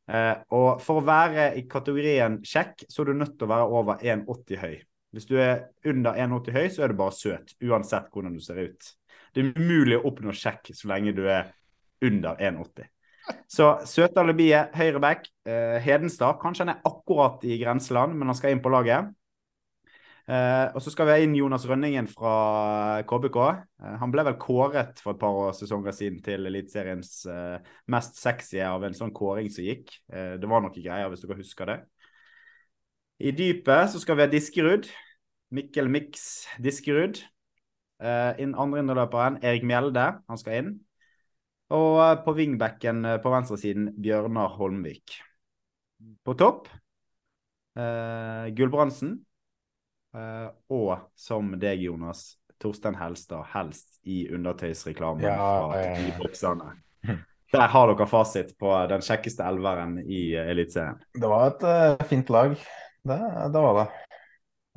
[0.08, 3.70] Uh, og for å være i kategorien kjekk, så er du nødt til å være
[3.82, 4.76] over 1,80 høy.
[5.14, 8.58] Hvis du er under 1,80 høy, så er du bare søt, uansett hvordan du ser
[8.66, 8.90] ut.
[9.34, 11.52] Det er umulig å oppnå sjekk så lenge du er
[12.04, 12.90] under 1,80.
[13.50, 15.30] Så søte alibiet, høyre back.
[15.48, 19.10] Eh, Hedenstad, kanskje han er akkurat i grenseland, men han skal inn på laget.
[20.26, 22.32] Eh, og så skal vi ha inn Jonas Rønningen fra
[23.06, 23.36] KBK.
[23.82, 28.58] Eh, han ble vel kåret for et par sesonger siden til Eliteseriens eh, mest sexy
[28.66, 29.94] av en sånn kåring som gikk.
[30.10, 31.78] Eh, det var noen greier, hvis dere husker det.
[33.16, 34.88] I dypet så skal vi ha Diskerud.
[35.56, 37.22] Mikkel Mix Diskerud.
[37.96, 40.72] Uh, inn andre innerløperen Erik Mjelde, han skal inn.
[41.72, 45.16] Og uh, på wingbacken uh, på venstresiden Bjørnar Holmvik.
[46.26, 46.68] På topp
[47.78, 49.22] uh, Gulbrandsen.
[50.72, 56.70] og som deg, Jonas, Torstein Helstad, helst i undertøysreklamen ja, fra de bokserne.
[57.52, 60.96] Der har dere fasit på den kjekkeste elveren i Eliteserien.
[61.12, 62.56] Det var et fint lag.
[63.06, 63.18] Det,
[63.52, 63.86] det var det.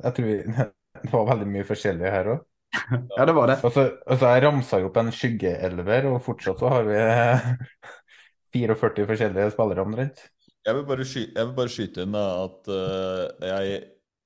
[0.04, 0.30] Jeg tror
[1.02, 2.46] det var veldig mye forskjellig her òg.
[3.16, 3.56] Ja, det var det.
[3.66, 7.00] Og så, og så jeg ramsa jo opp en skyggeelver, og fortsatt så har vi
[8.54, 10.22] 44 forskjellige spillere omtrent.
[10.66, 13.78] Jeg vil bare, sky jeg vil bare skyte inn da, at uh, jeg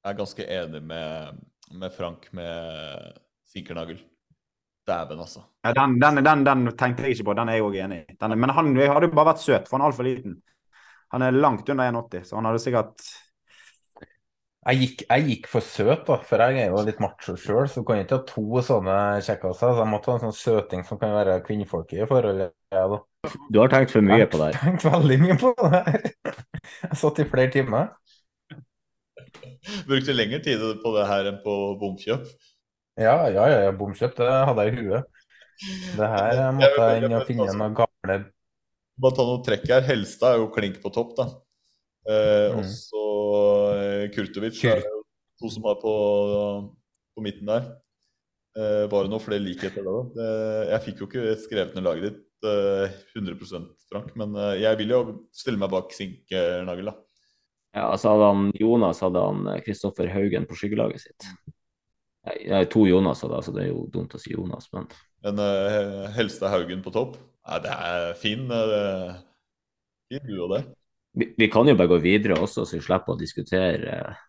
[0.04, 1.42] er ganske enig med,
[1.78, 4.00] med Frank med Sinkernagel.
[4.84, 5.44] Dæven, altså.
[5.64, 8.16] Ja, den, den, den, den, tenkte jeg ikke på, den er jeg òg enig i.
[8.34, 10.34] men han hadde jo bare vært søt, for han er altfor liten.
[11.14, 13.06] Han er langt under 1,80, så han hadde sikkert
[14.64, 17.82] jeg gikk, jeg gikk, for søt, da, for jeg er jo litt macho sjøl, så
[17.84, 18.94] kan jeg ikke ha to sånne
[19.26, 19.74] kjekkaser.
[19.74, 22.54] Så jeg måtte ha en sånn søting som kan være kvinnfolk i forholdet.
[22.72, 22.86] Ja,
[23.52, 24.56] du har tenkt for mye på det her?
[24.56, 26.08] Jeg har tenkt veldig mye på det her.
[26.88, 27.92] Jeg satt i flere timer.
[29.88, 32.26] Brukte lengre tid på det her enn på bomkjøp?
[33.00, 35.22] Ja, ja, ja, bomkjøp det hadde jeg i huet.
[35.94, 38.22] Det her måtte jeg inn og finne noen gamle
[39.00, 39.82] Bare ta noen trekk her.
[39.88, 41.24] Helstad er jo klink på topp, da.
[42.04, 42.60] Eh, mm.
[42.60, 43.63] Også eh,
[44.12, 44.84] Kurtovic er
[45.40, 45.94] to som er på,
[47.14, 47.72] på midten der.
[48.54, 49.96] Eh, bare noen flere likheter da.
[50.24, 54.78] Eh, jeg fikk jo ikke skrevet ned laget ditt eh, 100% Frank, men eh, jeg
[54.78, 55.00] vil jo
[55.34, 56.94] stille meg bak Sinkernagel, da.
[57.74, 61.26] Ja, altså hadde han Jonas hadde han Kristoffer Haugen på skyggelaget sitt.
[62.24, 64.86] Nei, to Jonas hadde, altså det er jo dumt å si Jonas, men
[65.24, 67.18] Men uh, Helstad Haugen på topp?
[67.48, 68.46] Nei, det er fin,
[70.08, 70.68] fin duo der.
[71.14, 74.22] Vi, vi, kan jo bare gå videre også, så vi slipper å diskutere uh,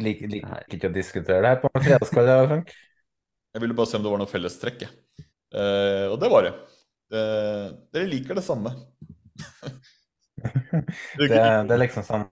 [0.00, 0.30] Liker
[0.70, 2.68] ikke å diskutere det her på fredagskveld, Frank?
[3.50, 4.84] Jeg ville bare se om det var noe fellestrekk.
[5.50, 6.52] Uh, og det var det.
[7.10, 8.70] Uh, dere liker det samme.
[11.18, 12.26] det, det, er liksom sånn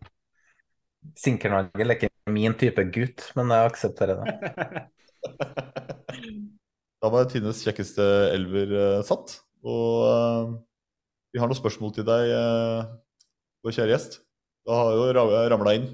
[1.19, 4.85] Sinkernagel er ikke min type gutt, men jeg aksepterer det.
[7.03, 8.07] da var Tines kjekkeste
[8.37, 9.41] elver uh, satt.
[9.67, 10.55] Og
[11.35, 12.31] vi har noen spørsmål til deg
[13.65, 14.21] vår kjære gjest.
[14.69, 15.09] Da har jo
[15.53, 15.89] ramla inn.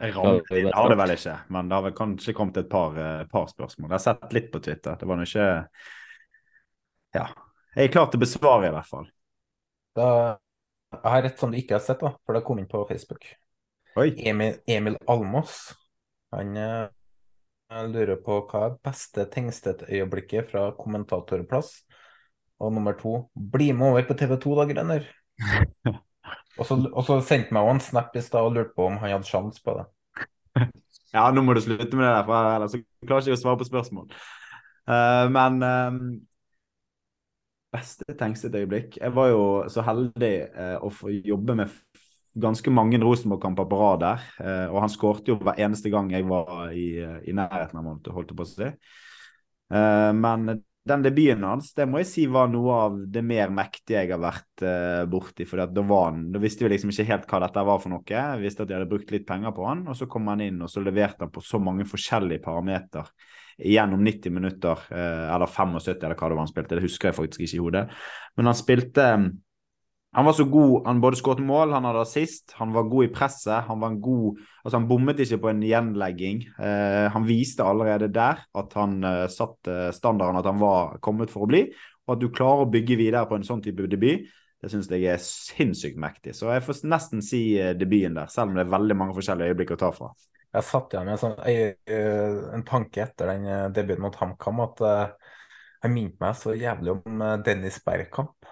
[0.00, 3.46] Ramla har det vel ikke, men det har vel kanskje kommet et par, eh, par
[3.50, 3.90] spørsmål.
[3.90, 4.96] Jeg har sett litt på Twitter.
[4.96, 5.68] Det var nå ikke
[7.14, 7.26] Ja.
[7.76, 9.06] Jeg er klar til å besvare, i hvert fall.
[9.94, 10.38] Da,
[10.90, 13.26] jeg har et som du ikke har sett, da, for det kom inn på Facebook.
[13.96, 14.10] Oi.
[14.26, 15.74] Emil, Emil Almås.
[16.34, 16.88] Han uh,
[17.86, 21.84] lurer på hva er beste Tengstedt-øyeblikket fra kommentatorplass.
[22.60, 25.10] Og nummer to, bli med over på TV 2 da, Grønner.
[26.60, 29.62] Og så, sendte meg en snap i stad og lurte på om han hadde sjanse
[29.64, 29.88] på det.
[31.10, 33.58] Ja, nå må du slutte med det der, for ellers klarer jeg ikke å svare
[33.58, 34.12] på spørsmål.
[34.86, 35.96] Uh, men um,
[37.74, 41.74] beste tenksteøyeblikk Jeg var jo så heldig uh, å få jobbe med
[42.40, 44.28] ganske mange Rosenborg-kamper på rad der.
[44.38, 46.92] Uh, og han skårte jo hver eneste gang jeg var i,
[47.26, 48.70] i nærheten av ham, holdt på å si.
[49.70, 54.12] men den debuten hans det må jeg si var noe av det mer mektige jeg
[54.14, 55.44] har vært uh, borti.
[55.48, 58.06] for da, da visste vi liksom ikke helt hva dette var for noe.
[58.08, 60.62] Jeg visste at de hadde brukt litt penger på han, og så kom han inn
[60.64, 63.12] og så leverte han på så mange forskjellige parameter
[63.60, 66.78] gjennom 90 minutter, uh, eller 75 eller hva det var han spilte.
[66.78, 67.86] Det husker jeg faktisk ikke i hodet.
[68.40, 69.06] Men han spilte
[70.12, 70.86] han var så god.
[70.86, 73.68] Han både skåret mål, han hadde assist, han var god i presset.
[73.68, 76.42] Han var en god Altså, han bommet ikke på en gjenlegging.
[76.60, 81.46] Eh, han viste allerede der at han eh, satte standarden, at han var kommet for
[81.46, 81.62] å bli.
[82.04, 84.26] Og at du klarer å bygge videre på en sånn type debut,
[84.60, 86.34] det syns jeg er sinnssykt mektig.
[86.36, 89.54] Så jeg får nesten si eh, debuten der, selv om det er veldig mange forskjellige
[89.54, 90.10] øyeblikk å ta fra.
[90.50, 94.64] Jeg satt igjen med en, sånn, eh, en tanke etter den eh, debuten mot HamKam
[94.66, 95.34] at uh,
[95.84, 98.50] han minte meg så jævlig om Dennis Bergkamp.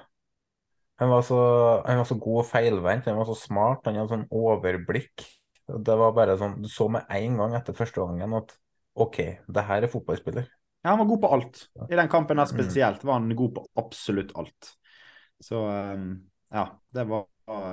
[0.99, 1.41] Han var så,
[1.87, 5.27] han var så god og feilvendt, han var så smart, han hadde sånn overblikk.
[5.69, 8.57] Det var bare sånn, Du så med en gang etter første gangen at
[8.99, 10.49] OK, det her er fotballspiller.
[10.83, 11.61] Ja, han var god på alt.
[11.87, 12.51] I den kampen der mm.
[12.51, 14.73] spesielt var han god på absolutt alt.
[15.43, 16.11] Så um,
[16.51, 16.65] ja,
[16.95, 17.29] det var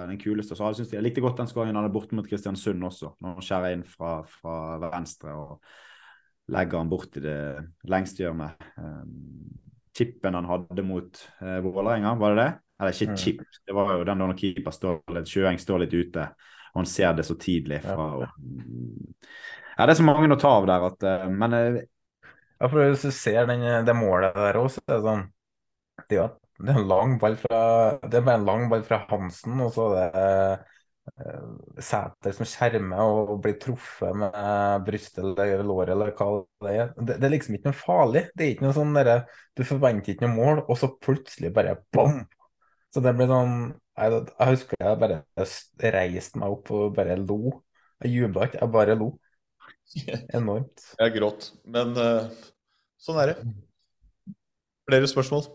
[0.09, 0.55] den kuleste.
[0.55, 3.47] Så jeg, jeg likte godt den skåringen han hadde borte mot Kristiansund også, når han
[3.47, 5.57] skjærer inn fra, fra venstre og
[6.53, 7.39] legger han bort i det
[7.89, 8.67] lengste hjørnet.
[8.77, 9.49] Um,
[9.95, 12.51] chippen han hadde mot uh, Vålerenga, var det det?
[12.79, 15.93] Eller ikke chip, det var jo den da når keeper står litt, Sjøeng står litt
[15.95, 16.25] ute,
[16.73, 18.31] og han ser det så tidlig fra ja.
[19.77, 21.77] ja, det er så mange å ta av der at eh, Men eh,
[22.59, 25.23] Ja, for hvis du ser den, det målet der òg, så er det sånn
[26.03, 26.33] Det er
[26.67, 27.61] det en lang ball fra
[28.03, 30.35] Det er bare en lang ball fra Hansen, og så er det
[31.85, 36.29] Sæter som skjermer og blir truffet med brystet eller låret eller hva
[36.65, 36.87] det er.
[36.97, 38.23] Det, det, er liksom ikke noe farlig.
[38.33, 39.11] Det er ikke noe sånn der,
[39.53, 42.23] Du forventer ikke noe mål, og så plutselig bare bom!
[42.95, 43.55] Så det ble sånn
[43.99, 45.17] Jeg, jeg husker jeg bare
[45.91, 47.57] reiste meg opp og bare lo.
[48.03, 49.09] Jeg jubla ikke, jeg bare lo.
[50.39, 50.83] Enormt.
[51.01, 51.49] Jeg gråt.
[51.67, 52.31] Men uh,
[52.99, 53.35] sånn er det.
[54.87, 55.47] Flere spørsmål?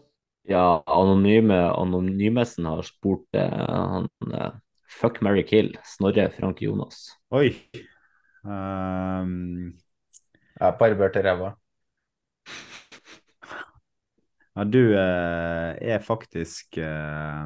[0.49, 4.53] Ja, anonyme Anonymessen har spurt uh, han uh,
[5.01, 5.73] Fuck, Mary Kill.
[5.87, 7.07] Snorre Frank Jonas.
[7.33, 7.55] Oi.
[8.45, 9.73] Um...
[10.61, 11.55] Jeg barberte ræva.
[14.59, 17.44] Ja, du eh, er faktisk eh,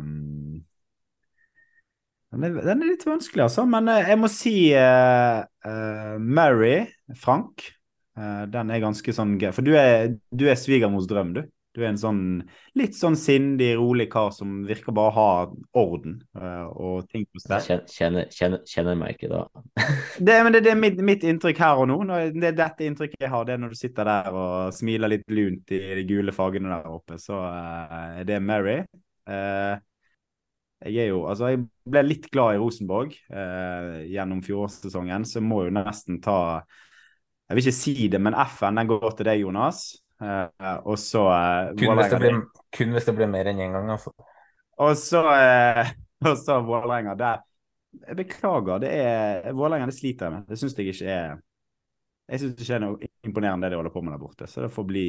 [2.35, 3.67] den, er, den, er, litt vanskelig, altså.
[3.69, 6.77] Men eh, jeg må si eh, eh, Mary
[7.21, 7.67] Frank.
[8.19, 9.51] Eh, den er ganske sånn gøy.
[9.55, 11.45] For du er, du er svigermors drøm, du.
[11.75, 12.19] Du er en sånn
[12.79, 15.31] litt sånn sindig, rolig kar som virker bare å ha
[15.81, 17.65] orden uh, og ting på stell.
[17.91, 19.41] Kjenner, kjenner, kjenner, meg ikke da.
[20.29, 21.97] det, men det, det er mitt, mitt, inntrykk her og nå.
[22.37, 23.49] Det er dette inntrykket jeg har.
[23.49, 26.95] Det er når du sitter der og smiler litt lunt i de gule fargene der
[26.95, 27.19] oppe.
[27.23, 28.79] Så uh, det er Mary.
[29.27, 29.75] Uh,
[30.85, 35.73] jeg jo Altså, jeg ble litt glad i Rosenborg gjennom fjorårssesongen, så jeg må jo
[35.73, 36.37] nesten ta
[37.49, 39.87] Jeg vil ikke si det, men F-en den går til deg, Jonas.
[40.25, 42.39] Uh, og så uh, kun, hvis blir,
[42.73, 44.13] kun, hvis det blir mer enn én en gang, altså.
[44.81, 45.91] Og så, uh,
[46.31, 47.17] og så Vålerenga.
[47.21, 47.43] Der
[47.95, 50.47] Jeg beklager, det er Vålerenga det sliter jeg med.
[50.49, 51.37] Det syns jeg ikke er
[52.33, 54.49] Jeg syns ikke er noe imponerende det de holder på med der borte.
[54.51, 55.07] Så det får bli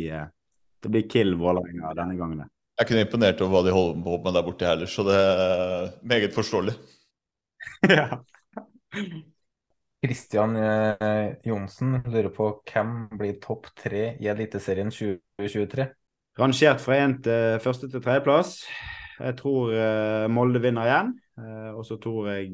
[0.84, 2.44] Det blir kill Vålerenga denne gangen.
[2.76, 5.16] Jeg er ikke imponert over hva de holder på med der borte heller, så det
[5.16, 6.76] er meget forståelig.
[7.98, 8.20] ja.
[10.03, 15.85] Kristian eh, Johnsen lurer på hvem blir topp tre i Eliteserien 2023?
[16.35, 18.65] Rangert fra én til første til tredjeplass.
[19.15, 21.13] Jeg tror uh, Molde vinner igjen.
[21.39, 22.51] Uh, og så tror jeg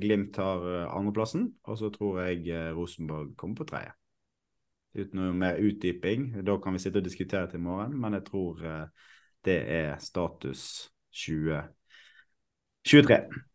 [0.00, 0.60] Glimt tar
[0.92, 1.48] andreplassen.
[1.64, 2.44] Og så tror jeg
[2.76, 3.92] Rosenborg kommer på tredje.
[4.98, 6.44] Uten noe mer utdyping.
[6.44, 8.54] Da kan vi sitte og diskutere til i morgen, men jeg tror
[9.44, 13.47] det er status 2023.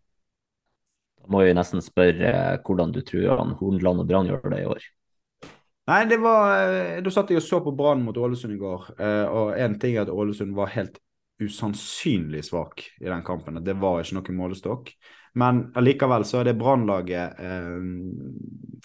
[1.24, 4.60] Da må vi nesten spørre eh, hvordan du tror han Hornland og Brann gjør det
[4.60, 4.86] i år.
[5.88, 8.94] Nei, det var eh, Da satt jeg og så på Brann mot Ålesund i går,
[8.98, 11.00] eh, og én ting er at Ålesund var helt
[11.44, 13.58] usannsynlig svak i den kampen.
[13.64, 14.92] Det var ikke noen målestokk.
[15.40, 17.40] Men allikevel så er det Brannlaget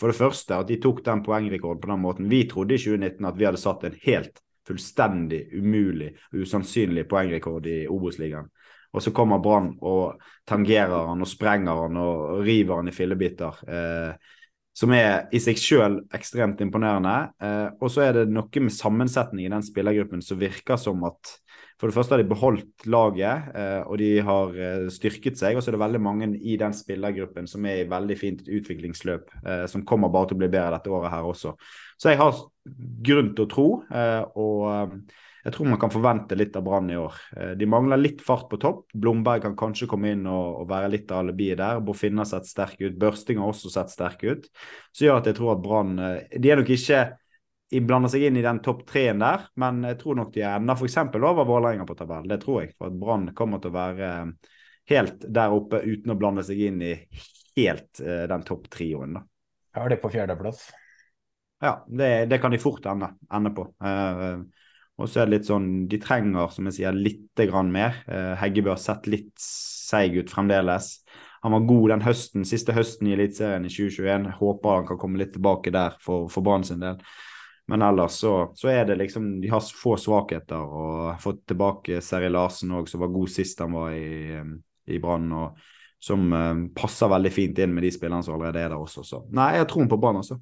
[0.00, 2.30] For det første at de tok den poengrekorden på den måten.
[2.32, 7.68] Vi trodde i 2019 at vi hadde satt en helt fullstendig umulig og usannsynlig poengrekord
[7.68, 8.48] i Obos-ligaen.
[8.94, 13.62] Og så kommer Brann og tangerer han og sprenger han og river han i fillebiter.
[13.68, 14.34] Eh,
[14.78, 17.16] som er i seg selv ekstremt imponerende.
[17.42, 21.34] Eh, og så er det noe med sammensetning i den spillergruppen som virker som at
[21.78, 25.54] for det første har de beholdt laget, eh, og de har eh, styrket seg.
[25.54, 29.30] Og så er det veldig mange i den spillergruppen som er i veldig fint utviklingsløp,
[29.44, 31.54] eh, som kommer bare til å bli bedre dette året her også.
[31.98, 32.42] Så jeg har
[33.06, 34.96] grunn til å tro, eh, og eh,
[35.44, 37.14] jeg tror man kan forvente litt av Brann i år.
[37.36, 38.88] Eh, de mangler litt fart på topp.
[38.94, 41.80] Blomberg kan kanskje komme inn og, og være litt av alibiet der.
[41.84, 42.98] Bofinna har sett sterk ut.
[42.98, 44.48] Børsting har også sett sterk ut.
[44.92, 47.02] Så gjør at jeg tror at Brann eh, De er nok ikke
[47.68, 50.78] de blander seg inn i den topp treen der, men jeg tror nok de ender
[50.78, 50.94] f.eks.
[51.18, 52.24] over Vålerenga på tabell.
[52.30, 52.72] Det tror jeg.
[52.78, 54.52] For at Brann kommer til å være eh,
[54.94, 56.94] helt der oppe uten å blande seg inn i
[57.58, 59.18] helt den topp trioen.
[59.18, 59.24] da.
[59.74, 60.68] Ja, det på fjerdeplass.
[61.60, 63.64] Ja, det, det, kan de fort ende, ende på.
[63.82, 64.46] Uh,
[64.98, 68.00] og så er det litt sånn De trenger, som jeg sier, litt grann mer.
[68.10, 70.96] Eh, Heggebø har sett litt seig ut fremdeles.
[71.46, 74.26] Han var god den høsten, siste høsten i Eliteserien i 2021.
[74.26, 76.98] Jeg håper han kan komme litt tilbake der for, for Brann sin del.
[77.70, 80.58] Men ellers så, så, er det liksom De har få svakheter.
[80.58, 84.54] og Fått tilbake Seri Larsen òg, som var god sist han var i, eh,
[84.90, 85.30] i Brann.
[85.32, 85.60] og
[86.02, 89.02] Som uh, passer veldig fint inn med de spillerne som allerede er der også.
[89.06, 90.40] Så nei, jeg har troen på Brann, altså.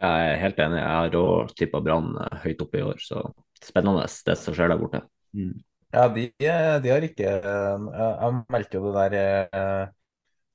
[0.00, 0.80] Jeg er helt enig.
[0.80, 2.12] Jeg har òg tippa Brann
[2.44, 3.24] høyt oppe i år, så
[3.64, 5.02] spennende det som skjer der borte.
[5.36, 5.56] Mm.
[5.90, 9.88] Ja, de, de, har ikke Jeg meldte jo det der eh,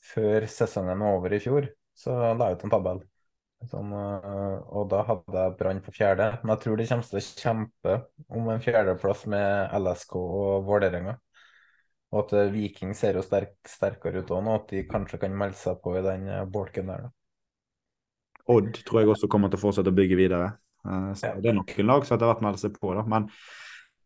[0.05, 1.67] før sesongen var over i fjor,
[1.97, 3.01] så la jeg ut en tabell.
[3.67, 6.29] Sånn, eh, og da hadde jeg Brann på fjerde.
[6.41, 7.97] Men jeg tror de kommer til å kjempe
[8.37, 11.17] om en fjerdeplass med LSK og Vålerenga.
[12.13, 15.35] Og at eh, Viking ser jo sterk, sterkere ut òg nå, at de kanskje kan
[15.35, 17.07] melde seg på i den bolken der.
[17.09, 17.15] da.
[18.55, 20.53] Odd tror jeg også kommer til å fortsette å bygge videre.
[20.85, 22.93] Eh, så Det er noen lag som etter hvert melder seg på.
[22.95, 23.29] da, men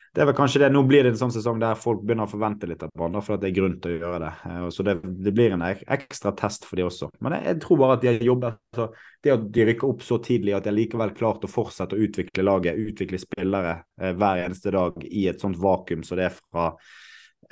[0.09, 2.31] det er vel kanskje det, Nå blir det en sånn sesong der folk begynner å
[2.31, 4.31] forvente litt av Brann, for det er grunn til å gjøre det.
[4.49, 4.95] Eh, så det,
[5.25, 7.11] det blir en ekstra test for de også.
[7.21, 8.87] Men jeg, jeg tror bare at de har jobbet altså,
[9.23, 12.47] Det at de rykker opp så tidlig, at de likevel klart å fortsette å utvikle
[12.47, 16.39] laget, utvikle spillere eh, hver eneste dag i et sånt vakuum som så det er
[16.39, 16.71] fra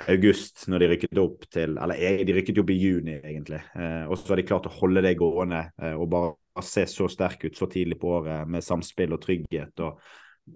[0.06, 3.60] august, når de rykket opp til Eller de rykket opp i juni, egentlig.
[3.74, 6.34] Eh, og så har de klart å holde det gående eh, og bare
[6.64, 9.84] se så sterk ut så tidlig på året med samspill og trygghet.
[9.84, 10.00] og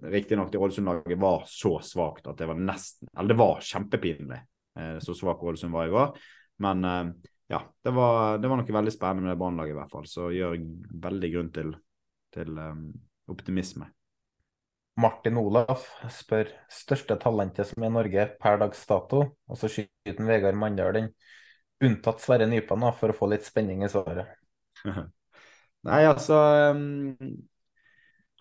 [0.03, 4.39] Riktignok det Ålesund-laget var så svakt at det var nesten Eller det var kjempepinlig
[4.79, 6.17] eh, så svak Ålesund var i går.
[6.65, 7.03] Men eh,
[7.53, 10.07] ja, det var, det var, noe veldig spennende med det banelaget i hvert fall.
[10.09, 10.55] Så gjør
[11.03, 11.75] veldig grunn til,
[12.33, 12.87] til um,
[13.29, 13.89] optimisme.
[15.01, 20.27] Martin Olaf spør største talentet som er i Norge per dags dato, og så skyter
[20.27, 21.09] Vegard Mandal den.
[21.83, 24.29] Unntatt Sverre Nypan, for å få litt spenning i svaret.
[25.83, 26.37] Nei, altså
[26.71, 27.15] um,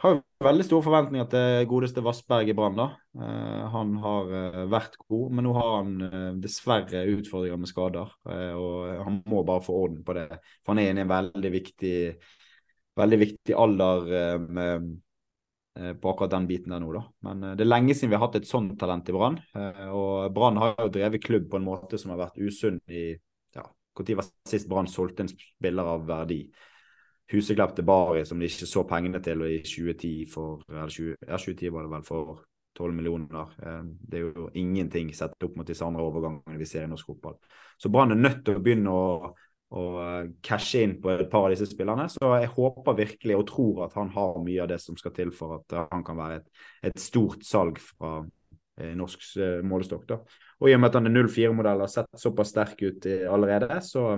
[0.03, 2.79] Har jo veldig store forventninger til godeste Vassberg i Brann.
[3.19, 8.15] Uh, han har uh, vært god, men nå har han uh, dessverre utfordringer med skader.
[8.59, 10.29] og han må bare få orden på det.
[10.63, 11.97] For han er inne i en veldig viktig,
[12.99, 14.13] veldig viktig alder
[14.47, 14.93] med
[15.73, 17.01] Eh, på akkurat den biten der nå, da.
[17.25, 19.39] Men det er lenge siden vi har hatt et sånt talent i Brann.
[19.97, 23.07] Og Brann har jo drevet klubb på en måte som har vært usunn i
[23.57, 23.65] ja,
[23.97, 26.43] Når var sist Brann solgte en spiller av verdi?
[27.33, 31.39] Huseklepp til Bari, som de ikke så pengene til i 2010 for eller 20, ja,
[31.39, 32.43] 2010 var det vel for
[32.77, 33.55] 12 millioner.
[34.01, 37.39] Det er jo ingenting sett opp mot disse andre overgangene vi ser i norsk fotball.
[37.81, 39.07] Så Brann er nødt til å begynne å
[39.73, 42.09] og eh, cashe inn på et par av disse spillerne.
[42.13, 45.33] Så jeg håper virkelig og tror at han har mye av det som skal til
[45.37, 50.05] for at eh, han kan være et, et stort salg fra eh, norsk eh, målestokk.
[50.11, 50.21] da.
[50.61, 53.25] Og i og med at han er 04-modell og har sett såpass sterk ut eh,
[53.33, 54.11] allerede, så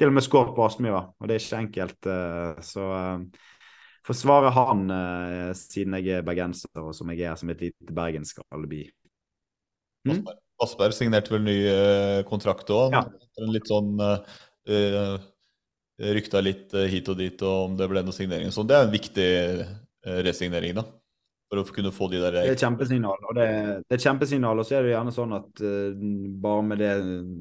[0.00, 1.02] til og med skåret på Aspmyra.
[1.20, 2.08] Og det er ikke enkelt.
[2.08, 2.84] Eh, så
[4.06, 4.86] forsvare han
[5.54, 8.86] siden jeg er bergenser og som jeg er som et lite bergensk alibi.
[10.08, 10.24] Mm?
[10.64, 11.58] Asperg signerte vel ny
[12.28, 12.96] kontrakt òg.
[12.96, 13.04] Ja.
[13.52, 15.20] Litt sånn uh,
[16.16, 18.50] rykta litt hit og dit og om det ble noe signering.
[18.56, 19.30] Så det er en viktig
[20.24, 20.86] resignering, da.
[21.50, 23.24] For å kunne få de der Det er kjempesignal.
[23.26, 23.46] Og det,
[23.90, 26.04] det er kjempesignal, og så er det gjerne sånn at uh,
[26.44, 26.92] bare med det,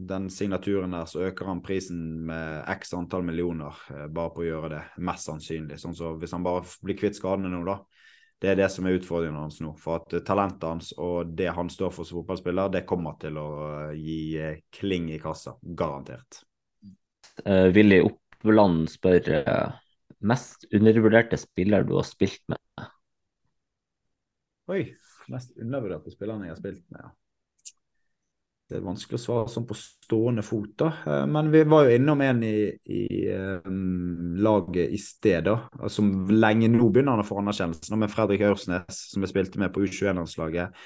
[0.09, 3.77] den signaturen der, så øker han prisen med x antall millioner
[4.09, 4.83] bare på å gjøre det.
[5.05, 5.77] Mest sannsynlig.
[5.81, 7.77] Sånn så hvis han bare blir kvitt skadene nå, da.
[8.39, 9.73] Det er det som er utfordringen hans nå.
[9.79, 13.49] For at talentet hans og det han står for som fotballspiller, det kommer til å
[13.93, 14.39] gi
[14.75, 15.57] kling i kassa.
[15.59, 16.41] Garantert.
[17.43, 19.75] Uh, Willy Oppland spør uh,
[20.23, 22.59] mest undervurderte spiller du har spilt med?
[24.69, 24.83] Oi,
[25.33, 27.11] mest undervurderte spillerne jeg har spilt med, ja.
[28.69, 30.91] Det er vanskelig å svare sånn på stående fot, da.
[31.01, 33.05] Uh, men vi var jo innom en i, i
[33.65, 35.87] um, laget i sted, da.
[35.89, 37.97] Som lenge nå begynner han å få anerkjennelse.
[37.97, 40.77] Med Fredrik Aursnes, som jeg spilte med på U21-landslaget.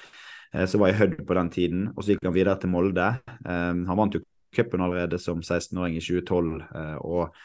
[0.70, 3.08] Så var jeg Hødd på den tiden, og så gikk han videre til Molde.
[3.42, 4.20] Han vant jo
[4.54, 6.62] cupen allerede som 16-åring i 2012.
[6.74, 7.36] Eh, og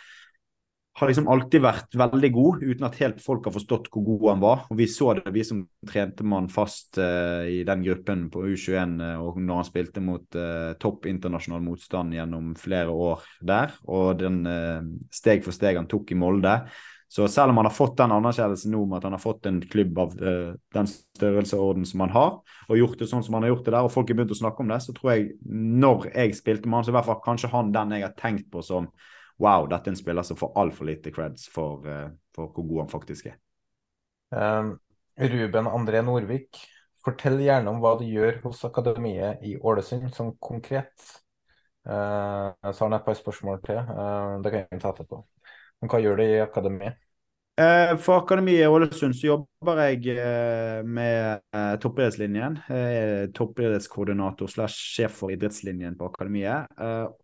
[1.00, 4.44] har liksom alltid vært veldig god, uten at helt folk har forstått hvor god han
[4.44, 4.66] var.
[4.68, 9.00] Og Vi så det, vi som trente man fast uh, i den gruppen på U21
[9.00, 13.76] uh, og når han spilte mot uh, topp internasjonal motstand gjennom flere år der.
[13.88, 14.42] Og den
[15.14, 16.56] steg for steg han tok i Molde.
[17.10, 19.58] Så selv om han har fått den anerkjennelsen nå med at han har fått en
[19.66, 22.36] klubb av den størrelseorden som han har,
[22.70, 24.38] og gjort det sånn som han har gjort det der, og folk har begynt å
[24.38, 27.24] snakke om det, så tror jeg når jeg spilte med han, så i hvert fall
[27.26, 28.92] kanskje han den jeg har tenkt på som
[29.40, 32.84] wow, dette er en spiller som får altfor lite creds for, uh, for, hvor god
[32.84, 33.40] han faktisk er.
[34.36, 34.76] Um,
[35.20, 36.60] Ruben André Norvik,
[37.04, 40.94] fortell gjerne om hva du gjør hos akademiet i Ålesund, sånn konkret.
[41.88, 45.24] Uh, så har han et par spørsmål til, uh, det kan jeg ta etterpå.
[45.80, 47.00] Men hva gjør du i akademiet?
[47.60, 52.56] Eh, for Akademiet i Ålesund så jobber jeg eh, med eh, toppidrettslinjen.
[53.36, 56.72] Toppidrettskoordinator slash sjef for idrettslinjen på Akademiet.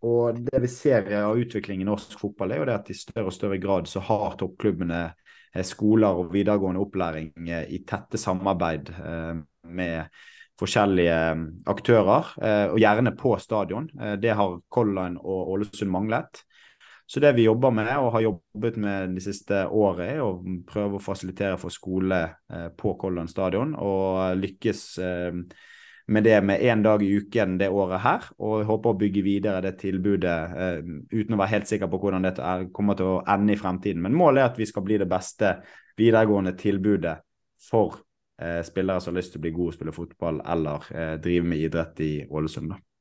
[0.04, 3.30] Og det vi ser av utvikling i norsk fotball, er jo det at i større
[3.30, 5.06] og større grad så har toppklubbene
[5.64, 8.90] skoler og videregående opplæring i tette samarbeid
[9.72, 10.18] med
[10.60, 11.16] forskjellige
[11.72, 12.28] aktører,
[12.74, 13.88] og gjerne på stadion.
[14.20, 16.44] Det har Color og Ålesund manglet.
[17.06, 20.98] Så det vi jobber med og har jobbet med de siste året, er å prøve
[20.98, 22.18] å fasilitere for skole
[22.50, 23.76] eh, på Kollen stadion.
[23.78, 25.36] Og lykkes eh,
[26.10, 28.26] med det med én dag i uken det året her.
[28.42, 30.80] Og jeg håper å bygge videre det tilbudet eh,
[31.14, 34.02] uten å være helt sikker på hvordan dette er, kommer til å ende i fremtiden.
[34.02, 35.54] Men målet er at vi skal bli det beste
[35.96, 37.20] videregående tilbudet
[37.70, 38.02] for
[38.36, 40.90] spillere som har lyst til å bli gode og spille fotball eller
[41.24, 42.68] drive med idrett i Ålesund.
[42.74, 42.95] da.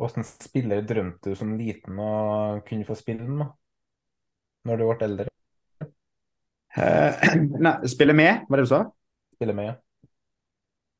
[0.00, 2.12] Hvilken spiller drømte du som liten å
[2.64, 3.50] kunne få spille med,
[4.64, 5.26] når du ble eldre?
[6.70, 7.36] Uh,
[7.66, 8.84] nei, spille med, var det du sa?
[9.36, 9.76] Spille med, ja.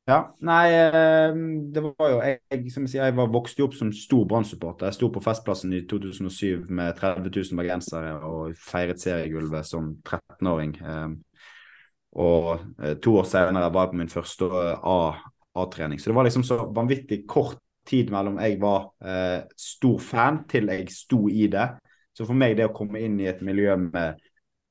[0.09, 1.39] Ja, nei, uh,
[1.73, 4.89] det var jo jeg, som jeg sier, jeg var vokste opp som stor Brann-supporter.
[4.89, 10.77] Jeg sto på Festplassen i 2007 med 30 000 bergensere og feiret seriegulvet som 13-åring.
[10.85, 11.49] Uh,
[12.21, 14.47] og to år senere var jeg på min første
[14.83, 15.95] A-trening.
[15.95, 17.61] Så det var liksom så vanvittig kort
[17.91, 21.67] tid mellom jeg var eh, stor fan til jeg sto i det.
[22.15, 24.19] Så for meg det å komme inn i et miljø med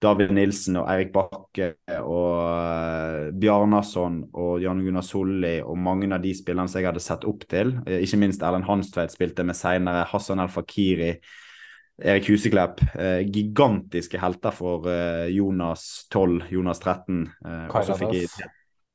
[0.00, 6.22] David Nilsen og Eirik Bakke og uh, Bjarnason og Jan Gunnar Solli og mange av
[6.24, 9.58] de spillerne som jeg hadde sett opp til, uh, ikke minst Erlend Hanstveit spilte med
[9.58, 11.10] seinere, Hassan El Fakiri,
[12.00, 12.80] Erik Huseklepp.
[12.94, 14.88] Uh, gigantiske helter for
[15.28, 17.26] Jonas 12, Jonas 13.
[17.68, 18.40] Karadas.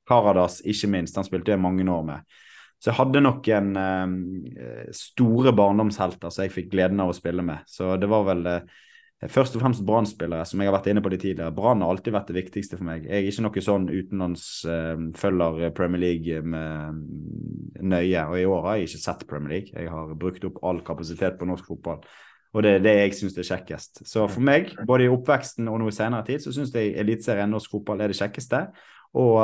[0.09, 1.17] Karadas, ikke minst.
[1.17, 2.41] Han spilte jeg mange år med.
[2.85, 7.65] Så jeg hadde noen eh, store barndomshelter som jeg fikk gleden av å spille med.
[7.65, 8.75] Så det var vel eh,
[9.25, 11.55] først og fremst Brann-spillere, som jeg har vært inne på de tidligere.
[11.57, 13.09] Brann har alltid vært det viktigste for meg.
[13.09, 18.29] Jeg er ikke noe sånn utenlandsfølger eh, Premier League med mm, nøye.
[18.29, 19.73] Og i år har jeg ikke sett Premier League.
[19.73, 22.05] Jeg har brukt opp all kapasitet på norsk fotball.
[22.53, 24.05] Og det er det jeg syns er kjekkest.
[24.05, 27.49] Så for meg, både i oppveksten og nå i senere tid, så syns jeg Eliteserien
[27.49, 28.67] norsk fotball er det kjekkeste.
[29.17, 29.41] Og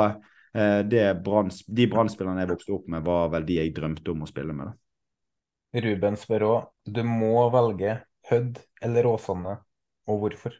[0.52, 4.56] brand, de brannspillerne jeg vokste opp med, var vel de jeg drømte om å spille
[4.56, 4.72] med.
[4.72, 5.82] Da.
[5.86, 9.56] Ruben spør òg, du må velge Hødd eller Åsane,
[10.06, 10.58] og hvorfor?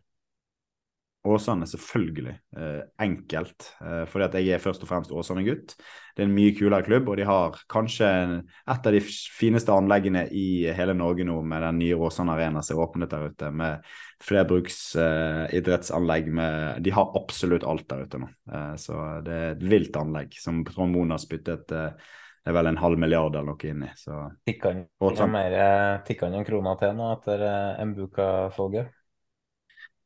[1.25, 2.35] Åsane, selvfølgelig.
[2.57, 3.77] Eh, enkelt.
[3.81, 5.77] Eh, fordi at jeg er først og fremst Åsane-gutt.
[6.17, 8.07] Det er en mye kulere klubb, og de har kanskje
[8.43, 12.77] et av de fineste anleggene i hele Norge nå, med den nye Åsane Arena som
[12.77, 13.87] er åpnet der ute, med
[14.27, 16.25] flerbruksidrettsanlegg.
[16.33, 18.29] Eh, de har absolutt alt der ute nå.
[18.51, 21.95] Eh, så det er et vilt anlegg som Trond Moen har spyttet eh,
[22.43, 23.89] det er vel en halv milliard eller noe inni.
[23.95, 24.17] Så
[24.49, 28.91] Tikka eh, noen kroner til nå etter eh, Mbuka-salget?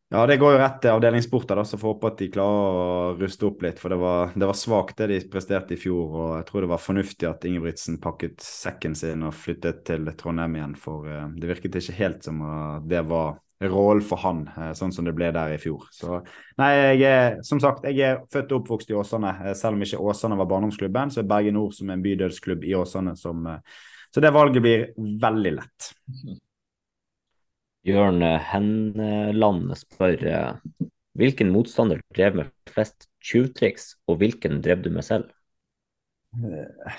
[0.08, 3.48] Ja, det går jo rett til da, så får håpe at de klarer å ruste
[3.48, 3.80] opp litt.
[3.82, 6.68] For det var, det var svakt det de presterte i fjor, og jeg tror det
[6.70, 10.78] var fornuftig at Ingebrigtsen pakket sekken sin og flyttet til Trondheim igjen.
[10.78, 14.94] For uh, det virket ikke helt som uh, det var rollen for han, uh, sånn
[14.94, 15.90] som det ble der i fjor.
[15.90, 16.22] Så
[16.62, 16.70] nei,
[17.00, 19.34] jeg er som sagt jeg er født og oppvokst i Åsane.
[19.58, 22.78] selv om ikke Åsane var barndomsklubben, så er Bergen Nord som er en bydelsklubb i
[22.78, 23.42] Åsane som
[24.14, 25.94] Så det valget blir veldig lett.
[27.86, 30.86] Jørn Henland spør eh,
[31.16, 35.28] hvilken motstander drev med flest tjuvtriks, og hvilken drev du med selv?
[36.34, 36.96] Eh,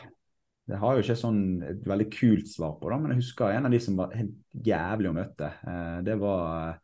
[0.68, 3.68] det har jo ikke sånn et veldig kult svar på da, men jeg husker en
[3.68, 4.38] av de som var helt
[4.68, 5.50] jævlig å møte.
[5.68, 6.78] Eh, det var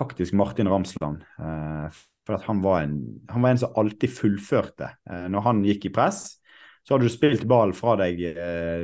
[0.00, 1.20] faktisk Martin Ramsland.
[2.24, 2.96] For han var, en,
[3.30, 4.88] han var en som alltid fullførte.
[5.30, 6.40] Når han gikk i press,
[6.82, 8.18] så hadde du spilt ball fra deg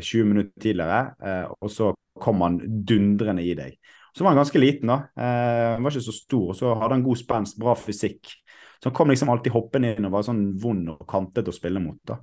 [0.05, 1.89] 20 minutter tidligere, og så
[2.23, 3.75] kom han dundrende i deg.
[4.17, 4.99] Så var han ganske liten, da.
[5.17, 6.49] Eh, han var ikke så stor.
[6.53, 8.33] og Så hadde han god spenst, bra fysikk.
[8.81, 11.83] Så han kom liksom alltid hoppende inn og var sånn vond og kantet å spille
[11.83, 12.01] mot.
[12.09, 12.19] da.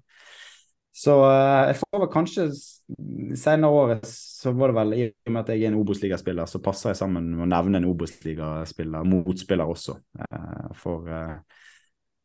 [0.98, 2.48] Så uh, jeg får vel kanskje
[3.38, 6.62] Senere året så var det vel i og med at jeg er en Obos-ligaspiller, så
[6.64, 9.98] passer jeg sammen med å nevne en Obos-ligaspiller, motspiller også.
[10.24, 11.36] Uh, for uh,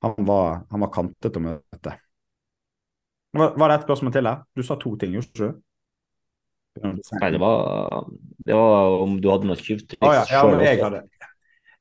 [0.06, 1.96] han, var, han var kantet å møte.
[3.36, 4.40] Var, var det et spørsmål til her?
[4.56, 5.52] Du sa to ting, gjorde du ikke?
[6.80, 8.06] Nei, det var,
[8.46, 11.02] det var om du hadde noe tyvtriks Ah, ja, ja, jeg hadde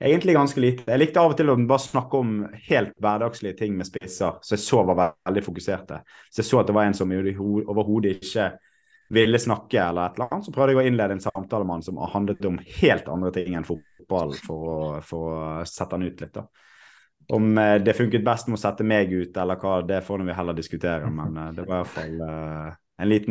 [0.01, 0.87] egentlig ganske lite.
[0.87, 2.33] Jeg likte av og til å bare snakke om
[2.67, 6.01] helt hverdagslige ting med spisser, så jeg så var veldig fokuserte.
[6.31, 8.49] Så jeg så at det var en som overhodet ikke
[9.11, 11.85] ville snakke eller et eller annet, så prøvde jeg å innlede en samtale med han
[11.85, 16.23] som handlet om helt andre ting enn fotball, for å, for å sette han ut
[16.23, 16.37] litt.
[16.37, 16.45] da.
[17.31, 20.37] Om eh, det funket best med å sette meg ut, eller hva, det får vi
[20.37, 21.11] heller diskutere.
[21.11, 22.80] Men eh, det var i hvert fall uh, liten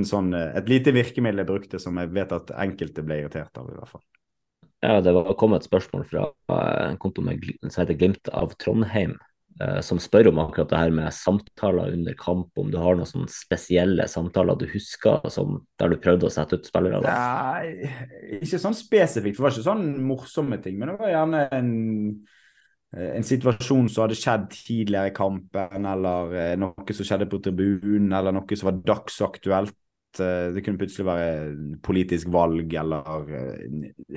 [0.06, 3.68] sånn, eh, et lite virkemiddel jeg brukte som jeg vet at enkelte ble irritert av,
[3.70, 4.04] i hvert fall.
[4.80, 8.54] Ja, det var kommet et spørsmål fra eh, en konto med, som heter Glimt av
[8.60, 9.16] Trondheim,
[9.60, 13.08] eh, som spør om akkurat det her med samtaler under kamp, om du har noen
[13.08, 17.02] sånne spesielle samtaler du husker som, der du prøvde å sette ut spillere?
[17.04, 17.14] Da?
[17.14, 17.90] Nei,
[18.40, 21.72] ikke sånn spesifikt, for det var ikke sånn morsomme ting, men det var gjerne en
[22.90, 28.10] en situasjon som hadde skjedd tidligere i kampen, eller eh, noe som skjedde på tribunen,
[28.16, 29.76] eller noe som var dagsaktuelt.
[30.18, 33.30] Eh, det kunne plutselig være politisk valg eller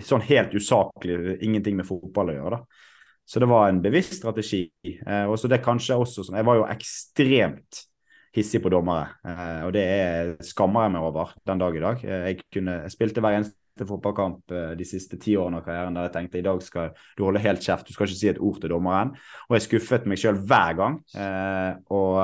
[0.02, 2.60] sånn helt usaklig, ingenting med fotball å gjøre.
[2.60, 2.90] da.
[3.30, 4.66] Så det var en bevisst strategi.
[5.30, 7.86] og så det kanskje også som, Jeg var jo ekstremt
[8.36, 9.14] hissig på dommere,
[9.64, 12.04] og det er, skammer jeg meg over den dag i dag.
[12.04, 15.98] Jeg, kunne, jeg spilte hver eneste til fotballkamp eh, de siste ti årene av karrieren
[15.98, 18.42] der jeg tenkte i dag skal du holde helt kjeft, du skal ikke si et
[18.42, 19.14] ord til dommeren.
[19.50, 21.00] Og jeg skuffet meg sjøl hver gang.
[21.18, 22.20] Eh, og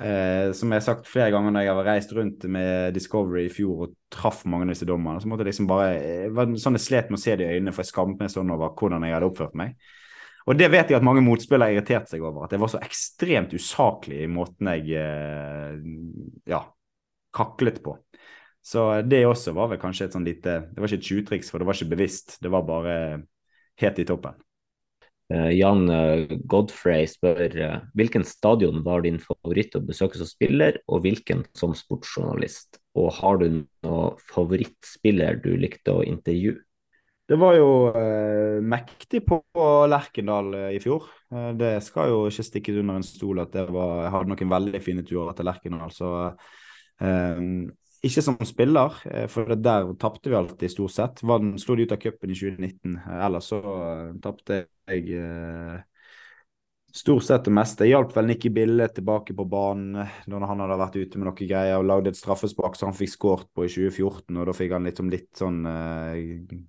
[0.00, 3.52] eh, som jeg har sagt flere ganger når jeg har reist rundt med Discovery i
[3.52, 6.80] fjor og traff mange av disse dommerne, så måtte jeg liksom bare eh, var sånn
[6.80, 9.08] Jeg slet med å se det i øynene, for jeg skammet meg sånn over hvordan
[9.08, 9.76] jeg hadde oppført meg.
[10.50, 13.52] Og det vet jeg at mange motspillere irriterte seg over, at jeg var så ekstremt
[13.54, 15.76] usaklig i måten jeg eh,
[16.50, 16.64] ja,
[17.36, 17.94] kaklet på.
[18.62, 21.58] Så det også var vel kanskje et sånn lite Det var ikke et tjuvtriks, for
[21.58, 22.36] det var ikke bevisst.
[22.42, 22.96] Det var bare
[23.82, 24.38] helt i toppen.
[25.32, 30.80] Uh, Jan uh, Godfrey spør uh, hvilken stadion var din favoritt å besøke som spiller,
[30.92, 32.82] og hvilken som sportsjournalist?
[32.98, 36.60] Og har du noen favorittspiller du likte å intervjue?
[37.30, 37.68] Det var jo
[38.66, 39.38] mektig på
[39.88, 41.06] Lerkendal i fjor.
[41.56, 45.04] det skal jo ikke stikkes under en stol at var, jeg hadde noen veldig fine
[45.06, 45.94] turer til Lerkendal.
[45.94, 46.10] Så
[48.02, 51.22] ikke som spiller, eh, for der tapte vi alltid, stort sett.
[51.22, 52.96] Vann slo de ut av cupen i 2019.
[53.22, 55.84] Ellers så uh, tapte jeg
[56.92, 57.86] stort sett det meste.
[57.86, 61.48] Jeg hjalp vel Nikki Bille tilbake på banen når han hadde vært ute med noen
[61.48, 64.76] greier og lagde et straffespark som han fikk skåret på i 2014, og da fikk
[64.76, 66.60] han liksom litt sånn uh,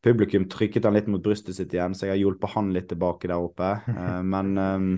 [0.00, 3.28] Publikum trykket han litt mot brystet sitt igjen, så jeg har hjulpet han litt tilbake
[3.28, 3.66] der oppe.
[4.24, 4.94] men um,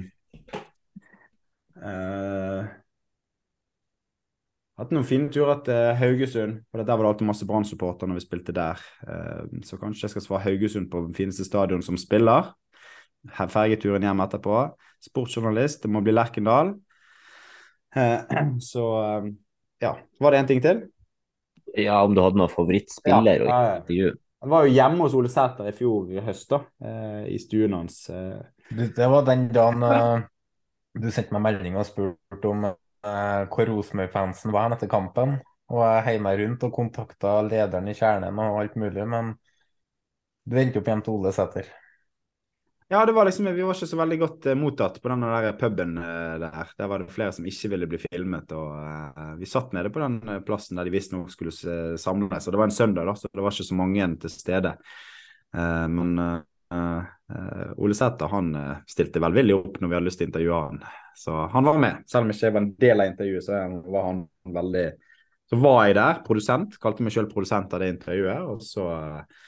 [4.82, 6.62] hatt noen fine turer til Haugesund.
[6.70, 8.80] for Der var det alltid masse Brann-supportere når vi spilte der.
[9.06, 12.52] Eh, så kanskje jeg skal svare Haugesund på den fineste stadion som spiller.
[13.30, 14.64] Fergeturen hjem etterpå.
[15.02, 16.74] Sportsjournalist, det må bli Lerkendal.
[17.94, 18.34] Eh,
[18.72, 19.30] så eh,
[19.86, 19.94] ja.
[20.18, 20.84] Var det en ting til?
[21.78, 24.12] Ja, om du hadde noen favorittspiller ja, og intervju.
[24.42, 26.58] Han var jo hjemme hos Ole Sæter i fjor i høst, da.
[27.30, 28.08] I stuen hans.
[28.10, 29.84] Det var den dagen
[30.98, 32.66] du sendte meg melding og spurte om
[33.02, 35.36] hvor Rosenborg-fansen var etter kampen.
[35.72, 39.32] Og jeg heiv rundt og kontakta lederen i Kjernen og alt mulig, men
[40.44, 41.70] du endte opp igjen til Ole Sæter.
[42.92, 45.54] Ja, det var liksom, vi var ikke så veldig godt uh, mottatt på den der
[45.56, 46.72] puben uh, der.
[46.76, 48.52] Der var det flere som ikke ville bli filmet.
[48.52, 48.74] og
[49.16, 52.46] uh, Vi satt nede på den plassen der de visstnok skulle samles.
[52.46, 54.76] og Det var en søndag, da, så det var ikke så mange til stede.
[55.52, 56.18] men
[57.80, 58.50] Ole Sæter han
[58.88, 60.82] stilte velvillig opp når vi hadde lyst til å intervjue han.
[61.16, 62.04] Så han var med.
[62.06, 63.62] Selv om jeg ikke var en del av intervjuet, så
[63.92, 64.22] var han
[64.58, 64.84] veldig
[65.52, 66.78] Så var jeg der, produsent.
[66.80, 68.46] Kalte meg selv produsent av det intervjuet.
[68.48, 69.42] Og så uh,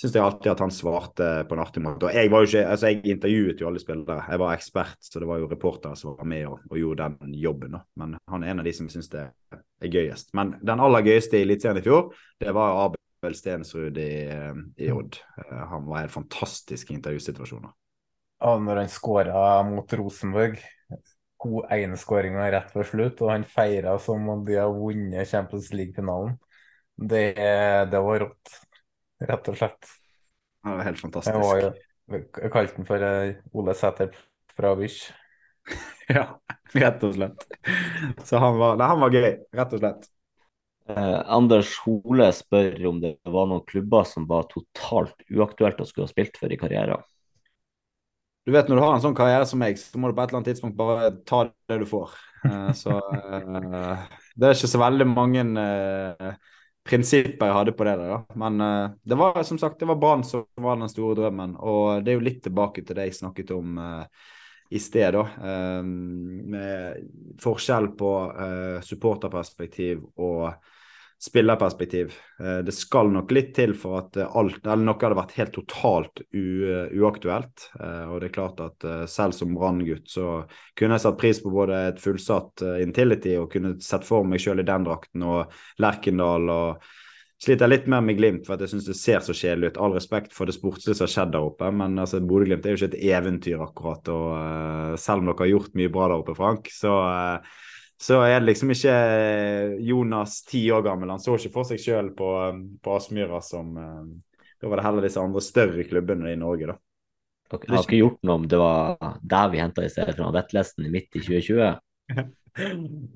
[0.00, 2.10] syns jeg alltid at han svarte på en artig måte.
[2.10, 4.18] Og jeg var jo ikke Altså, jeg intervjuet jo alle spillere.
[4.28, 7.38] Jeg var ekspert, så det var jo reportere som var med og, og gjorde den
[7.40, 7.78] jobben.
[7.96, 10.34] Men han er en av de som syns det er gøyest.
[10.36, 12.12] Men den aller gøyeste i Eliteserien i fjor,
[12.44, 12.84] det var
[13.24, 15.16] Abel Stensrud i, eh, i Odd.
[15.40, 17.72] Uh, han var helt fantastisk i intervjusituasjoner.
[18.44, 20.58] Og når han skåra mot Rosenborg,
[21.40, 26.36] to egenskåringer rett før slutt, og han feira som om de har vunnet Champions League-finalen.
[26.94, 27.24] Det,
[27.90, 28.54] det, var rått,
[29.24, 29.90] rett og slett.
[30.60, 31.40] Det var helt fantastisk.
[31.40, 31.72] Jeg,
[32.12, 34.12] var jeg kalte den for uh, Ole Sæter
[34.52, 35.08] fra Wish.
[36.12, 36.26] ja,
[36.76, 37.48] rett og slett.
[38.28, 40.10] Så han var, nei, han var gøy, rett og slett.
[40.88, 46.08] Eh, Anders Hole spør om det var noen klubber som var totalt uaktuelt å skulle
[46.08, 47.04] ha spilt for i karrieren.
[48.44, 50.28] Du vet når du har en sånn karriere som meg, så må du på et
[50.28, 52.12] eller annet tidspunkt bare ta det du får.
[52.44, 54.02] Eh, så eh,
[54.36, 55.46] det er ikke så veldig mange
[56.84, 57.96] prinsipper jeg hadde på det.
[58.02, 58.36] der, da.
[58.36, 58.60] Men
[59.00, 61.54] det var som sagt, det var Brann som var den store drømmen.
[61.56, 63.78] Og det er jo litt tilbake til det jeg snakket om
[64.68, 65.22] i sted, da.
[65.80, 68.10] med forskjell på
[68.84, 70.52] supporterperspektiv og
[71.24, 72.14] spillerperspektiv.
[72.40, 75.54] Eh, det skal nok litt til for at eh, alt, eller noe hadde vært helt
[75.56, 76.44] totalt u,
[77.00, 77.68] uaktuelt.
[77.78, 80.42] Eh, og det er klart at selv som Brann-gutt så
[80.76, 84.60] kunne jeg satt pris på både et fullsatt Intility og kunne sett for meg sjøl
[84.60, 86.52] i den drakten og Lerkendal.
[86.52, 86.92] og
[87.44, 89.80] sliter litt mer med Glimt, for at jeg syns det ser så kjedelig ut.
[89.84, 92.80] All respekt for det sportslige som har skjedd der oppe, men altså, Bodø-Glimt er jo
[92.80, 94.08] ikke et eventyr, akkurat.
[94.14, 97.60] og uh, Selv om dere har gjort mye bra der oppe, Frank, så uh,
[98.00, 101.12] så er det liksom ikke eh, Jonas ti år gammel.
[101.14, 104.86] Han så ikke for seg sjøl på, um, på Aspmyra som eh, Da var det
[104.86, 106.78] heller disse andre større klubbene i Norge, da.
[107.54, 110.88] Dere har ikke gjort noe om det var der vi henta i stedet fra Vettlesten
[110.90, 111.74] midt i 2020?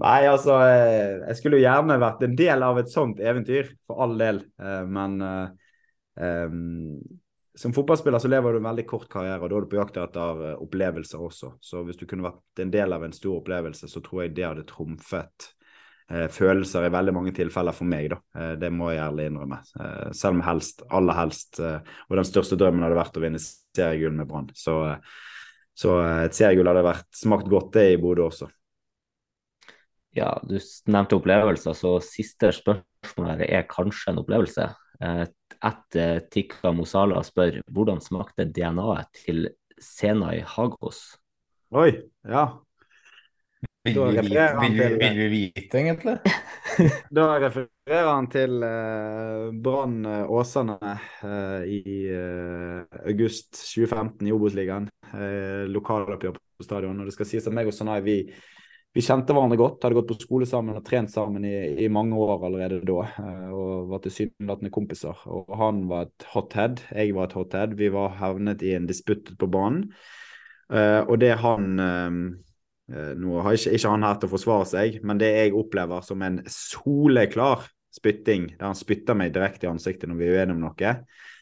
[0.04, 4.04] Nei, altså eh, Jeg skulle jo gjerne vært en del av et sånt eventyr, for
[4.04, 4.42] all del.
[4.58, 6.68] Men um,
[7.58, 9.96] som fotballspiller så lever du en veldig kort karriere, og da er du på jakt
[9.98, 11.52] etter eh, opplevelser også.
[11.60, 14.46] Så hvis du kunne vært en del av en stor opplevelse, så tror jeg det
[14.46, 15.48] hadde trumfet
[16.12, 18.20] eh, følelser i veldig mange tilfeller for meg, da.
[18.38, 19.58] Eh, det må jeg ærlig innrømme.
[19.74, 23.42] Eh, selv om helst, aller helst, eh, og den største drømmen hadde vært å vinne
[23.42, 24.50] seriegull med Brann.
[24.54, 25.18] Så, eh,
[25.78, 25.98] så
[26.28, 28.52] et seriegull hadde vært smakt godt, det i Bodø også.
[30.16, 30.56] Ja, du
[30.90, 34.70] nevnte opplevelser, så siste spørsmål er kanskje en opplevelse.
[34.98, 35.26] Eh,
[36.30, 41.18] Tikka Mosala spør hvordan smakte DNA-et til Senai Hagos?
[41.74, 41.92] Oi,
[42.26, 42.48] ja.
[43.88, 46.16] Vil vi, vite, vil, vi, vil vi vite, egentlig?
[47.16, 50.76] da refererer han til uh, Brann Åsane
[51.22, 51.80] uh, i
[52.12, 54.90] uh, august 2015 i Obos-ligaen.
[55.14, 57.00] Uh, Lokaloppgjør på stadion.
[57.00, 58.18] Og det skal sies at meg og Sanai vi
[58.98, 61.54] vi kjente hverandre godt, hadde gått på skole sammen og trent sammen i,
[61.84, 63.04] i mange år allerede da.
[63.22, 65.20] Eh, og var tilsynelatende kompiser.
[65.30, 67.76] Og han var et hothead, jeg var et hothead.
[67.78, 69.86] Vi var havnet i en disputt på banen.
[70.68, 72.16] Uh, og det han uh,
[73.16, 76.20] Nå har ikke, ikke han her til å forsvare seg, men det jeg opplever som
[76.24, 80.62] en soleklar spytting, der han spytter meg direkte i ansiktet når vi er uenige om
[80.66, 81.37] noe, Eh,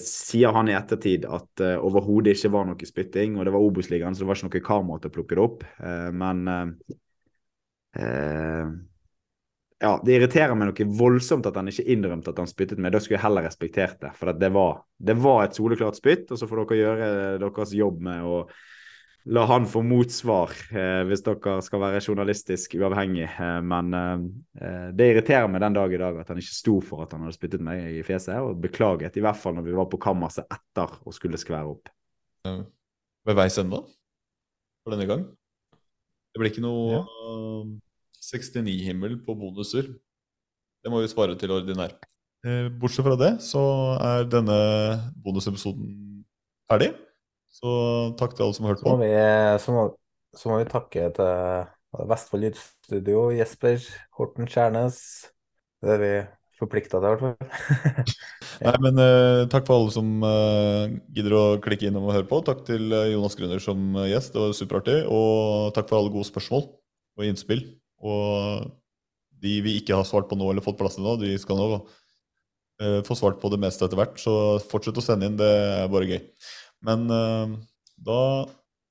[0.00, 4.14] sier han i ettertid at uh, overhodet ikke var noe spytting, og det var Obos-ligaen,
[4.14, 5.64] så det var ikke noe kamera til å plukke det opp.
[5.80, 6.52] Uh, men
[9.80, 12.92] ja, det irriterer meg noe voldsomt at han ikke innrømte at han spyttet meg.
[12.92, 14.10] Da skulle jeg heller respektert det.
[14.16, 17.08] For det var, det var et soleklart spytt, og så får dere gjøre
[17.40, 18.42] deres jobb med å
[19.26, 23.26] la han få motsvar eh, hvis dere skal være journalistisk uavhengig.
[23.26, 27.02] Eh, men eh, det irriterer meg den dag i dag at han ikke sto for
[27.04, 29.18] at han hadde spyttet meg i fjeset, og beklaget.
[29.18, 31.90] I hvert fall når vi var på kammerset etter og skulle skvære opp.
[32.46, 33.82] Ved veis ende
[34.86, 35.26] for denne gang.
[36.30, 37.04] Det blir ikke noe ja.
[38.22, 39.88] 69-himmel på bonuser.
[40.84, 41.96] Det må vi spare til ordinær.
[42.46, 43.64] Eh, bortsett fra det så
[43.98, 44.58] er denne
[45.24, 46.22] bonusepisoden
[46.70, 46.92] ferdig.
[47.56, 47.72] Så
[48.20, 48.90] takk til alle som har hørt på.
[48.90, 49.12] Så må vi,
[49.64, 49.84] så må,
[50.36, 53.80] så må vi takke til Vestfold Lydstudio, Jesper
[54.18, 54.98] Horten Kjærnes.
[55.80, 56.12] Det er vi
[56.56, 58.12] forplikta til, i hvert fall.
[58.66, 62.40] Nei, men uh, takk for alle som uh, gidder å klikke innom og høre på.
[62.44, 64.98] Takk til uh, Jonas Grüner som gjest, det var superartig.
[65.12, 66.66] Og takk for alle gode spørsmål
[67.16, 67.64] og innspill.
[68.04, 68.66] Og
[69.44, 71.80] de vi ikke har svart på nå eller fått plass til nå, de skal nå
[73.08, 74.18] få svart på det meste etter hvert.
[74.20, 74.32] Så
[74.68, 76.18] fortsett å sende inn, det er bare gøy.
[76.84, 77.56] Men uh,
[77.96, 78.20] da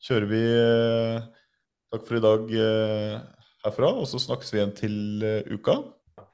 [0.06, 1.28] kjører vi uh,
[1.94, 3.14] takk for i dag uh,
[3.66, 4.98] herfra, og så snakkes vi igjen til
[5.54, 5.80] uka.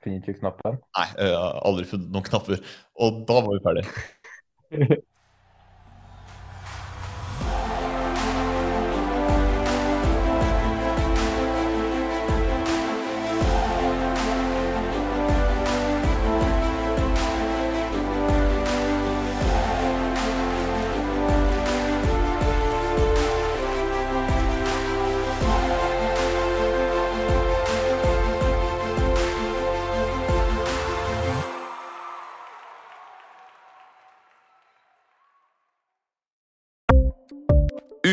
[0.01, 0.79] Finner ikke knappen?
[0.97, 2.63] Nei, jeg har aldri funnet noen knapper.
[3.01, 5.01] Og da var vi ferdige.